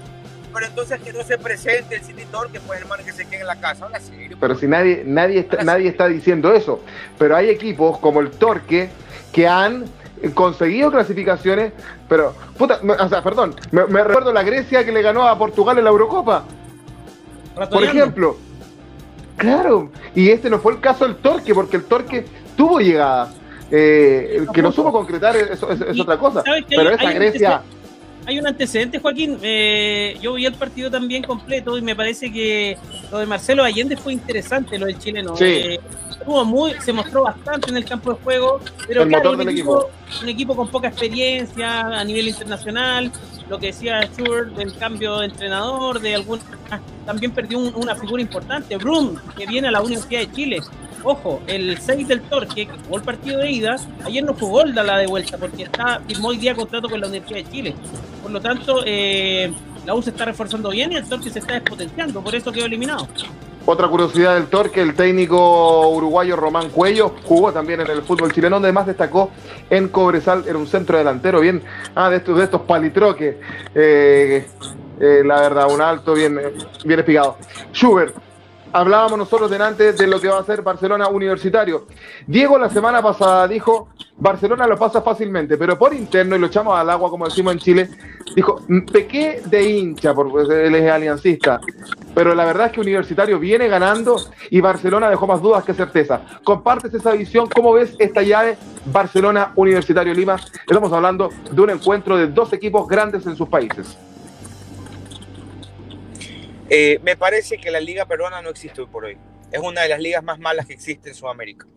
pero 0.56 0.66
entonces 0.68 1.00
que 1.02 1.14
no 1.14 1.22
se 1.24 1.38
presente 1.38 1.96
el 1.98 2.02
City 2.02 2.24
Torque, 2.32 2.60
pues 2.66 2.82
hermano, 2.82 3.04
que 3.06 3.12
se 3.12 3.26
quede 3.28 3.42
en 3.42 3.48
la 3.48 3.60
casa. 3.60 3.86
Ahora 3.86 4.00
sí. 4.00 4.14
Pero 4.40 4.56
si 4.56 4.68
nadie, 4.68 5.04
nadie, 5.06 5.40
está, 5.42 5.60
sí. 5.60 5.66
nadie 5.66 5.90
está 5.90 6.08
diciendo 6.08 6.52
eso. 6.54 6.82
Pero 7.20 7.36
hay 7.36 7.50
equipos 7.50 8.00
como 8.00 8.22
el 8.22 8.32
Torque 8.32 8.90
que 9.32 9.48
han 9.48 9.86
conseguido 10.34 10.90
clasificaciones, 10.92 11.74
pero, 12.10 12.34
puta, 12.58 12.80
me- 12.82 12.94
o 12.94 13.10
sea, 13.10 13.22
perdón, 13.22 13.54
me, 13.72 13.86
me 13.86 14.04
recuerdo 14.04 14.34
la 14.34 14.42
Grecia 14.44 14.84
que 14.84 14.92
le 14.92 15.02
ganó 15.04 15.28
a 15.28 15.38
Portugal 15.38 15.78
en 15.78 15.84
la 15.84 15.90
Eurocopa. 15.92 16.46
Por 17.70 17.84
ejemplo. 17.84 18.38
Claro, 19.38 19.92
y 20.16 20.30
este 20.30 20.50
no 20.50 20.60
fue 20.60 20.72
el 20.74 20.80
caso 20.80 21.06
del 21.06 21.18
Torque, 21.18 21.54
porque 21.54 21.78
el 21.78 21.84
Torque 21.84 22.26
tuvo 22.56 22.80
llegada. 22.80 23.34
Eh, 23.72 24.46
que 24.54 24.62
no 24.62 24.72
supo 24.72 24.92
concretar 24.92 25.36
es, 25.36 25.62
es- 25.62 25.82
es 25.82 26.00
otra 26.00 26.18
cosa. 26.18 26.44
Pero 26.70 26.90
esa 26.92 27.12
Grecia, 27.12 27.62
Hay 28.28 28.40
un 28.40 28.48
antecedente, 28.48 29.00
Joaquín. 29.00 29.38
Eh, 29.42 30.18
yo 30.22 30.34
vi 30.34 30.46
el 30.46 30.54
partido 30.54 30.90
también 30.90 31.24
completo 31.24 31.78
y 31.78 31.82
me 31.82 31.96
parece 31.96 32.32
que 32.32 32.78
lo 33.12 33.20
de 33.20 33.26
Marcelo 33.26 33.64
Allende 33.64 33.96
fue 33.98 34.14
interesante, 34.14 34.80
lo 34.80 34.88
del 34.88 34.98
chileno. 34.98 35.36
Sí. 35.36 35.44
Eh, 35.46 35.80
estuvo 36.10 36.44
muy, 36.44 36.74
se 36.82 36.92
mostró 36.92 37.24
bastante 37.24 37.70
en 37.70 37.78
el 37.78 37.86
campo 37.86 38.14
de 38.14 38.20
juego, 38.24 38.60
pero 38.88 39.04
El 39.04 39.10
claro, 39.10 39.32
motor 39.32 39.46
un 39.46 39.52
equipo, 39.52 39.90
un 40.24 40.30
equipo 40.30 40.56
con 40.56 40.68
poca 40.70 40.88
experiencia 40.88 41.82
a 41.82 42.04
nivel 42.04 42.28
internacional, 42.28 43.12
lo 43.48 43.60
que 43.60 43.68
decía 43.68 44.02
Schur 44.12 44.54
del 44.56 44.76
cambio 44.76 45.18
de 45.20 45.28
entrenador, 45.28 46.00
de 46.00 46.16
algún 46.16 46.40
también 47.06 47.32
perdió 47.32 47.60
un- 47.60 47.74
una 47.76 47.96
figura 47.96 48.22
importante, 48.24 48.76
Brum, 48.78 49.18
que 49.38 49.46
viene 49.46 49.68
a 49.68 49.72
la 49.72 49.82
Universidad 49.84 50.22
de 50.22 50.32
Chile. 50.32 50.60
Ojo, 51.04 51.40
el 51.46 51.78
6 51.80 52.08
del 52.08 52.22
Torque, 52.22 52.66
que 52.66 52.74
jugó 52.86 52.98
el 52.98 53.04
partido 53.04 53.38
de 53.38 53.52
ida, 53.52 53.76
ayer 54.04 54.24
no 54.24 54.34
jugó 54.34 54.66
la 54.66 54.98
de 54.98 55.06
vuelta 55.06 55.38
porque 55.38 55.62
está, 55.64 56.02
firmó 56.08 56.30
hoy 56.30 56.38
día 56.38 56.56
contrato 56.56 56.90
con 56.90 57.00
la 57.00 57.08
Universidad 57.08 57.44
de 57.46 57.52
Chile. 57.52 57.76
Por 58.26 58.32
lo 58.32 58.42
tanto, 58.42 58.82
eh, 58.84 59.54
la 59.86 59.94
U 59.94 60.02
se 60.02 60.10
está 60.10 60.26
reforzando 60.26 60.72
bien 60.72 60.92
y 60.92 60.96
el 60.96 61.08
Torque 61.08 61.30
se 61.30 61.38
está 61.38 61.54
despotenciando, 61.54 62.24
por 62.24 62.34
eso 62.34 62.52
quedó 62.52 62.66
eliminado. 62.66 63.08
otra 63.68 63.88
curiosidad 63.88 64.34
del 64.34 64.48
Torque, 64.48 64.82
el 64.82 64.96
técnico 64.96 65.90
uruguayo 65.90 66.36
Román 66.36 66.72
Cuello 66.72 67.14
jugó 67.24 67.54
también 67.54 67.82
en 67.82 67.92
el 67.92 68.02
fútbol 68.02 68.34
chileno, 68.34 68.56
donde 68.56 68.72
más 68.72 68.88
destacó 68.88 69.30
en 69.70 69.90
Cobresal, 69.90 70.44
era 70.48 70.58
un 70.58 70.66
centro 70.66 70.98
delantero, 70.98 71.40
bien, 71.40 71.62
ah, 71.94 72.10
de 72.10 72.18
estos, 72.18 72.36
de 72.36 72.46
estos 72.46 72.62
palitroques, 72.62 73.36
eh, 73.76 74.48
eh, 75.00 75.22
la 75.24 75.42
verdad, 75.42 75.72
un 75.72 75.82
alto 75.82 76.16
bien, 76.16 76.40
eh, 76.40 76.52
bien 76.84 77.02
espigado. 77.02 77.38
Schubert, 77.72 78.16
hablábamos 78.76 79.18
nosotros 79.18 79.50
delante 79.50 79.94
de 79.94 80.06
lo 80.06 80.20
que 80.20 80.28
va 80.28 80.40
a 80.40 80.44
ser 80.44 80.62
Barcelona 80.62 81.08
Universitario. 81.08 81.86
Diego 82.28 82.58
la 82.58 82.70
semana 82.70 83.02
pasada 83.02 83.48
dijo, 83.48 83.88
Barcelona 84.18 84.68
lo 84.68 84.78
pasa 84.78 85.02
fácilmente, 85.02 85.58
pero 85.58 85.80
por 85.80 85.94
interno, 85.94 86.36
y 86.36 86.40
lo 86.40 86.48
echamos 86.48 86.78
al 86.78 86.90
agua, 86.90 87.10
como 87.10 87.24
decimos 87.24 87.54
en 87.54 87.60
Chile, 87.60 87.90
dijo, 88.36 88.62
pequé 88.92 89.42
de 89.46 89.70
hincha, 89.70 90.14
porque 90.14 90.68
él 90.68 90.76
es 90.76 90.92
aliancista, 90.92 91.62
pero 92.14 92.36
la 92.36 92.44
verdad 92.44 92.68
es 92.68 92.74
que 92.74 92.82
Universitario 92.82 93.40
viene 93.40 93.70
ganando 93.70 94.18
y 94.50 94.60
Barcelona 94.60 95.10
dejó 95.10 95.26
más 95.26 95.42
dudas 95.42 95.64
que 95.64 95.74
certeza. 95.74 96.22
¿Compartes 96.44 96.94
esa 96.94 97.14
visión? 97.14 97.48
¿Cómo 97.48 97.72
ves 97.72 97.96
esta 97.98 98.24
llave 98.24 98.58
Barcelona 98.88 99.54
Universitario 99.56 100.14
Lima? 100.14 100.36
Estamos 100.68 100.92
hablando 100.92 101.30
de 101.50 101.62
un 101.62 101.70
encuentro 101.70 102.18
de 102.18 102.28
dos 102.28 102.52
equipos 102.52 102.90
grandes 102.90 103.26
en 103.26 103.38
sus 103.38 103.48
países. 103.48 103.98
Eh, 106.70 107.00
me 107.04 107.16
parece 107.16 107.58
que 107.58 107.70
la 107.72 107.80
liga 107.80 108.06
peruana 108.06 108.42
no 108.42 108.50
existe 108.50 108.82
hoy 108.82 108.88
por 108.88 109.06
hoy. 109.06 109.18
Es 109.52 109.60
una 109.60 109.82
de 109.82 109.90
las 109.90 110.00
ligas 110.00 110.24
más 110.24 110.40
malas 110.40 110.66
que 110.66 110.74
existe 110.74 111.10
en 111.10 111.16
Sudamérica. 111.16 111.68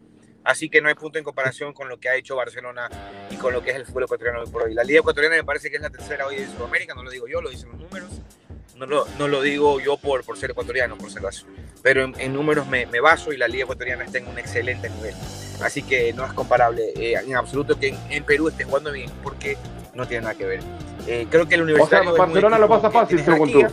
Así 0.45 0.71
que 0.71 0.81
no 0.81 0.89
hay 0.89 0.95
punto 0.95 1.19
en 1.19 1.25
comparación 1.25 1.75
con 1.75 1.89
lo 1.89 2.01
que 2.01 2.09
ha 2.09 2.17
hecho 2.17 2.35
Barcelona 2.35 2.89
y 3.31 3.37
con 3.37 3.53
lo 3.53 3.63
que 3.63 3.71
es 3.71 3.77
el 3.77 3.85
fútbol 3.85 4.05
ecuatoriano 4.05 4.41
hoy 4.41 4.51
por 4.51 4.63
hoy. 4.63 4.73
La 4.73 4.83
liga 4.83 5.01
ecuatoriana 5.01 5.37
me 5.37 5.45
parece 5.45 5.69
que 5.69 5.77
es 5.77 5.83
la 5.83 5.91
tercera 5.91 6.27
hoy 6.27 6.37
en 6.37 6.51
Sudamérica, 6.51 6.95
no 6.95 7.03
lo 7.03 7.11
digo 7.11 7.29
yo, 7.29 7.43
lo 7.43 7.51
dicen 7.51 7.69
los 7.69 7.79
números. 7.79 8.09
No 8.75 8.87
lo, 8.87 9.07
no 9.19 9.27
lo 9.27 9.43
digo 9.43 9.81
yo 9.81 9.97
por, 9.97 10.25
por 10.25 10.39
ser 10.39 10.53
ecuatoriano, 10.53 10.97
por 10.97 11.11
ser 11.11 11.21
caso. 11.21 11.47
Pero 11.83 12.05
en, 12.05 12.15
en 12.19 12.33
números 12.33 12.67
me, 12.67 12.87
me, 12.87 13.01
baso 13.01 13.33
y 13.33 13.37
la 13.37 13.49
liga 13.49 13.65
ecuatoriana 13.65 14.05
está 14.05 14.19
en 14.19 14.29
un 14.29 14.39
excelente 14.39 14.89
nivel. 14.89 15.15
Así 15.61 15.83
que 15.83 16.13
no 16.13 16.25
es 16.25 16.33
comparable 16.33 16.93
eh, 16.97 17.15
en 17.15 17.37
absoluto 17.37 17.79
que 17.79 17.89
en, 17.89 17.99
en, 18.09 18.25
Perú 18.25 18.49
esté 18.49 18.65
jugando 18.65 18.93
bien, 18.93 19.11
porque 19.23 19.59
no 19.95 20.07
tiene 20.07 20.23
nada 20.23 20.35
que 20.37 20.47
ver. 20.47 20.61
Eh, 21.09 21.27
creo 21.29 21.49
que 21.49 21.57
el 21.57 21.63
Universitario... 21.63 22.13
O 22.13 22.15
sea, 22.15 22.25
Barcelona 22.25 22.59
lo 22.59 22.69
pasa 22.69 22.91
fácil, 22.91 23.19
según 23.19 23.53
tú. 23.53 23.67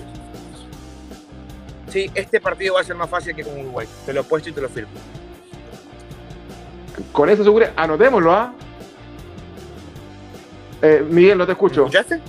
Sí, 1.95 2.11
este 2.13 2.41
partido 2.41 2.73
va 2.73 2.81
a 2.81 2.83
ser 2.83 2.97
más 2.97 3.09
fácil 3.09 3.33
que 3.33 3.41
con 3.41 3.57
Uruguay. 3.57 3.87
Te 4.05 4.11
lo 4.11 4.19
he 4.19 4.23
puesto 4.25 4.49
y 4.49 4.51
te 4.51 4.59
lo 4.59 4.67
firmo. 4.67 4.91
Con 7.13 7.29
eso 7.29 7.41
seguro, 7.41 7.67
anotémoslo, 7.73 8.33
¿ah? 8.33 8.53
Eh, 10.81 11.05
Miguel, 11.09 11.37
no 11.37 11.45
te 11.45 11.53
escucho. 11.53 11.83
¿Me 11.83 11.87
escuchaste? 11.87 12.19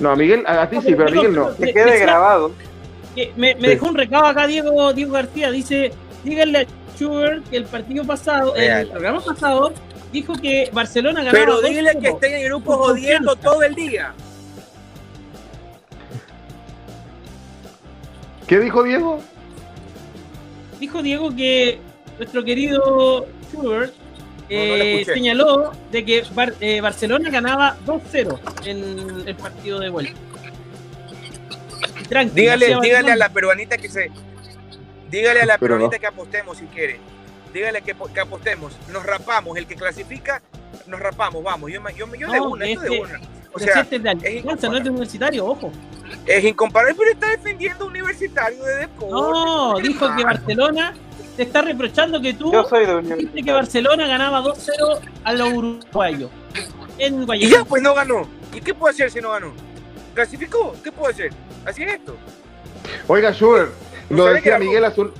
No, 0.00 0.10
a 0.10 0.16
Miguel, 0.16 0.44
a, 0.46 0.60
a 0.60 0.68
ti 0.68 0.82
sí, 0.82 0.94
pero 0.94 1.08
a 1.08 1.12
Miguel 1.12 1.34
no. 1.34 1.56
Que 1.56 1.72
quede 1.72 1.98
grabado. 2.00 2.52
Me, 3.36 3.54
me 3.54 3.68
dejó 3.68 3.86
un 3.86 3.96
recado 3.96 4.26
acá 4.26 4.46
Diego, 4.46 4.92
Diego 4.92 5.12
García, 5.14 5.50
dice, 5.50 5.94
díganle 6.24 6.58
a 6.58 6.66
Schubert 6.94 7.48
que 7.48 7.56
el 7.56 7.64
partido 7.64 8.04
pasado, 8.04 8.54
el 8.54 8.86
programa 8.88 9.20
pasado, 9.22 9.72
dijo 10.12 10.34
que 10.34 10.68
Barcelona 10.74 11.24
ganaba 11.24 11.38
Pero 11.38 11.62
dile 11.62 11.96
que 11.98 12.08
esté 12.08 12.34
en 12.36 12.42
el 12.42 12.48
grupo 12.50 12.76
jodiendo 12.76 13.34
todo 13.34 13.62
el 13.62 13.74
día. 13.74 14.12
¿Qué 18.52 18.60
dijo 18.60 18.82
Diego? 18.82 19.18
Dijo 20.78 21.02
Diego 21.02 21.34
que 21.34 21.78
nuestro 22.18 22.44
querido 22.44 23.26
Schubert 23.50 23.94
eh, 24.50 25.00
no, 25.06 25.08
no 25.08 25.14
señaló 25.14 25.72
de 25.90 26.04
que 26.04 26.22
Bar 26.34 26.52
eh, 26.60 26.82
Barcelona 26.82 27.30
ganaba 27.30 27.78
2-0 27.86 28.38
en 28.66 29.26
el 29.26 29.34
partido 29.36 29.80
de 29.80 29.88
vuelta. 29.88 30.12
Tranquilo, 32.10 32.34
dígale, 32.34 32.76
dígale 32.82 33.12
a 33.12 33.16
la 33.16 33.30
peruanita 33.30 33.78
que 33.78 33.88
se. 33.88 34.10
Dígale 35.10 35.40
a 35.40 35.46
la 35.46 35.56
Pero 35.56 35.76
peruanita 35.76 35.96
no. 35.96 36.00
que 36.02 36.06
apostemos 36.06 36.58
si 36.58 36.66
quiere. 36.66 37.00
Dígale 37.54 37.80
que, 37.80 37.96
que, 38.12 38.20
apostemos. 38.20 38.76
Nos 38.92 39.02
rapamos. 39.06 39.56
El 39.56 39.66
que 39.66 39.76
clasifica, 39.76 40.42
nos 40.88 41.00
rapamos. 41.00 41.42
Vamos. 41.42 41.72
Yo, 41.72 41.80
yo, 41.96 42.14
yo 42.14 42.26
no, 42.26 42.32
de 42.34 42.40
una, 42.40 42.66
este, 42.66 42.84
yo 42.84 42.92
de 42.92 43.00
una. 43.00 43.20
O 43.52 43.58
sea, 43.58 43.80
este 43.80 43.96
es 43.96 44.02
de 44.02 44.10
alianza, 44.10 44.68
no 44.68 44.76
es 44.78 44.84
de 44.84 44.90
universitario, 44.90 45.46
ojo. 45.46 45.70
Es 46.26 46.44
incomparable, 46.44 46.94
pero 46.98 47.10
está 47.10 47.30
defendiendo 47.30 47.86
universitario 47.86 48.62
de 48.64 48.74
deporte. 48.76 49.12
No, 49.12 49.74
dijo 49.78 50.06
que 50.16 50.24
Barcelona 50.24 50.94
te 51.36 51.42
está 51.44 51.62
reprochando 51.62 52.20
que 52.20 52.34
tú 52.34 52.52
Yo 52.52 52.64
soy 52.64 52.86
de 52.86 53.00
dijiste 53.00 53.42
que 53.42 53.52
Barcelona 53.52 54.06
ganaba 54.06 54.42
2-0 54.42 55.00
a 55.24 55.32
los 55.32 55.52
uruguayos. 55.52 56.30
En 56.98 57.26
y 57.34 57.48
ya, 57.48 57.64
pues 57.64 57.82
no 57.82 57.94
ganó. 57.94 58.28
¿Y 58.54 58.60
qué 58.60 58.74
puede 58.74 58.94
hacer 58.94 59.10
si 59.10 59.20
no 59.20 59.30
ganó? 59.30 59.52
¿Clasificó? 60.14 60.74
¿Qué 60.84 60.92
puede 60.92 61.12
hacer? 61.12 61.32
Así 61.64 61.82
es 61.82 61.94
esto. 61.94 62.16
Oiga, 63.06 63.32
Schubert, 63.32 63.72
lo 64.10 64.26
decía 64.26 64.58
Miguel 64.58 64.84
Azul. 64.84 65.12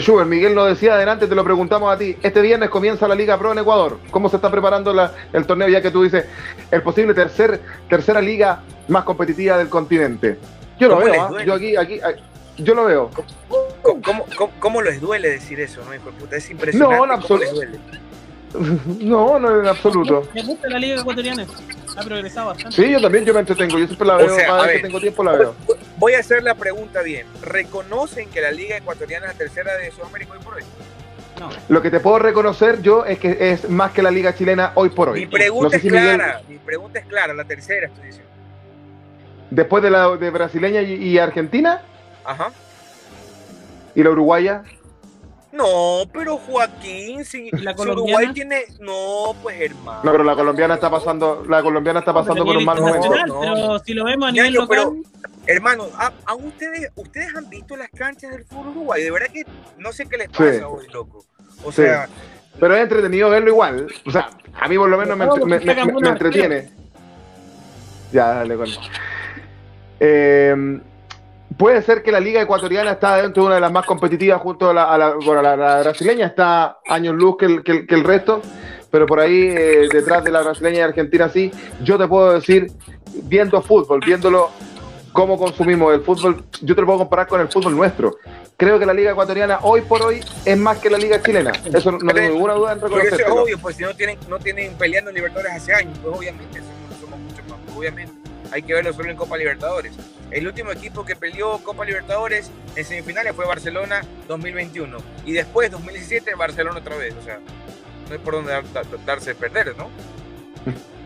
Schubert, 0.00 0.28
Miguel 0.28 0.54
lo 0.54 0.64
decía 0.66 0.94
adelante, 0.94 1.26
te 1.26 1.34
lo 1.34 1.44
preguntamos 1.44 1.92
a 1.92 1.98
ti. 1.98 2.16
Este 2.22 2.40
viernes 2.40 2.70
comienza 2.70 3.08
la 3.08 3.14
Liga 3.14 3.38
Pro 3.38 3.52
en 3.52 3.58
Ecuador. 3.58 3.98
¿Cómo 4.10 4.28
se 4.28 4.36
está 4.36 4.50
preparando 4.50 4.92
la, 4.92 5.12
el 5.32 5.46
torneo 5.46 5.68
ya 5.68 5.80
que 5.82 5.90
tú 5.90 6.02
dices 6.02 6.26
el 6.70 6.82
posible 6.82 7.14
tercer, 7.14 7.60
tercera 7.88 8.20
liga 8.20 8.62
más 8.88 9.04
competitiva 9.04 9.58
del 9.58 9.68
continente? 9.68 10.38
Yo 10.78 10.88
lo 10.88 10.98
veo, 10.98 11.38
¿eh? 11.38 11.44
yo 11.46 11.54
aquí, 11.54 11.76
aquí, 11.76 12.00
yo 12.58 12.74
lo 12.74 12.84
veo. 12.84 13.10
¿Cómo, 13.82 14.02
cómo, 14.02 14.24
cómo, 14.36 14.52
cómo 14.58 14.82
les 14.82 15.00
duele 15.00 15.30
decir 15.30 15.60
eso, 15.60 15.82
no, 15.84 15.94
hijo 15.94 16.10
de 16.10 16.18
puta? 16.18 16.36
Es 16.36 16.50
impresionante. 16.50 16.96
No, 16.96 17.04
en 17.04 17.10
absoluto. 17.10 17.60
No, 19.00 19.38
no, 19.38 19.60
en 19.60 19.66
absoluto. 19.66 20.28
Me 20.34 20.42
gusta 20.42 20.68
la 20.68 20.78
liga 20.78 21.00
ecuatoriana. 21.00 21.46
Ha 21.96 22.02
progresado 22.02 22.48
bastante. 22.48 22.76
Sí, 22.76 22.90
yo 22.90 23.00
también, 23.00 23.24
yo 23.24 23.32
me 23.32 23.40
entretengo. 23.40 23.78
Yo 23.78 23.86
siempre 23.86 24.06
la 24.06 24.16
veo. 24.16 24.26
O 24.26 24.36
sea, 24.36 24.46
cada 24.46 24.62
vez 24.62 24.66
ver, 24.66 24.76
que 24.76 24.86
tengo 24.86 25.00
tiempo 25.00 25.24
la 25.24 25.32
veo. 25.32 25.54
Voy 25.96 26.14
a 26.14 26.20
hacer 26.20 26.42
la 26.42 26.54
pregunta 26.54 27.02
bien. 27.02 27.26
¿Reconocen 27.42 28.28
que 28.30 28.40
la 28.40 28.50
liga 28.50 28.76
ecuatoriana 28.76 29.26
es 29.26 29.32
la 29.32 29.38
tercera 29.38 29.76
de 29.76 29.90
Sudamérica 29.90 30.32
hoy 30.32 30.38
por 30.44 30.54
hoy? 30.54 30.62
No. 31.40 31.48
Lo 31.68 31.82
que 31.82 31.90
te 31.90 32.00
puedo 32.00 32.18
reconocer 32.18 32.82
yo 32.82 33.04
es 33.04 33.18
que 33.18 33.36
es 33.50 33.68
más 33.68 33.92
que 33.92 34.02
la 34.02 34.10
liga 34.10 34.34
chilena 34.34 34.72
hoy 34.74 34.90
por 34.90 35.10
hoy. 35.10 35.20
Mi 35.20 35.26
pregunta 35.26 35.64
no 35.64 35.70
sé 35.70 35.76
es 35.76 35.82
si 35.82 35.88
clara. 35.88 36.40
Miguel... 36.42 36.44
Mi 36.48 36.58
pregunta 36.58 36.98
es 36.98 37.06
clara. 37.06 37.34
La 37.34 37.44
tercera 37.44 37.86
estoy 37.86 38.06
diciendo. 38.06 38.30
Después 39.50 39.82
de 39.82 39.90
la 39.90 40.16
de 40.16 40.30
brasileña 40.30 40.82
y, 40.82 40.94
y 40.94 41.18
Argentina. 41.18 41.82
Ajá. 42.24 42.50
¿Y 43.94 44.02
la 44.02 44.10
uruguaya? 44.10 44.62
No, 45.56 46.02
pero 46.12 46.36
Joaquín, 46.36 47.24
si, 47.24 47.50
¿La 47.52 47.74
si 47.76 47.82
Uruguay 47.88 48.32
tiene. 48.34 48.64
No, 48.80 49.34
pues 49.42 49.60
hermano. 49.60 50.00
No, 50.04 50.12
pero 50.12 50.22
la 50.24 50.34
colombiana 50.34 50.74
está 50.74 50.90
pasando, 50.90 51.44
la 51.48 51.62
colombiana 51.62 52.00
está 52.00 52.12
pasando 52.12 52.44
por 52.44 52.56
un 52.56 52.64
mal 52.64 52.80
momento. 52.80 53.08
No. 53.26 53.40
Pero 53.40 53.78
si 53.80 53.94
lo 53.94 54.04
vemos 54.04 54.28
a 54.28 54.32
nivel 54.32 54.52
Ñaño, 54.52 54.60
local. 54.62 54.78
pero, 54.78 55.32
hermano, 55.46 55.84
¿a, 55.96 56.12
a 56.26 56.34
ustedes, 56.34 56.90
ustedes 56.96 57.34
han 57.34 57.48
visto 57.48 57.76
las 57.76 57.88
canchas 57.90 58.30
del 58.32 58.44
fútbol 58.44 58.68
uruguay. 58.68 59.02
De 59.02 59.10
verdad 59.10 59.28
que 59.32 59.44
no 59.78 59.92
sé 59.92 60.06
qué 60.06 60.18
les 60.18 60.28
pasa 60.28 60.52
Sí. 60.52 60.60
hoy, 60.64 60.86
loco. 60.92 61.24
O 61.64 61.72
Sí. 61.72 61.82
sea, 61.82 62.08
Pero 62.60 62.74
es 62.74 62.82
entretenido 62.82 63.28
verlo 63.30 63.50
igual. 63.50 63.86
O 64.06 64.10
sea, 64.10 64.30
a 64.60 64.68
mí 64.68 64.76
por 64.78 64.88
lo 64.88 64.96
menos 64.98 65.16
me, 65.16 65.58
me- 65.58 66.08
entretiene. 66.08 66.70
Ya, 68.12 68.26
dale 68.34 68.56
con. 68.56 68.68
Eh, 70.00 70.80
puede 71.58 71.82
ser 71.82 72.02
que 72.02 72.12
la 72.12 72.20
liga 72.20 72.40
ecuatoriana 72.42 72.92
está 72.92 73.16
dentro 73.22 73.42
de 73.42 73.46
una 73.46 73.54
de 73.56 73.60
las 73.60 73.72
más 73.72 73.86
competitivas 73.86 74.40
junto 74.40 74.70
a 74.70 74.74
la, 74.74 74.84
a 74.92 74.98
la- 74.98 75.14
bueno, 75.14 75.42
la, 75.42 75.56
la 75.56 75.80
brasileña, 75.80 76.26
está 76.26 76.78
años 76.86 77.14
luz 77.14 77.36
que 77.38 77.46
el, 77.46 77.62
que 77.62 77.72
el- 77.72 77.86
que 77.86 77.94
el 77.94 78.04
resto, 78.04 78.42
pero 78.90 79.06
por 79.06 79.20
ahí 79.20 79.48
eh, 79.48 79.88
detrás 79.90 80.22
de 80.24 80.30
la 80.30 80.42
brasileña 80.42 80.78
y 80.78 80.82
argentina 80.82 81.28
sí, 81.28 81.50
yo 81.82 81.98
te 81.98 82.06
puedo 82.06 82.32
decir, 82.32 82.70
viendo 83.24 83.60
fútbol, 83.62 84.00
viéndolo 84.04 84.50
cómo 85.12 85.38
consumimos 85.38 85.94
el 85.94 86.02
fútbol, 86.02 86.44
yo 86.60 86.74
te 86.74 86.80
lo 86.82 86.86
puedo 86.86 86.98
comparar 87.00 87.26
con 87.26 87.40
el 87.40 87.48
fútbol 87.48 87.74
nuestro. 87.74 88.16
Creo 88.58 88.78
que 88.78 88.86
la 88.86 88.94
liga 88.94 89.10
ecuatoriana 89.12 89.58
hoy 89.62 89.82
por 89.82 90.02
hoy 90.02 90.20
es 90.44 90.56
más 90.58 90.78
que 90.78 90.88
la 90.90 90.96
liga 90.98 91.22
chilena. 91.22 91.52
Eso 91.64 91.92
no, 91.92 91.98
tengo 91.98 92.32
ninguna 92.34 92.54
duda 92.54 92.72
en 92.72 92.78
eso 92.78 92.86
es 92.86 92.92
reconocerlo. 93.02 93.42
obvio, 93.42 93.58
pues 93.58 93.76
si 93.76 93.82
no 93.82 93.94
tienen, 93.94 94.18
no 94.28 94.38
tienen 94.38 94.72
peleando 94.74 95.10
en 95.10 95.16
Libertadores 95.16 95.52
hace 95.52 95.74
años, 95.74 95.98
pues 96.02 96.16
obviamente 96.16 96.60
somos 97.00 97.18
mucho 97.18 97.42
más, 97.48 97.76
obviamente. 97.76 98.12
Hay 98.52 98.62
que 98.62 98.72
verlo 98.74 98.92
solo 98.94 99.10
en 99.10 99.16
Copa 99.16 99.36
Libertadores. 99.36 99.92
El 100.30 100.46
último 100.46 100.72
equipo 100.72 101.04
que 101.04 101.14
peleó 101.16 101.58
Copa 101.62 101.84
Libertadores 101.84 102.50
en 102.74 102.84
semifinales 102.84 103.34
fue 103.34 103.46
Barcelona 103.46 104.02
2021. 104.28 104.98
Y 105.24 105.32
después, 105.32 105.70
2017, 105.70 106.34
Barcelona 106.34 106.78
otra 106.80 106.96
vez. 106.96 107.14
O 107.20 107.22
sea, 107.24 107.38
no 108.08 108.12
hay 108.12 108.18
por 108.18 108.34
dónde 108.34 108.52
dar- 108.52 108.72
dar- 108.72 108.86
darse 109.04 109.34
perder, 109.34 109.74
¿no? 109.76 109.88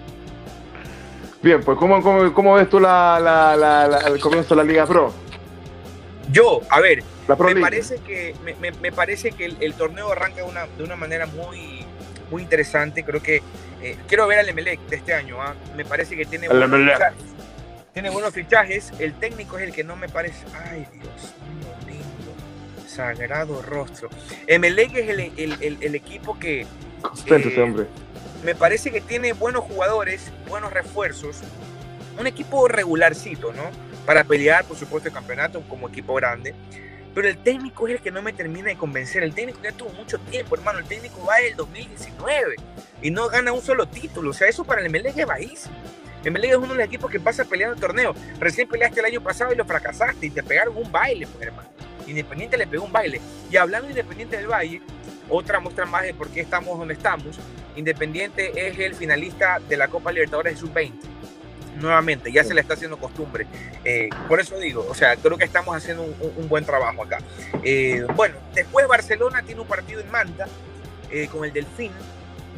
Bien, 1.42 1.62
pues 1.62 1.78
¿cómo, 1.78 2.02
cómo, 2.02 2.32
cómo 2.34 2.54
ves 2.54 2.68
tú 2.68 2.78
la, 2.80 3.18
la, 3.20 3.56
la, 3.56 3.98
el 4.08 4.20
comienzo 4.20 4.54
de 4.54 4.62
la 4.62 4.70
Liga 4.70 4.86
Pro? 4.86 5.12
Yo, 6.30 6.60
a 6.68 6.80
ver, 6.80 7.02
La 7.28 7.36
Pro 7.36 7.46
me 7.48 7.54
League. 7.54 7.64
parece 7.64 7.96
que, 7.98 8.34
me, 8.44 8.54
me- 8.56 8.72
me 8.78 8.92
parece 8.92 9.32
que 9.32 9.46
el, 9.46 9.56
el 9.60 9.74
torneo 9.74 10.12
arranca 10.12 10.36
de 10.36 10.42
una, 10.44 10.66
de 10.66 10.84
una 10.84 10.96
manera 10.96 11.26
muy, 11.26 11.84
muy 12.30 12.42
interesante. 12.42 13.04
Creo 13.04 13.22
que 13.22 13.42
eh, 13.82 13.96
quiero 14.06 14.26
ver 14.26 14.38
al 14.40 14.48
Emelec 14.50 14.80
de 14.88 14.96
este 14.96 15.14
año. 15.14 15.40
¿ah? 15.40 15.54
Me 15.76 15.84
parece 15.86 16.14
que 16.14 16.26
tiene 16.26 16.46
El 16.46 16.62
buenos, 17.90 17.90
Emelec. 17.90 17.90
fichajes. 17.90 17.92
tiene 17.92 18.10
buenos 18.10 18.34
fichajes. 18.34 18.92
El 19.00 19.14
técnico 19.14 19.58
es 19.58 19.64
el 19.64 19.72
que 19.74 19.84
no 19.84 19.96
me 19.96 20.08
parece. 20.08 20.44
Ay, 20.54 20.86
Dios 20.92 21.34
mío, 21.48 21.74
lindo. 21.86 22.88
Sagrado 22.88 23.62
rostro. 23.62 24.08
Emelec 24.46 24.94
es 24.96 25.08
el, 25.08 25.20
el- 25.36 25.56
el- 25.62 25.78
el 25.82 25.94
equipo 25.94 26.38
que 26.38 26.66
Concéntrese, 27.02 27.58
eh, 27.58 27.62
hombre. 27.62 27.86
me 28.44 28.54
parece 28.54 28.90
que 28.90 29.00
tiene 29.00 29.32
buenos 29.32 29.64
jugadores, 29.64 30.30
buenos 30.48 30.72
refuerzos, 30.72 31.38
un 32.18 32.26
equipo 32.26 32.68
regularcito, 32.68 33.52
¿no? 33.52 33.62
Para 34.06 34.24
pelear, 34.24 34.64
por 34.64 34.76
supuesto, 34.76 35.08
el 35.08 35.14
campeonato 35.14 35.62
como 35.68 35.88
equipo 35.88 36.14
grande. 36.14 36.54
Pero 37.14 37.28
el 37.28 37.38
técnico 37.38 37.88
es 37.88 37.94
el 37.94 38.00
que 38.00 38.10
no 38.12 38.22
me 38.22 38.32
termina 38.32 38.68
de 38.68 38.76
convencer. 38.76 39.22
El 39.24 39.34
técnico 39.34 39.58
ya 39.64 39.72
tuvo 39.72 39.90
mucho 39.90 40.18
tiempo, 40.18 40.54
hermano. 40.54 40.78
El 40.78 40.84
técnico 40.84 41.24
va 41.26 41.36
del 41.38 41.56
2019 41.56 42.54
y 43.02 43.10
no 43.10 43.28
gana 43.28 43.52
un 43.52 43.60
solo 43.62 43.86
título. 43.86 44.30
O 44.30 44.32
sea, 44.32 44.46
eso 44.48 44.62
para 44.64 44.80
el 44.80 44.86
Emelec 44.86 45.16
es 45.18 45.26
bajísimo. 45.26 45.74
El 46.22 46.28
Emelec 46.28 46.50
es 46.50 46.56
uno 46.56 46.68
de 46.68 46.74
los 46.74 46.84
equipos 46.84 47.10
que 47.10 47.18
pasa 47.18 47.44
peleando 47.44 47.74
el 47.74 47.80
torneo. 47.80 48.14
Recién 48.38 48.68
peleaste 48.68 49.00
el 49.00 49.06
año 49.06 49.20
pasado 49.22 49.52
y 49.52 49.56
lo 49.56 49.64
fracasaste 49.64 50.26
y 50.26 50.30
te 50.30 50.42
pegaron 50.42 50.76
un 50.76 50.90
baile, 50.90 51.26
pues, 51.26 51.46
hermano. 51.46 51.68
Independiente 52.06 52.56
le 52.56 52.66
pegó 52.66 52.84
un 52.84 52.92
baile. 52.92 53.20
Y 53.50 53.56
hablando 53.56 53.86
de 53.86 53.92
Independiente 53.92 54.36
del 54.36 54.46
Valle, 54.46 54.82
otra 55.28 55.60
muestra 55.60 55.86
más 55.86 56.02
de 56.02 56.12
por 56.12 56.28
qué 56.28 56.40
estamos 56.40 56.78
donde 56.78 56.94
estamos. 56.94 57.38
Independiente 57.76 58.52
es 58.54 58.78
el 58.78 58.94
finalista 58.94 59.60
de 59.66 59.76
la 59.76 59.88
Copa 59.88 60.12
Libertadores 60.12 60.54
de 60.54 60.60
Sub-20. 60.60 60.92
Nuevamente, 61.80 62.30
ya 62.30 62.44
se 62.44 62.52
le 62.52 62.60
está 62.60 62.74
haciendo 62.74 62.98
costumbre. 62.98 63.46
Eh, 63.84 64.10
por 64.28 64.40
eso 64.40 64.58
digo, 64.58 64.86
o 64.88 64.94
sea, 64.94 65.16
creo 65.16 65.38
que 65.38 65.44
estamos 65.44 65.74
haciendo 65.74 66.02
un 66.02 66.48
buen 66.48 66.64
trabajo 66.64 67.02
acá. 67.02 67.18
Eh, 67.62 68.04
bueno, 68.14 68.36
después 68.54 68.86
Barcelona 68.86 69.42
tiene 69.42 69.62
un 69.62 69.66
partido 69.66 70.00
en 70.00 70.10
Manta 70.10 70.46
eh, 71.10 71.28
con 71.28 71.44
el 71.44 71.52
Delfín. 71.52 71.92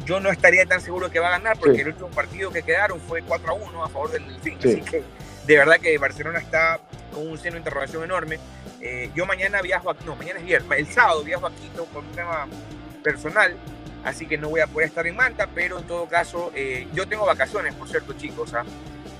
Yo 0.05 0.19
no 0.19 0.29
estaría 0.29 0.65
tan 0.65 0.81
seguro 0.81 1.09
que 1.09 1.19
va 1.19 1.27
a 1.27 1.31
ganar 1.31 1.57
porque 1.57 1.75
Sí. 1.75 1.81
el 1.81 1.87
último 1.89 2.09
partido 2.09 2.51
que 2.51 2.63
quedaron 2.63 2.99
fue 2.99 3.21
4 3.21 3.51
a 3.51 3.53
1 3.53 3.83
a 3.83 3.89
favor 3.89 4.11
del 4.11 4.25
Delfín. 4.27 4.57
Sí. 4.61 4.69
Así 4.69 4.81
que 4.81 5.03
de 5.47 5.57
verdad 5.57 5.77
que 5.79 5.97
Barcelona 5.97 6.39
está 6.39 6.79
con 7.13 7.27
un 7.27 7.37
seno 7.37 7.53
de 7.53 7.59
interrogación 7.59 8.03
enorme. 8.03 8.39
Eh, 8.81 9.09
yo 9.15 9.25
mañana 9.25 9.61
viajo 9.61 9.89
a, 9.91 9.95
no, 10.05 10.15
mañana 10.15 10.39
es 10.39 10.45
viernes, 10.45 10.79
el 10.79 10.87
sábado 10.87 11.23
viajo 11.23 11.47
a 11.47 11.51
Quito 11.51 11.85
por 11.85 12.03
un 12.03 12.11
tema 12.11 12.47
personal, 13.01 13.55
así 14.03 14.25
que 14.25 14.37
no 14.37 14.49
voy 14.49 14.59
a 14.61 14.67
poder 14.67 14.89
estar 14.89 15.05
en 15.07 15.15
Manta, 15.15 15.47
pero 15.53 15.79
en 15.79 15.87
todo 15.87 16.07
caso, 16.07 16.51
eh, 16.55 16.87
yo 16.93 17.07
tengo 17.07 17.25
vacaciones, 17.25 17.73
por 17.75 17.87
cierto, 17.87 18.13
chicos. 18.13 18.53
¿ah? 18.53 18.65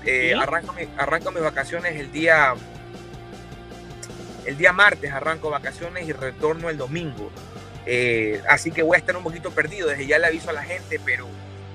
Eh, 0.04 0.34
arranco, 0.34 1.30
mis 1.32 1.42
vacaciones 1.42 1.98
el 1.98 2.12
día, 2.12 2.54
el 4.44 4.56
día 4.58 4.72
martes, 4.72 5.10
arranco 5.12 5.48
vacaciones 5.50 6.06
y 6.06 6.12
retorno 6.12 6.68
el 6.68 6.76
domingo. 6.76 7.30
Eh, 7.86 8.40
así 8.48 8.70
que 8.70 8.82
voy 8.82 8.96
a 8.96 8.98
estar 8.98 9.16
un 9.16 9.22
poquito 9.22 9.50
perdido, 9.50 9.88
desde 9.88 10.06
ya 10.06 10.18
le 10.18 10.26
aviso 10.26 10.50
a 10.50 10.52
la 10.52 10.62
gente, 10.62 11.00
pero 11.04 11.26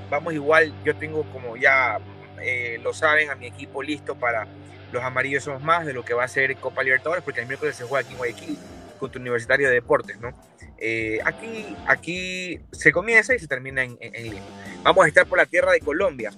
vamos 0.10 0.34
igual, 0.34 0.74
yo 0.84 0.96
tengo 0.96 1.24
como 1.32 1.56
ya 1.56 2.00
eh, 2.42 2.80
lo 2.84 2.94
saben 2.94 3.30
a 3.30 3.36
mi 3.36 3.48
equipo 3.48 3.84
listo 3.84 4.16
para 4.16 4.48
los 4.92 5.04
amarillos 5.04 5.44
somos 5.44 5.62
más 5.62 5.86
de 5.86 5.94
lo 5.94 6.04
que 6.04 6.14
va 6.14 6.24
a 6.24 6.28
ser 6.28 6.56
Copa 6.58 6.84
Libertadores, 6.84 7.24
porque 7.24 7.42
el 7.42 7.48
miércoles 7.48 7.76
se 7.76 7.84
juega 7.84 8.04
aquí 8.04 8.14
en 8.14 8.18
Guayaquil 8.18 8.58
contra 9.00 9.22
Universitario 9.22 9.68
de 9.68 9.76
Deportes, 9.76 10.20
¿no? 10.20 10.34
Eh, 10.78 11.20
aquí, 11.26 11.76
aquí 11.88 12.60
se 12.72 12.92
comienza 12.92 13.36
y 13.36 13.40
se 13.40 13.48
termina 13.48 13.84
en, 13.84 13.98
Lima. 14.00 14.46
Vamos 14.84 15.06
a 15.06 15.08
estar 15.08 15.26
por 15.26 15.38
la 15.38 15.46
tierra 15.46 15.72
de 15.72 15.80
Colombia, 15.80 16.32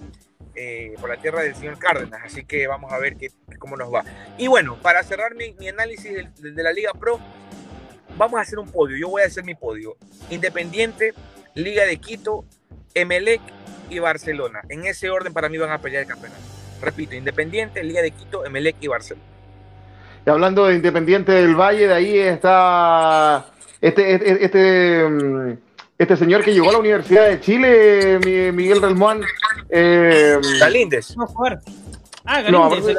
eh, 0.54 0.94
por 1.00 1.08
la 1.08 1.16
tierra 1.16 1.42
del 1.42 1.54
señor 1.54 1.78
Cárdenas, 1.78 2.20
así 2.24 2.44
que 2.44 2.66
vamos 2.66 2.92
a 2.92 2.98
ver 2.98 3.16
qué, 3.16 3.30
cómo 3.58 3.76
nos 3.76 3.92
va. 3.92 4.04
Y 4.38 4.48
bueno, 4.48 4.76
para 4.82 5.02
cerrar 5.02 5.34
mi, 5.34 5.54
análisis 5.68 6.12
de, 6.12 6.62
la 6.62 6.72
Liga 6.72 6.92
Pro, 6.92 7.20
vamos 8.16 8.38
a 8.38 8.42
hacer 8.42 8.58
un 8.58 8.70
podio. 8.70 8.96
Yo 8.96 9.08
voy 9.08 9.22
a 9.22 9.26
hacer 9.26 9.44
mi 9.44 9.54
podio. 9.54 9.96
Independiente, 10.30 11.14
Liga 11.54 11.84
de 11.84 11.96
Quito, 11.98 12.44
Emelec 12.94 13.40
y 13.90 13.98
Barcelona. 13.98 14.60
En 14.68 14.84
ese 14.86 15.10
orden 15.10 15.32
para 15.32 15.48
mí 15.48 15.58
van 15.58 15.70
a 15.70 15.78
pelear 15.78 16.02
el 16.02 16.08
campeonato. 16.08 16.42
Repito, 16.80 17.14
Independiente, 17.14 17.82
Liga 17.84 18.02
de 18.02 18.10
Quito, 18.10 18.44
Emelec 18.44 18.76
y 18.80 18.88
Barcelona. 18.88 19.26
Y 20.24 20.30
hablando 20.30 20.66
de 20.66 20.76
Independiente 20.76 21.32
del 21.32 21.54
Valle, 21.54 21.88
de 21.88 21.94
ahí 21.94 22.18
está 22.18 23.46
este, 23.80 24.14
este, 24.14 24.44
este, 24.44 25.58
este 25.98 26.16
señor 26.16 26.44
que 26.44 26.52
llegó 26.52 26.70
a 26.70 26.72
la 26.72 26.78
Universidad 26.78 27.28
de 27.28 27.40
Chile, 27.40 28.52
Miguel 28.52 28.80
Relmuán. 28.80 29.22
Eh, 29.68 30.38
Galíndez. 30.60 31.14
Ah, 32.24 32.40
Galíndez, 32.40 32.96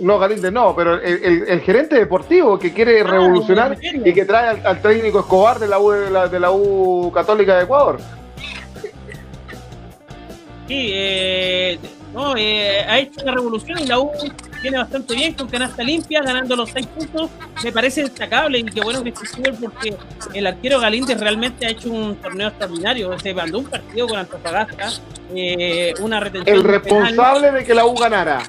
no, 0.00 0.18
Galíndez 0.18 0.52
no, 0.52 0.76
pero 0.76 1.00
el, 1.00 1.60
gerente 1.62 1.96
deportivo 1.96 2.58
que 2.58 2.72
quiere 2.72 3.00
ah, 3.00 3.04
revolucionar 3.04 3.76
y 3.82 4.12
que 4.12 4.24
trae 4.24 4.60
al, 4.64 4.80
técnico 4.80 5.20
Escobar 5.20 5.58
de 5.58 5.66
la 5.66 5.78
U, 5.80 5.90
de 5.90 6.40
la, 6.40 6.50
U 6.52 7.10
Católica 7.12 7.56
de 7.56 7.64
Ecuador. 7.64 7.98
Sí, 10.68 10.90
eh, 10.92 11.78
no, 12.14 12.36
eh, 12.36 12.80
ha 12.88 13.00
hecho 13.00 13.22
una 13.22 13.32
revolución 13.32 13.76
y 13.80 13.86
la 13.86 13.98
U 13.98 14.10
viene 14.62 14.78
bastante 14.78 15.14
bien 15.16 15.34
con 15.34 15.48
canasta 15.48 15.82
limpia, 15.82 16.22
ganando 16.22 16.54
los 16.54 16.70
seis 16.70 16.86
puntos. 16.86 17.28
Me 17.64 17.72
parece 17.72 18.02
destacable 18.02 18.60
y 18.60 18.64
qué 18.64 18.80
bueno 18.80 19.02
que 19.02 19.10
esté 19.10 19.52
porque 19.52 19.96
el 20.32 20.46
arquero 20.46 20.78
Galíndez 20.78 21.18
realmente 21.18 21.66
ha 21.66 21.70
hecho 21.70 21.90
un 21.90 22.14
torneo 22.16 22.48
extraordinario. 22.48 23.18
Se 23.18 23.34
mandó 23.34 23.58
un 23.58 23.64
partido 23.64 24.06
con 24.06 24.18
Antofagasta, 24.18 24.92
eh, 25.34 25.92
una 26.00 26.20
retención. 26.20 26.56
El 26.56 26.62
responsable 26.62 27.50
de, 27.50 27.64
que 27.64 27.74
la 27.74 27.84
U 27.84 27.96
ganara. 27.96 28.44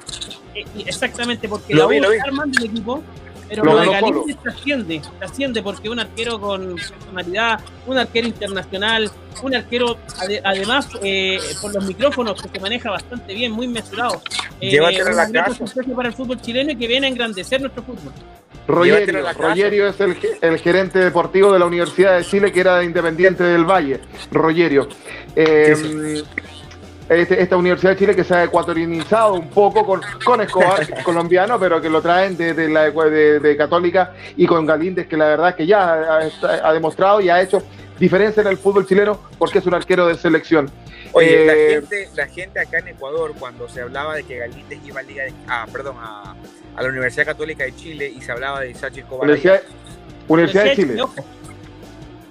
Eh, 0.54 0.64
exactamente, 0.86 1.48
porque 1.48 1.74
la 1.74 1.88
U 1.88 1.90
está 1.90 2.24
armando 2.24 2.58
el 2.60 2.66
equipo 2.66 3.02
pero 3.48 3.64
lo, 3.64 3.78
de 3.78 3.86
Galíndez 3.86 4.36
trasciende, 4.42 5.02
trasciende 5.18 5.62
porque 5.62 5.88
un 5.88 6.00
arquero 6.00 6.40
con 6.40 6.76
personalidad, 6.76 7.60
un 7.86 7.98
arquero 7.98 8.26
internacional, 8.26 9.10
un 9.42 9.54
arquero 9.54 9.98
además 10.44 10.88
eh, 11.02 11.38
por 11.60 11.74
los 11.74 11.84
micrófonos 11.84 12.42
que 12.42 12.48
se 12.48 12.60
maneja 12.60 12.90
bastante 12.90 13.34
bien, 13.34 13.52
muy 13.52 13.68
mesurado. 13.68 14.20
Eh, 14.60 14.80
un 14.80 15.16
la 15.16 15.30
casa. 15.30 15.64
para 15.94 16.08
el 16.08 16.14
fútbol 16.14 16.40
chileno 16.40 16.72
y 16.72 16.76
que 16.76 16.86
viene 16.86 17.06
a 17.06 17.10
engrandecer 17.10 17.60
nuestro 17.60 17.82
fútbol. 17.82 18.12
Rogerio, 18.66 19.88
es 19.88 20.00
el, 20.00 20.16
el, 20.40 20.58
gerente 20.58 20.98
deportivo 20.98 21.52
de 21.52 21.58
la 21.60 21.66
Universidad 21.66 22.18
de 22.18 22.24
Chile 22.24 22.50
que 22.50 22.60
era 22.60 22.82
Independiente 22.82 23.44
del 23.44 23.64
Valle. 23.64 24.00
Rogerio. 24.32 24.88
Eh, 25.36 26.22
este, 27.08 27.40
esta 27.40 27.56
Universidad 27.56 27.92
de 27.92 27.98
Chile 27.98 28.16
que 28.16 28.24
se 28.24 28.34
ha 28.34 28.44
ecuatorianizado 28.44 29.34
un 29.34 29.48
poco 29.48 29.86
con, 29.86 30.00
con 30.24 30.40
Escobar 30.40 31.02
colombiano, 31.04 31.58
pero 31.58 31.80
que 31.80 31.88
lo 31.88 32.02
traen 32.02 32.36
de, 32.36 32.68
la 32.68 32.90
de, 32.90 33.56
Católica 33.56 34.12
y 34.36 34.46
con 34.46 34.66
Galíndez, 34.66 35.06
que 35.06 35.16
la 35.16 35.26
verdad 35.26 35.54
que 35.54 35.66
ya 35.66 36.20
ha, 36.62 36.72
demostrado 36.72 37.20
y 37.20 37.28
ha 37.28 37.40
hecho 37.40 37.62
diferencia 37.98 38.40
en 38.40 38.48
el 38.48 38.58
fútbol 38.58 38.86
chileno 38.86 39.20
porque 39.38 39.58
es 39.58 39.66
un 39.66 39.74
arquero 39.74 40.06
de 40.06 40.16
selección. 40.16 40.70
Oye, 41.12 41.46
la, 41.46 41.54
eh, 41.54 41.68
gente, 41.80 42.08
la 42.14 42.26
gente 42.26 42.60
acá 42.60 42.78
en 42.80 42.88
Ecuador, 42.88 43.34
cuando 43.38 43.68
se 43.68 43.80
hablaba 43.80 44.16
de 44.16 44.24
que 44.24 44.38
Galíndez 44.38 44.80
iba 44.84 45.00
a, 45.00 45.02
Liga 45.04 45.24
ah, 45.48 45.66
perdón, 45.72 45.96
a, 45.98 46.34
la 46.76 46.88
Universidad 46.88 47.24
Católica 47.24 47.64
de 47.64 47.74
Chile 47.74 48.12
y 48.14 48.20
se 48.20 48.32
hablaba 48.32 48.60
de 48.60 48.74
Sánchez 48.74 49.04
Escobar. 49.04 49.30
Universidad, 50.28 50.64
de 50.64 50.74
Chile. 50.74 51.02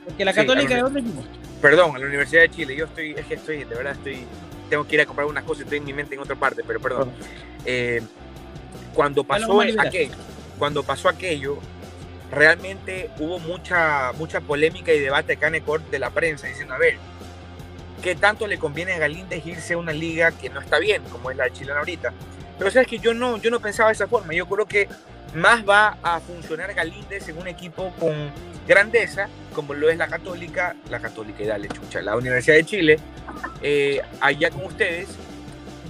Porque 0.03 0.25
la 0.25 0.33
Católica 0.33 0.77
es 0.77 0.83
otro 0.83 0.99
equipo. 0.99 1.23
Perdón, 1.61 1.95
a 1.95 1.99
la 1.99 2.05
Universidad 2.05 2.41
de 2.41 2.49
Chile. 2.49 2.75
Yo 2.75 2.85
estoy, 2.85 3.15
es 3.17 3.25
que 3.25 3.35
estoy, 3.35 3.63
de 3.63 3.73
verdad 3.73 3.93
estoy 3.93 4.27
tengo 4.69 4.87
que 4.87 4.95
ir 4.95 5.01
a 5.01 5.05
comprar 5.05 5.27
unas 5.27 5.43
cosas, 5.43 5.63
estoy 5.63 5.79
en 5.79 5.85
mi 5.85 5.93
mente 5.93 6.15
en 6.15 6.21
otra 6.21 6.35
parte, 6.35 6.63
pero 6.65 6.79
perdón. 6.79 7.11
Eh, 7.65 8.01
cuando 8.93 9.23
pasó 9.23 9.61
aquello, 9.61 10.13
cuando 10.57 10.83
pasó 10.83 11.09
aquello, 11.09 11.57
realmente 12.31 13.09
hubo 13.19 13.39
mucha, 13.39 14.11
mucha 14.13 14.41
polémica 14.41 14.93
y 14.93 14.99
debate 14.99 15.33
acá 15.33 15.47
en 15.47 15.55
Ecuador 15.55 15.89
de 15.89 15.99
la 15.99 16.09
prensa 16.09 16.47
diciendo, 16.47 16.73
a 16.73 16.77
ver, 16.77 16.97
¿qué 18.01 18.15
tanto 18.15 18.47
le 18.47 18.57
conviene 18.57 18.93
a 18.93 18.99
Galíndez 18.99 19.45
irse 19.45 19.73
a 19.73 19.77
una 19.77 19.93
liga 19.93 20.31
que 20.31 20.49
no 20.49 20.59
está 20.59 20.79
bien, 20.79 21.01
como 21.11 21.31
es 21.31 21.37
la 21.37 21.49
chilena 21.51 21.79
ahorita? 21.79 22.13
Pero 22.57 22.71
sabes 22.71 22.87
que 22.87 22.99
yo 22.99 23.13
no, 23.13 23.37
yo 23.37 23.51
no 23.51 23.59
pensaba 23.59 23.89
de 23.89 23.93
esa 23.93 24.07
forma, 24.07 24.33
yo 24.33 24.47
creo 24.47 24.65
que 24.65 24.87
más 25.35 25.67
va 25.67 25.97
a 26.01 26.19
funcionar 26.19 26.73
Galíndez 26.73 27.27
en 27.29 27.37
un 27.37 27.47
equipo 27.47 27.93
con 27.99 28.13
grandeza, 28.67 29.27
como 29.53 29.73
lo 29.73 29.89
es 29.89 29.97
la 29.97 30.07
Católica, 30.07 30.75
la 30.89 30.99
Católica 30.99 31.43
y 31.43 31.47
dale 31.47 31.67
chucha, 31.67 32.01
la 32.01 32.15
Universidad 32.15 32.55
de 32.55 32.65
Chile, 32.65 32.99
eh, 33.61 34.01
allá 34.21 34.49
con 34.49 34.65
ustedes, 34.65 35.09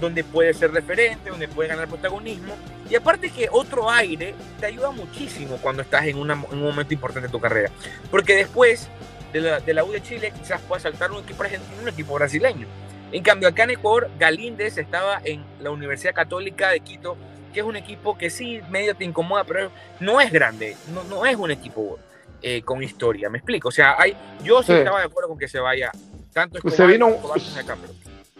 donde 0.00 0.24
puede 0.24 0.52
ser 0.52 0.72
referente, 0.72 1.30
donde 1.30 1.48
puede 1.48 1.68
ganar 1.68 1.88
protagonismo. 1.88 2.54
Y 2.90 2.94
aparte 2.94 3.30
que 3.30 3.48
otro 3.50 3.90
aire 3.90 4.34
te 4.60 4.66
ayuda 4.66 4.90
muchísimo 4.90 5.56
cuando 5.56 5.82
estás 5.82 6.06
en, 6.06 6.18
un 6.18 6.28
momento 6.60 6.94
importante 6.94 7.28
de 7.28 7.32
tu 7.32 7.40
carrera. 7.40 7.70
Porque 8.10 8.34
después 8.34 8.88
de 9.32 9.40
la, 9.40 9.60
de 9.60 9.74
la 9.74 9.84
U 9.84 9.90
de 9.90 10.02
Chile 10.02 10.32
quizás 10.38 10.60
puedas 10.62 10.82
saltar 10.82 11.10
un 11.10 11.24
equipo 11.24 11.42
argentino, 11.42 11.82
un 11.82 11.88
equipo 11.88 12.14
brasileño. 12.14 12.66
En 13.12 13.22
cambio, 13.22 13.48
acá 13.48 13.64
en 13.64 13.70
Ecuador, 13.70 14.10
Galíndez 14.18 14.78
estaba 14.78 15.20
en 15.24 15.44
la 15.60 15.70
Universidad 15.70 16.12
Católica 16.12 16.70
de 16.70 16.80
Quito, 16.80 17.16
que 17.56 17.60
es 17.60 17.66
un 17.66 17.76
equipo 17.76 18.18
que 18.18 18.28
sí, 18.28 18.60
medio 18.68 18.94
te 18.94 19.04
incomoda, 19.04 19.42
pero 19.44 19.70
no 20.00 20.20
es 20.20 20.30
grande, 20.30 20.76
no, 20.92 21.04
no 21.04 21.24
es 21.24 21.36
un 21.36 21.50
equipo 21.50 21.98
eh, 22.42 22.60
con 22.60 22.82
historia. 22.82 23.30
¿Me 23.30 23.38
explico? 23.38 23.68
O 23.68 23.72
sea, 23.72 23.96
hay, 23.98 24.14
yo 24.44 24.62
sí, 24.62 24.74
estaba 24.74 24.98
de 25.00 25.06
acuerdo 25.06 25.30
con 25.30 25.38
que 25.38 25.48
se 25.48 25.58
vaya 25.58 25.90
tanto 26.34 26.60
se 26.68 26.86
vino, 26.86 27.16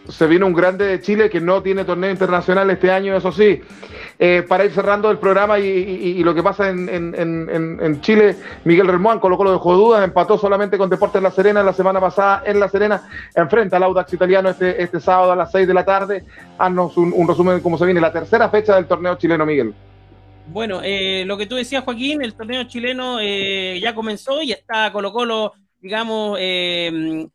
se 0.07 0.27
vino 0.27 0.45
un 0.45 0.53
grande 0.53 0.85
de 0.85 1.01
Chile 1.01 1.31
que 1.31 1.41
no 1.41 1.63
tiene 1.63 1.83
torneo 1.83 2.11
internacional 2.11 2.69
este 2.69 2.91
año, 2.91 3.17
eso 3.17 3.31
sí. 3.31 3.59
Eh, 4.19 4.43
para 4.47 4.65
ir 4.65 4.71
cerrando 4.71 5.11
el 5.11 5.19
programa 5.19 5.59
y, 5.59 6.23
lo 6.23 6.33
que 6.33 6.41
pasa 6.41 6.69
en, 6.69 8.01
Chile, 8.01 8.35
Miguel 8.63 8.87
Remón 8.87 9.19
colocó 9.19 9.43
lo 9.43 9.51
dejó 9.51 9.75
dudas, 9.75 10.03
empató 10.03 10.39
solamente 10.39 10.75
con 10.75 10.89
Deportes 10.89 11.21
La 11.21 11.29
Serena 11.29 11.61
la 11.61 11.73
semana 11.73 11.99
pasada 11.99 12.41
en 12.43 12.59
La 12.59 12.67
Serena, 12.67 13.03
enfrenta 13.35 13.77
al 13.77 13.83
Audax 13.83 14.11
Italiano 14.13 14.49
este, 14.49 14.81
este 14.81 14.99
sábado 14.99 15.33
a 15.33 15.35
las 15.35 15.51
6 15.51 15.67
de 15.67 15.73
la 15.73 15.85
tarde. 15.85 16.23
Haznos 16.57 16.97
un, 16.97 17.27
resumen 17.27 17.57
de 17.57 17.61
cómo 17.61 17.77
se 17.77 17.85
viene 17.85 18.01
la 18.01 18.11
tercera 18.11 18.49
fecha 18.49 18.75
del 18.75 18.87
torneo 18.87 19.15
chileno, 19.15 19.45
Miguel. 19.45 19.73
Bueno, 20.47 20.79
eh, 20.83 21.23
lo 21.25 21.37
que 21.37 21.45
tú 21.45 21.55
decías, 21.55 21.83
Joaquín, 21.83 22.23
el 22.23 22.33
torneo 22.33 22.63
chileno 22.63 23.19
eh, 23.21 23.79
ya 23.79 23.93
comenzó 23.93 24.41
y 24.41 24.51
está 24.51 24.91
Colo 24.91 25.11
Colo, 25.11 25.53
digamos, 25.79 26.37
eh, 26.41 27.27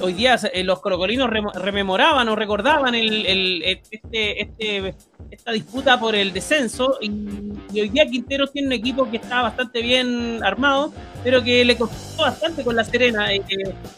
hoy 0.00 0.12
día 0.12 0.36
los 0.62 0.80
colocolinos 0.80 1.28
rememoraban 1.28 2.28
o 2.28 2.36
recordaban 2.36 2.94
el, 2.94 3.62
este, 3.64 4.42
este, 4.42 4.94
esta 5.40 5.52
disputa 5.52 5.98
por 5.98 6.14
el 6.14 6.32
descenso 6.32 6.98
y, 7.00 7.10
hoy 7.80 7.88
día 7.88 8.06
Quinteros 8.06 8.52
tiene 8.52 8.68
un 8.68 8.72
equipo 8.74 9.10
que 9.10 9.16
está 9.16 9.42
bastante 9.42 9.80
bien 9.80 10.42
armado, 10.44 10.92
pero 11.24 11.42
que 11.42 11.64
le 11.64 11.76
costó 11.76 12.22
bastante 12.22 12.62
con 12.62 12.76
la 12.76 12.84
Serena, 12.84 13.28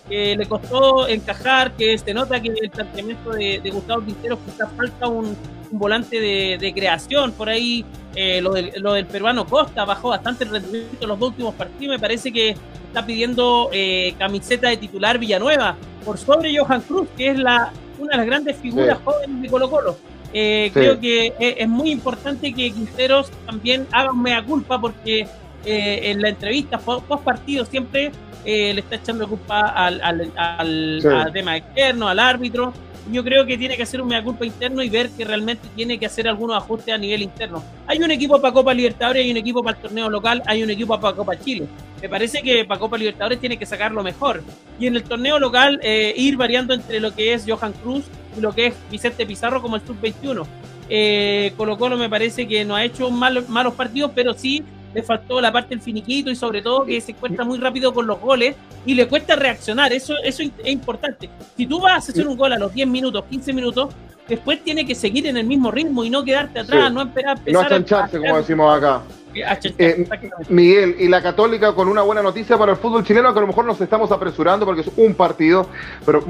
que 0.08 0.36
le 0.36 0.46
costó 0.46 1.08
encajar, 1.08 1.72
que 1.72 1.98
se 1.98 2.14
nota 2.14 2.40
que 2.40 2.48
el 2.48 2.70
planteamiento 2.70 3.30
de, 3.30 3.60
de 3.62 3.70
Gustavo 3.70 4.04
Quinteros 4.04 4.38
quizás 4.46 4.68
falta 4.76 5.08
un 5.08 5.36
un 5.72 5.78
volante 5.78 6.20
de, 6.20 6.72
creación. 6.74 7.32
Por 7.32 7.48
ahí 7.48 7.84
eh, 8.14 8.40
lo, 8.40 8.52
del, 8.52 8.72
lo, 8.76 8.92
del, 8.92 9.06
peruano 9.06 9.46
Costa 9.46 9.84
bajó 9.84 10.10
bastante 10.10 10.44
el 10.44 10.50
rendimiento 10.50 10.98
en 11.00 11.08
los 11.08 11.18
dos 11.18 11.30
últimos 11.30 11.54
partidos. 11.54 11.96
Me 11.96 11.98
parece 11.98 12.30
que 12.30 12.50
está 12.86 13.04
pidiendo 13.04 13.70
eh, 13.72 14.14
camiseta 14.18 14.68
de 14.68 14.76
titular 14.76 15.18
Villanueva 15.18 15.76
por 16.04 16.18
sobre 16.18 16.56
Johan 16.56 16.82
Cruz, 16.82 17.08
que 17.16 17.30
es 17.30 17.38
la, 17.38 17.72
una 17.98 18.12
de 18.12 18.16
las 18.18 18.26
grandes 18.26 18.56
figuras 18.58 18.98
jóvenes 19.04 19.42
de 19.42 19.48
Colo 19.48 19.70
Colo. 19.70 19.96
Eh, 20.32 20.70
creo 20.72 20.98
que 20.98 21.34
es, 21.38 21.68
muy 21.68 21.90
importante 21.90 22.52
que 22.52 22.70
Quinteros 22.70 23.30
también 23.46 23.86
haga 23.92 24.12
un 24.12 24.22
mea 24.22 24.42
culpa 24.42 24.80
porque 24.80 25.26
en 25.64 26.20
la 26.20 26.30
entrevista 26.30 26.78
post 26.78 27.06
partido 27.22 27.64
siempre 27.64 28.10
le 28.44 28.70
está 28.70 28.96
echando 28.96 29.28
culpa 29.28 29.68
al, 29.68 30.00
al, 30.00 30.32
al 30.36 31.32
tema 31.32 31.56
externo, 31.56 32.08
al 32.08 32.18
árbitro 32.18 32.72
yo 33.10 33.24
creo 33.24 33.44
que 33.44 33.58
tiene 33.58 33.76
que 33.76 33.82
hacer 33.82 34.00
un 34.00 34.08
mea 34.08 34.22
culpa 34.22 34.46
interno 34.46 34.82
y 34.82 34.88
ver 34.88 35.10
que 35.10 35.24
realmente 35.24 35.66
tiene 35.74 35.98
que 35.98 36.06
hacer 36.06 36.28
algunos 36.28 36.56
ajustes 36.56 36.94
a 36.94 36.98
nivel 36.98 37.22
interno. 37.22 37.62
Hay 37.86 37.98
un 37.98 38.10
equipo 38.10 38.40
para 38.40 38.54
Copa 38.54 38.72
Libertadores, 38.72 39.24
hay 39.24 39.30
un 39.30 39.36
equipo 39.36 39.62
para 39.62 39.76
el 39.76 39.82
torneo 39.82 40.08
local, 40.08 40.42
hay 40.46 40.62
un 40.62 40.70
equipo 40.70 40.98
para 41.00 41.16
Copa 41.16 41.38
Chile. 41.38 41.66
Me 42.00 42.08
parece 42.08 42.42
que 42.42 42.64
para 42.64 42.80
Copa 42.80 42.96
Libertadores 42.98 43.40
tiene 43.40 43.56
que 43.56 43.66
sacar 43.66 43.92
lo 43.92 44.02
mejor. 44.02 44.42
Y 44.78 44.86
en 44.86 44.96
el 44.96 45.02
torneo 45.02 45.38
local 45.38 45.80
eh, 45.82 46.14
ir 46.16 46.36
variando 46.36 46.74
entre 46.74 47.00
lo 47.00 47.14
que 47.14 47.32
es 47.32 47.44
Johan 47.46 47.72
Cruz 47.72 48.04
y 48.36 48.40
lo 48.40 48.54
que 48.54 48.68
es 48.68 48.74
Vicente 48.90 49.26
Pizarro 49.26 49.60
como 49.60 49.76
el 49.76 49.82
sub-21. 49.82 50.46
eh, 50.88 51.52
Colo 51.56 51.78
Colo 51.78 51.96
me 51.96 52.08
parece 52.08 52.46
que 52.46 52.64
no 52.64 52.76
ha 52.76 52.84
hecho 52.84 53.10
malos 53.10 53.74
partidos, 53.74 54.12
pero 54.14 54.34
sí 54.34 54.62
le 54.94 55.02
faltó 55.02 55.40
la 55.40 55.52
parte 55.52 55.70
del 55.70 55.80
finiquito 55.80 56.30
y 56.30 56.36
sobre 56.36 56.62
todo 56.62 56.84
que 56.84 57.00
se 57.00 57.12
encuentra 57.12 57.44
muy 57.44 57.58
rápido 57.58 57.92
con 57.92 58.06
los 58.06 58.20
goles 58.20 58.56
y 58.84 58.94
le 58.94 59.08
cuesta 59.08 59.36
reaccionar, 59.36 59.92
eso, 59.92 60.14
eso 60.22 60.42
es 60.42 60.50
importante. 60.64 61.30
Si 61.56 61.66
tú 61.66 61.80
vas 61.80 62.08
a 62.08 62.12
hacer 62.12 62.26
un 62.26 62.36
gol 62.36 62.52
a 62.52 62.58
los 62.58 62.72
10 62.72 62.88
minutos, 62.88 63.24
15 63.30 63.52
minutos, 63.52 63.94
después 64.28 64.62
tiene 64.62 64.86
que 64.86 64.94
seguir 64.94 65.26
en 65.26 65.36
el 65.36 65.46
mismo 65.46 65.70
ritmo 65.70 66.04
y 66.04 66.10
no 66.10 66.24
quedarte 66.24 66.60
atrás, 66.60 66.92
no 66.92 67.02
esperar 67.02 67.38
No 67.46 67.60
achancharse, 67.60 68.18
como 68.18 68.36
decimos 68.36 68.76
acá. 68.76 69.02
Eh, 69.34 70.06
Miguel, 70.50 70.96
y 70.98 71.08
la 71.08 71.22
Católica 71.22 71.74
con 71.74 71.88
una 71.88 72.02
buena 72.02 72.22
noticia 72.22 72.58
para 72.58 72.72
el 72.72 72.78
fútbol 72.78 73.04
chileno, 73.04 73.32
que 73.32 73.38
a 73.38 73.42
lo 73.42 73.48
mejor 73.48 73.64
nos 73.64 73.80
estamos 73.80 74.12
apresurando 74.12 74.66
porque 74.66 74.82
es 74.82 74.90
un 74.96 75.14
partido, 75.14 75.68
pero 76.04 76.22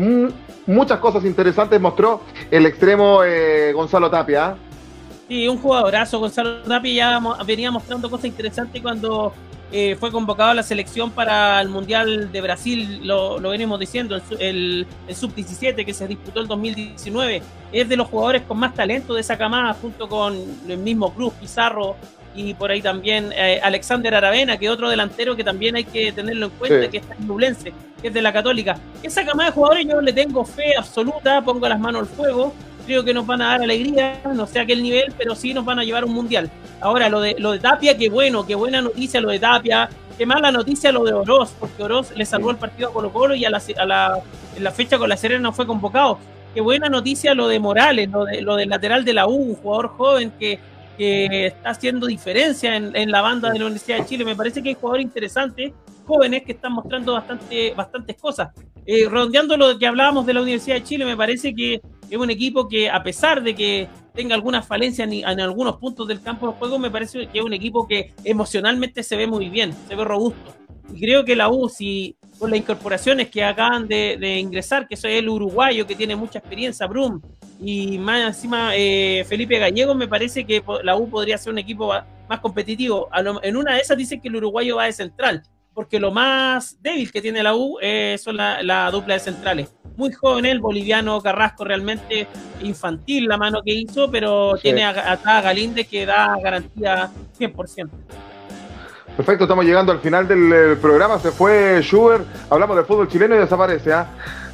muchas 0.67 1.01
cosas 1.01 1.25
interesantes 1.25 1.81
mostró 1.81 2.23
el 2.51 2.65
extremo 2.67 3.25
eh, 3.25 3.73
Gonzalo 3.73 4.09
Tapia. 4.09 4.47
¿ah? 4.47 4.57
Sí, 5.33 5.49
un 5.49 5.57
jugadorazo, 5.57 6.19
Gonzalo 6.19 6.59
Tapia 6.59 6.93
ya 6.93 7.45
venía 7.47 7.71
mostrando 7.71 8.11
cosas 8.11 8.27
interesantes 8.27 8.83
cuando 8.83 9.33
eh, 9.73 9.97
fue 9.99 10.13
convocado 10.13 10.51
a 10.51 10.55
la 10.55 10.63
selección 10.63 11.11
para 11.11 11.59
el 11.63 11.71
Mundial 11.71 12.31
de 12.31 12.43
Brasil, 12.43 13.01
lo, 13.03 13.41
venimos 13.41 13.81
diciendo, 13.81 14.21
el, 14.39 14.87
Sub-17 15.11 15.87
que 15.87 15.95
se 15.95 16.07
disputó 16.07 16.41
el 16.41 16.49
2019. 16.49 17.41
Es 17.73 17.89
de 17.89 17.97
los 17.97 18.09
jugadores 18.09 18.43
con 18.43 18.59
más 18.59 18.75
talento 18.75 19.15
de 19.15 19.23
esa 19.23 19.39
camada, 19.39 19.73
junto 19.73 20.07
con 20.07 20.37
el 20.69 20.77
mismo 20.77 21.15
Cruz, 21.15 21.33
Pizarro 21.41 21.97
y 22.35 22.53
por 22.53 22.71
ahí 22.71 22.83
también 22.83 23.33
eh, 23.35 23.59
Alexander 23.63 24.15
Aravena, 24.15 24.59
que 24.59 24.67
es 24.67 24.71
otro 24.71 24.91
delantero 24.91 25.35
que 25.35 25.45
también 25.45 25.77
hay 25.77 25.85
que 25.85 26.13
tenerlo 26.13 26.45
en 26.47 26.53
cuenta, 26.53 26.91
que 26.91 26.99
está 26.99 27.15
en 27.15 27.27
Nublense, 27.27 27.73
que 28.03 28.09
es 28.09 28.13
de 28.13 28.21
la 28.21 28.35
Católica. 28.35 28.79
Esa 29.03 29.25
camada 29.25 29.49
de 29.49 29.55
jugadores 29.55 29.87
yo 29.87 29.99
le 30.03 30.13
tengo 30.13 30.45
fe 30.45 30.77
absoluta, 30.77 31.43
pongo 31.43 31.67
las 31.67 31.81
manos 31.81 32.03
al 32.03 32.09
fuego 32.09 32.53
creo 32.87 33.05
que 33.05 33.15
nos 33.15 33.27
van 33.27 33.43
a 33.43 33.47
dar 33.49 33.63
alegría, 33.63 34.21
no 34.35 34.47
sé 34.47 34.61
a 34.61 34.67
qué 34.67 34.77
nivel, 34.77 35.13
pero 35.17 35.35
sí 35.35 35.55
nos 35.55 35.65
van 35.65 35.79
a 35.79 35.85
llevar 35.85 36.05
un 36.05 36.13
mundial. 36.13 36.51
Ahora, 36.81 37.09
lo 37.09 37.21
de, 37.21 37.37
lo 37.39 37.53
de 37.53 37.59
Tapia, 37.59 37.97
qué 37.97 38.09
bueno, 38.09 38.47
qué 38.47 38.55
buena 38.55 38.81
noticia 38.81 39.21
lo 39.21 39.31
de 39.31 39.39
Tapia, 39.39 39.89
qué 40.19 40.27
mala 40.27 40.51
noticia 40.51 40.93
lo 40.93 41.05
de 41.05 41.13
Oroz, 41.13 41.53
porque 41.59 41.83
Oroz 41.83 42.13
le 42.17 42.27
salvó 42.27 42.51
el 42.51 42.57
partido 42.57 42.89
a 42.89 42.93
Colo 42.93 43.13
Colo 43.13 43.35
y 43.35 43.45
a 43.45 43.51
la, 43.51 43.63
a 43.79 43.87
la, 43.87 44.21
en 44.57 44.65
la 44.65 44.71
fecha 44.71 44.99
con 44.99 45.09
la 45.09 45.17
Serena 45.17 45.41
no 45.41 45.53
fue 45.53 45.67
convocado. 45.67 46.19
Qué 46.55 46.61
buena 46.61 46.89
noticia 46.89 47.35
lo 47.35 47.49
de 47.49 47.59
Morales, 47.59 48.11
lo, 48.11 48.25
de, 48.25 48.43
lo 48.43 48.57
del 48.57 48.69
lateral 48.69 49.05
de 49.05 49.15
la 49.15 49.27
U, 49.27 49.35
un 49.35 49.55
jugador 49.55 49.89
joven 49.89 50.33
que, 50.39 50.59
que 50.99 51.47
está 51.47 51.71
haciendo 51.71 52.07
diferencia 52.07 52.77
en, 52.77 52.95
en, 52.95 53.11
la 53.11 53.23
banda 53.23 53.51
de 53.51 53.59
la 53.59 53.67
Universidad 53.67 53.99
de 53.99 54.07
Chile. 54.07 54.25
Me 54.25 54.37
parece 54.37 54.63
que 54.63 54.71
hay 54.71 54.75
jugadores 54.75 55.05
interesantes, 55.05 55.73
jóvenes, 56.07 56.43
que 56.43 56.53
están 56.53 56.73
mostrando 56.73 57.15
bastante, 57.15 57.73
bastantes 57.75 58.17
cosas. 58.17 58.51
Eh, 58.85 59.09
lo 59.09 59.79
que 59.79 59.87
hablábamos 59.87 60.27
de 60.27 60.35
la 60.35 60.43
Universidad 60.43 60.77
de 60.77 60.83
Chile, 60.83 61.05
me 61.05 61.17
parece 61.17 61.55
que 61.55 61.81
es 62.15 62.21
un 62.21 62.31
equipo 62.31 62.69
que, 62.69 62.91
a 62.91 63.03
pesar 63.03 63.43
de 63.43 63.55
que 63.55 63.89
tenga 64.15 64.35
algunas 64.35 64.67
falencias 64.67 65.11
en, 65.11 65.41
algunos 65.41 65.77
puntos 65.77 66.07
del 66.07 66.21
campo 66.21 66.47
de 66.49 66.53
juego, 66.55 66.79
me 66.79 66.91
parece 66.91 67.27
que 67.27 67.39
es 67.39 67.45
un 67.45 67.55
equipo 67.55 67.89
que 67.89 68.13
emocionalmente 68.25 69.03
se 69.03 69.17
ve 69.17 69.27
muy 69.27 69.49
bien, 69.49 69.75
se 69.89 69.95
ve 69.95 70.05
robusto. 70.05 70.55
Y 70.93 71.01
creo 71.01 71.25
que 71.25 71.35
la 71.35 71.49
U, 71.49 71.71
si 71.71 72.17
con 72.39 72.51
las 72.51 72.61
incorporaciones 72.61 73.31
que 73.31 73.43
acaban 73.43 73.89
de, 73.89 74.39
ingresar, 74.39 74.87
que 74.87 74.97
soy 74.97 75.13
el 75.13 75.29
uruguayo 75.29 75.87
que 75.87 75.95
tiene 75.95 76.15
mucha 76.15 76.39
experiencia, 76.39 76.87
Brum, 76.87 77.23
y 77.61 77.97
más 77.97 78.27
encima 78.27 78.73
eh, 78.77 79.25
Felipe 79.27 79.59
Gallego, 79.59 79.95
me 79.95 80.09
parece 80.09 80.45
que 80.45 80.63
la 80.83 80.97
U 80.97 81.09
podría 81.09 81.39
ser 81.39 81.53
un 81.53 81.59
equipo 81.59 81.95
más 82.29 82.41
competitivo. 82.41 83.09
en 83.43 83.57
una 83.57 83.75
de 83.75 83.81
esas 83.81 83.97
dicen 83.97 84.21
que 84.21 84.29
el 84.29 84.37
uruguayo 84.37 84.77
va 84.77 84.85
de 84.85 84.93
central, 84.93 85.43
porque 85.73 85.99
lo 85.99 86.11
más 86.11 86.77
débil 86.83 87.11
que 87.11 87.23
tiene 87.23 87.43
la 87.43 87.55
U 87.55 87.79
eh, 87.81 88.17
son 88.19 88.37
la, 88.37 88.91
dupla 88.91 89.15
de 89.15 89.21
centrales. 89.21 89.75
Muy 89.97 90.13
joven 90.13 90.47
el 90.47 90.61
boliviano 90.61 91.21
Carrasco, 91.21 91.65
realmente 91.65 92.27
infantil 92.63 93.27
la 93.27 93.37
mano 93.37 93.61
que 93.63 93.73
hizo, 93.73 94.11
pero 94.11 94.57
tiene 94.61 94.85
acá 94.85 95.19
a 95.25 95.41
Galíndez 95.41 95.89
que 95.89 96.07
da 96.07 96.37
garantía 96.43 97.11
100%. 97.39 97.91
Perfecto, 99.17 99.45
estamos 99.45 99.67
llegando 99.67 99.93
al 99.93 99.99
final 99.99 100.27
del 100.27 100.79
programa. 100.79 101.19
Se 101.19 101.31
fue 101.33 101.81
Schubert, 101.83 102.25
hablamos 102.49 102.77
del 102.77 102.87
fútbol 102.87 103.09
chileno 103.09 103.35
y 103.35 103.39
desaparece. 103.39 103.93
¿ah? 103.93 104.07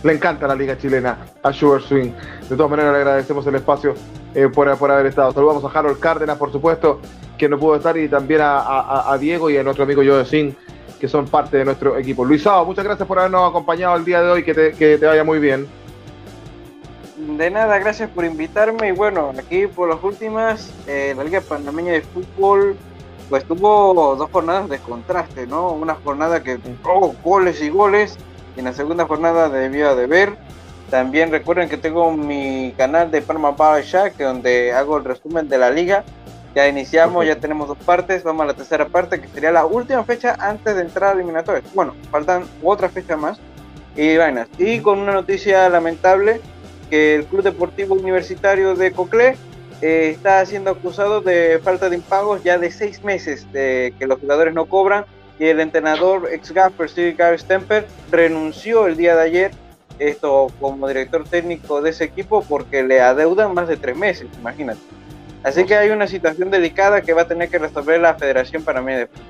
Le 0.03 0.13
encanta 0.13 0.49
la 0.49 0.55
liga 0.57 0.77
chilena 0.77 1.17
a 1.43 1.53
Schubert 1.53 1.85
Swing. 1.85 2.11
De 2.49 2.57
todas 2.57 2.71
maneras, 2.71 2.93
le 2.93 2.99
agradecemos 2.99 3.47
el 3.47 3.55
espacio 3.55 3.95
eh, 4.35 4.49
por, 4.53 4.77
por, 4.77 4.91
haber 4.91 5.07
estado. 5.07 5.33
Saludamos 5.33 5.65
a 5.65 5.79
Harold 5.79 6.01
Cárdenas, 6.01 6.37
por 6.37 6.51
supuesto, 6.51 7.01
que 7.37 7.49
no 7.49 7.57
pudo 7.59 7.77
estar, 7.77 7.97
y 7.97 8.09
también 8.09 8.41
a, 8.43 9.17
Diego 9.21 9.49
y 9.49 9.57
a 9.57 9.63
nuestro 9.63 9.85
amigo 9.85 10.03
Joe 10.05 10.25
que 10.99 11.09
son 11.09 11.27
parte 11.27 11.57
de 11.57 11.65
nuestro 11.65 11.97
equipo. 11.97 12.25
Luisao, 12.25 12.65
muchas 12.65 12.85
gracias 12.85 13.07
por 13.07 13.19
habernos 13.19 13.49
acompañado 13.49 13.97
el 13.97 14.05
día 14.05 14.21
de 14.23 14.31
hoy, 14.31 14.45
que 14.45 14.55
te, 14.55 14.73
que 14.73 14.99
te 14.99 15.07
vaya 15.07 15.25
muy 15.25 15.39
bien. 15.39 15.67
De 17.37 17.51
nada, 17.51 17.79
gracias 17.79 18.09
por 18.11 18.25
invitarme 18.25 18.89
y 18.89 18.93
bueno, 18.93 19.33
aquí 19.37 19.67
por 19.67 19.89
las 19.89 20.03
últimas, 20.03 20.73
eh, 20.87 21.15
la 21.17 21.25
Liga 21.25 21.41
Panameña 21.41 21.93
de 21.93 22.03
Fútbol 22.03 22.77
pues 23.29 23.45
tuvo 23.45 24.17
dos 24.17 24.31
jornadas 24.31 24.69
de 24.69 24.79
contraste, 24.79 25.47
¿no? 25.47 25.73
Una 25.73 25.95
jornada 25.97 26.43
que 26.43 26.59
oh, 26.85 27.15
goles 27.23 27.61
y 27.61 27.69
goles, 27.69 28.17
y 28.57 28.61
en 28.61 28.65
la 28.67 28.73
segunda 28.73 29.07
jornada 29.07 29.49
debió 29.49 29.95
de 29.95 30.07
ver. 30.07 30.37
También 30.91 31.31
recuerden 31.31 31.69
que 31.69 31.77
tengo 31.77 32.11
mi 32.13 32.73
canal 32.79 33.11
de 33.11 33.21
Panama 33.21 33.55
Power 33.55 33.85
Shack, 33.85 34.17
donde 34.17 34.73
hago 34.73 34.97
el 34.97 35.05
resumen 35.05 35.49
de 35.49 35.59
la 35.59 35.71
liga 35.71 36.05
ya 36.59 36.67
iniciamos, 36.67 37.25
ya 37.25 37.37
tenemos 37.37 37.69
dos 37.69 37.79
partes, 37.79 38.25
vamos 38.25 38.43
a 38.43 38.47
la 38.47 38.55
tercera 38.55 38.89
parte, 38.89 39.21
que 39.21 39.29
sería 39.29 39.53
la 39.53 39.65
última 39.65 40.03
fecha 40.03 40.35
antes 40.41 40.75
de 40.75 40.83
entrar 40.83 41.11
a 41.11 41.15
eliminatorias. 41.15 41.73
Bueno, 41.73 41.95
faltan 42.11 42.47
otra 42.65 42.89
fecha 42.89 43.17
más 43.17 43.39
y 43.95 44.17
vainas. 44.17 44.49
Y 44.59 44.81
con 44.81 44.99
una 44.99 45.13
noticia 45.13 45.69
lamentable, 45.69 46.41
que 46.91 47.15
el 47.15 47.27
Club 47.27 47.45
Deportivo 47.45 47.95
Universitario 47.95 48.75
de 48.75 48.91
Coclé 48.91 49.37
eh, 49.83 50.11
está 50.13 50.45
siendo 50.47 50.73
acusado 50.73 51.21
de 51.21 51.61
falta 51.63 51.89
de 51.89 51.95
impagos 51.95 52.43
ya 52.43 52.59
de 52.59 52.73
seis 52.73 53.05
meses, 53.05 53.47
de 53.53 53.95
que 53.97 54.09
los 54.09 54.19
jugadores 54.19 54.53
no 54.53 54.67
cobran, 54.67 55.05
y 55.39 55.45
el 55.45 55.61
entrenador 55.61 56.29
ex 56.33 56.51
gaffer 56.51 56.89
Steve 56.89 57.13
Gary 57.13 57.39
Stemper 57.39 57.87
renunció 58.11 58.89
el 58.89 58.97
día 58.97 59.15
de 59.15 59.23
ayer 59.23 59.51
esto 60.01 60.49
como 60.59 60.89
director 60.89 61.23
técnico 61.23 61.81
de 61.81 61.91
ese 61.91 62.03
equipo 62.03 62.43
porque 62.43 62.83
le 62.83 63.01
adeudan 63.01 63.55
más 63.55 63.69
de 63.69 63.77
tres 63.77 63.97
meses, 63.97 64.27
imagínate. 64.41 64.81
Así 65.43 65.65
que 65.65 65.75
hay 65.77 65.91
una 65.91 66.07
situación 66.07 66.51
delicada 66.51 67.01
que 67.03 67.13
va 67.13 67.23
a 67.23 67.29
tener 67.29 67.49
que 67.49 67.59
resolver 67.59 68.01
la 68.01 68.15
Federación 68.15 68.63
Panameña 68.63 68.99
de 68.99 69.07
Fútbol. 69.07 69.25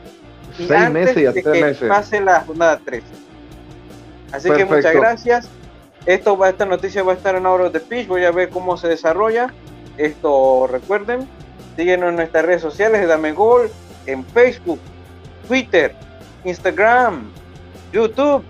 Seis 0.56 0.90
meses 0.90 1.16
y 1.16 1.26
a 1.26 1.32
tres 1.32 1.46
meses. 1.46 1.88
Pase 1.88 2.20
la 2.20 2.40
jornada 2.40 2.80
3. 2.84 3.02
Así 4.32 4.50
que 4.50 4.64
muchas 4.64 4.94
gracias. 4.94 5.48
Esto 6.06 6.36
va, 6.36 6.48
esta 6.48 6.64
noticia 6.64 7.02
va 7.02 7.12
a 7.12 7.16
estar 7.16 7.34
en 7.34 7.46
Oro 7.46 7.70
de 7.70 7.80
Pitch. 7.80 8.06
Voy 8.06 8.24
a 8.24 8.30
ver 8.30 8.48
cómo 8.48 8.76
se 8.76 8.88
desarrolla. 8.88 9.52
Esto 9.96 10.66
recuerden. 10.66 11.28
Síguenos 11.76 12.10
en 12.10 12.16
nuestras 12.16 12.44
redes 12.44 12.62
sociales 12.62 13.00
de 13.00 13.06
Dame 13.06 13.32
Gol, 13.32 13.70
en 14.06 14.24
Facebook, 14.26 14.80
Twitter, 15.46 15.94
Instagram, 16.44 17.30
YouTube 17.92 18.42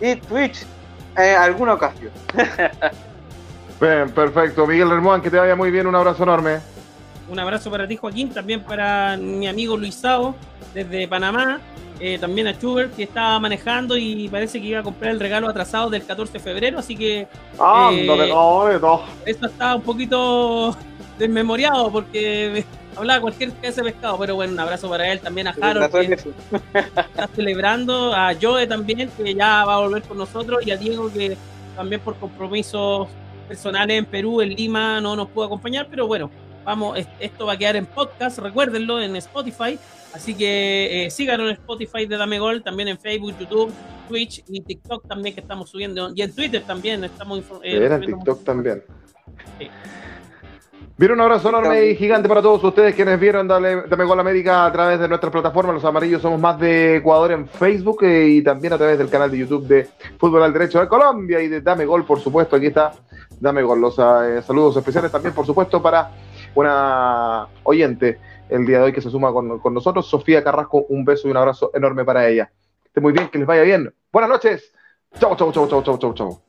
y 0.00 0.16
Twitch 0.16 0.66
en 1.16 1.36
alguna 1.36 1.74
ocasión. 1.74 2.10
Bien, 3.84 4.10
perfecto. 4.10 4.66
Miguel 4.66 4.88
Remón, 4.88 5.20
que 5.20 5.30
te 5.30 5.36
vaya 5.36 5.54
muy 5.54 5.70
bien. 5.70 5.86
Un 5.86 5.94
abrazo 5.94 6.22
enorme. 6.22 6.58
Un 7.28 7.38
abrazo 7.38 7.70
para 7.70 7.86
ti, 7.86 7.96
Joaquín. 7.96 8.30
También 8.30 8.62
para 8.62 9.18
mi 9.18 9.46
amigo 9.46 9.76
Luisao, 9.76 10.34
desde 10.72 11.06
Panamá. 11.06 11.60
Eh, 12.00 12.18
también 12.18 12.46
a 12.46 12.54
Schubert, 12.54 12.96
que 12.96 13.02
estaba 13.02 13.38
manejando 13.38 13.96
y 13.96 14.26
parece 14.30 14.58
que 14.58 14.68
iba 14.68 14.80
a 14.80 14.82
comprar 14.82 15.12
el 15.12 15.20
regalo 15.20 15.48
atrasado 15.48 15.90
del 15.90 16.02
14 16.02 16.32
de 16.32 16.40
febrero. 16.40 16.78
Así 16.78 16.96
que. 16.96 17.28
¡Ah, 17.60 17.90
eh, 17.92 18.80
Eso 19.26 19.46
estaba 19.46 19.74
un 19.76 19.82
poquito 19.82 20.74
desmemoriado 21.18 21.92
porque 21.92 22.64
hablaba 22.96 23.20
cualquier 23.20 23.52
de 23.52 23.82
pescado. 23.82 24.18
Pero 24.18 24.36
bueno, 24.36 24.54
un 24.54 24.60
abrazo 24.60 24.88
para 24.88 25.12
él. 25.12 25.20
También 25.20 25.48
a 25.48 25.54
Harold, 25.60 25.92
que 25.92 26.32
está 26.78 27.28
celebrando. 27.36 28.14
A 28.14 28.32
Joe 28.40 28.66
también, 28.66 29.10
que 29.10 29.34
ya 29.34 29.66
va 29.66 29.74
a 29.74 29.80
volver 29.80 30.02
con 30.04 30.16
nosotros. 30.16 30.66
Y 30.66 30.70
a 30.70 30.78
Diego, 30.78 31.12
que 31.12 31.36
también 31.76 32.00
por 32.00 32.16
compromisos 32.16 33.08
personales 33.44 33.98
en 33.98 34.06
Perú, 34.06 34.40
en 34.40 34.50
Lima, 34.50 35.00
no 35.00 35.16
nos 35.16 35.28
pudo 35.28 35.44
acompañar, 35.44 35.86
pero 35.90 36.06
bueno, 36.06 36.30
vamos, 36.64 36.98
esto 37.20 37.46
va 37.46 37.52
a 37.52 37.56
quedar 37.56 37.76
en 37.76 37.86
podcast, 37.86 38.38
recuérdenlo, 38.38 39.00
en 39.00 39.16
Spotify. 39.16 39.78
Así 40.14 40.34
que 40.34 41.06
eh, 41.06 41.10
síganos 41.10 41.50
en 41.50 41.54
Spotify 41.54 42.06
de 42.06 42.16
Dame 42.16 42.38
Gol, 42.38 42.62
también 42.62 42.88
en 42.88 42.98
Facebook, 42.98 43.34
YouTube, 43.38 43.72
Twitch 44.08 44.44
y 44.48 44.60
TikTok 44.60 45.08
también 45.08 45.34
que 45.34 45.40
estamos 45.40 45.70
subiendo. 45.70 46.12
Y 46.14 46.22
en 46.22 46.32
Twitter 46.32 46.62
también 46.64 47.02
estamos 47.02 47.42
eh, 47.62 47.88
en 47.90 48.00
TikTok 48.00 48.44
también. 48.44 48.84
Sí. 49.58 49.68
un 51.04 51.20
abrazo 51.20 51.48
enorme 51.48 51.86
y 51.86 51.96
gigante 51.96 52.28
para 52.28 52.40
todos 52.40 52.62
ustedes 52.62 52.94
quienes 52.94 53.18
vieron 53.18 53.48
Dame, 53.48 53.82
Dame 53.88 54.04
Gol 54.04 54.20
América 54.20 54.66
a 54.66 54.72
través 54.72 55.00
de 55.00 55.08
nuestras 55.08 55.32
plataformas. 55.32 55.74
Los 55.74 55.84
amarillos 55.84 56.22
somos 56.22 56.40
más 56.40 56.60
de 56.60 56.98
Ecuador 56.98 57.32
en 57.32 57.48
Facebook 57.48 58.04
eh, 58.04 58.28
y 58.28 58.42
también 58.42 58.72
a 58.72 58.78
través 58.78 58.96
del 58.96 59.10
canal 59.10 59.32
de 59.32 59.38
YouTube 59.38 59.66
de 59.66 59.88
Fútbol 60.16 60.44
al 60.44 60.52
Derecho 60.52 60.78
de 60.78 60.86
Colombia 60.86 61.40
y 61.40 61.48
de 61.48 61.60
Dame 61.60 61.86
Gol, 61.86 62.04
por 62.04 62.20
supuesto. 62.20 62.54
Aquí 62.54 62.66
está 62.66 62.92
Dame 63.40 63.62
con 63.62 63.80
los 63.80 63.98
eh, 63.98 64.42
saludos 64.42 64.76
especiales 64.76 65.10
también, 65.10 65.34
por 65.34 65.46
supuesto, 65.46 65.82
para 65.82 66.10
una 66.54 67.46
oyente 67.64 68.18
el 68.48 68.66
día 68.66 68.78
de 68.78 68.84
hoy 68.84 68.92
que 68.92 69.00
se 69.00 69.10
suma 69.10 69.32
con, 69.32 69.60
nosotros, 69.74 70.06
Sofía 70.06 70.44
Carrasco. 70.44 70.86
Un 70.88 71.04
beso 71.04 71.28
y 71.28 71.30
un 71.30 71.36
abrazo 71.36 71.70
enorme 71.74 72.04
para 72.04 72.28
ella. 72.28 72.50
Esté 72.84 73.00
muy 73.00 73.12
bien, 73.12 73.28
que 73.28 73.38
les 73.38 73.46
vaya 73.46 73.62
bien. 73.62 73.92
Buenas 74.12 74.30
noches. 74.30 74.72
Chau, 75.18 75.36
chau, 75.36 75.52
chau, 75.52 75.68
chau, 75.68 75.82
chau, 75.82 75.98
chau, 75.98 76.14
chau. 76.14 76.42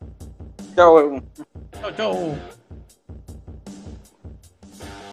Chau. 0.75 1.21
Chau, 1.81 1.91
chau. 1.95 2.54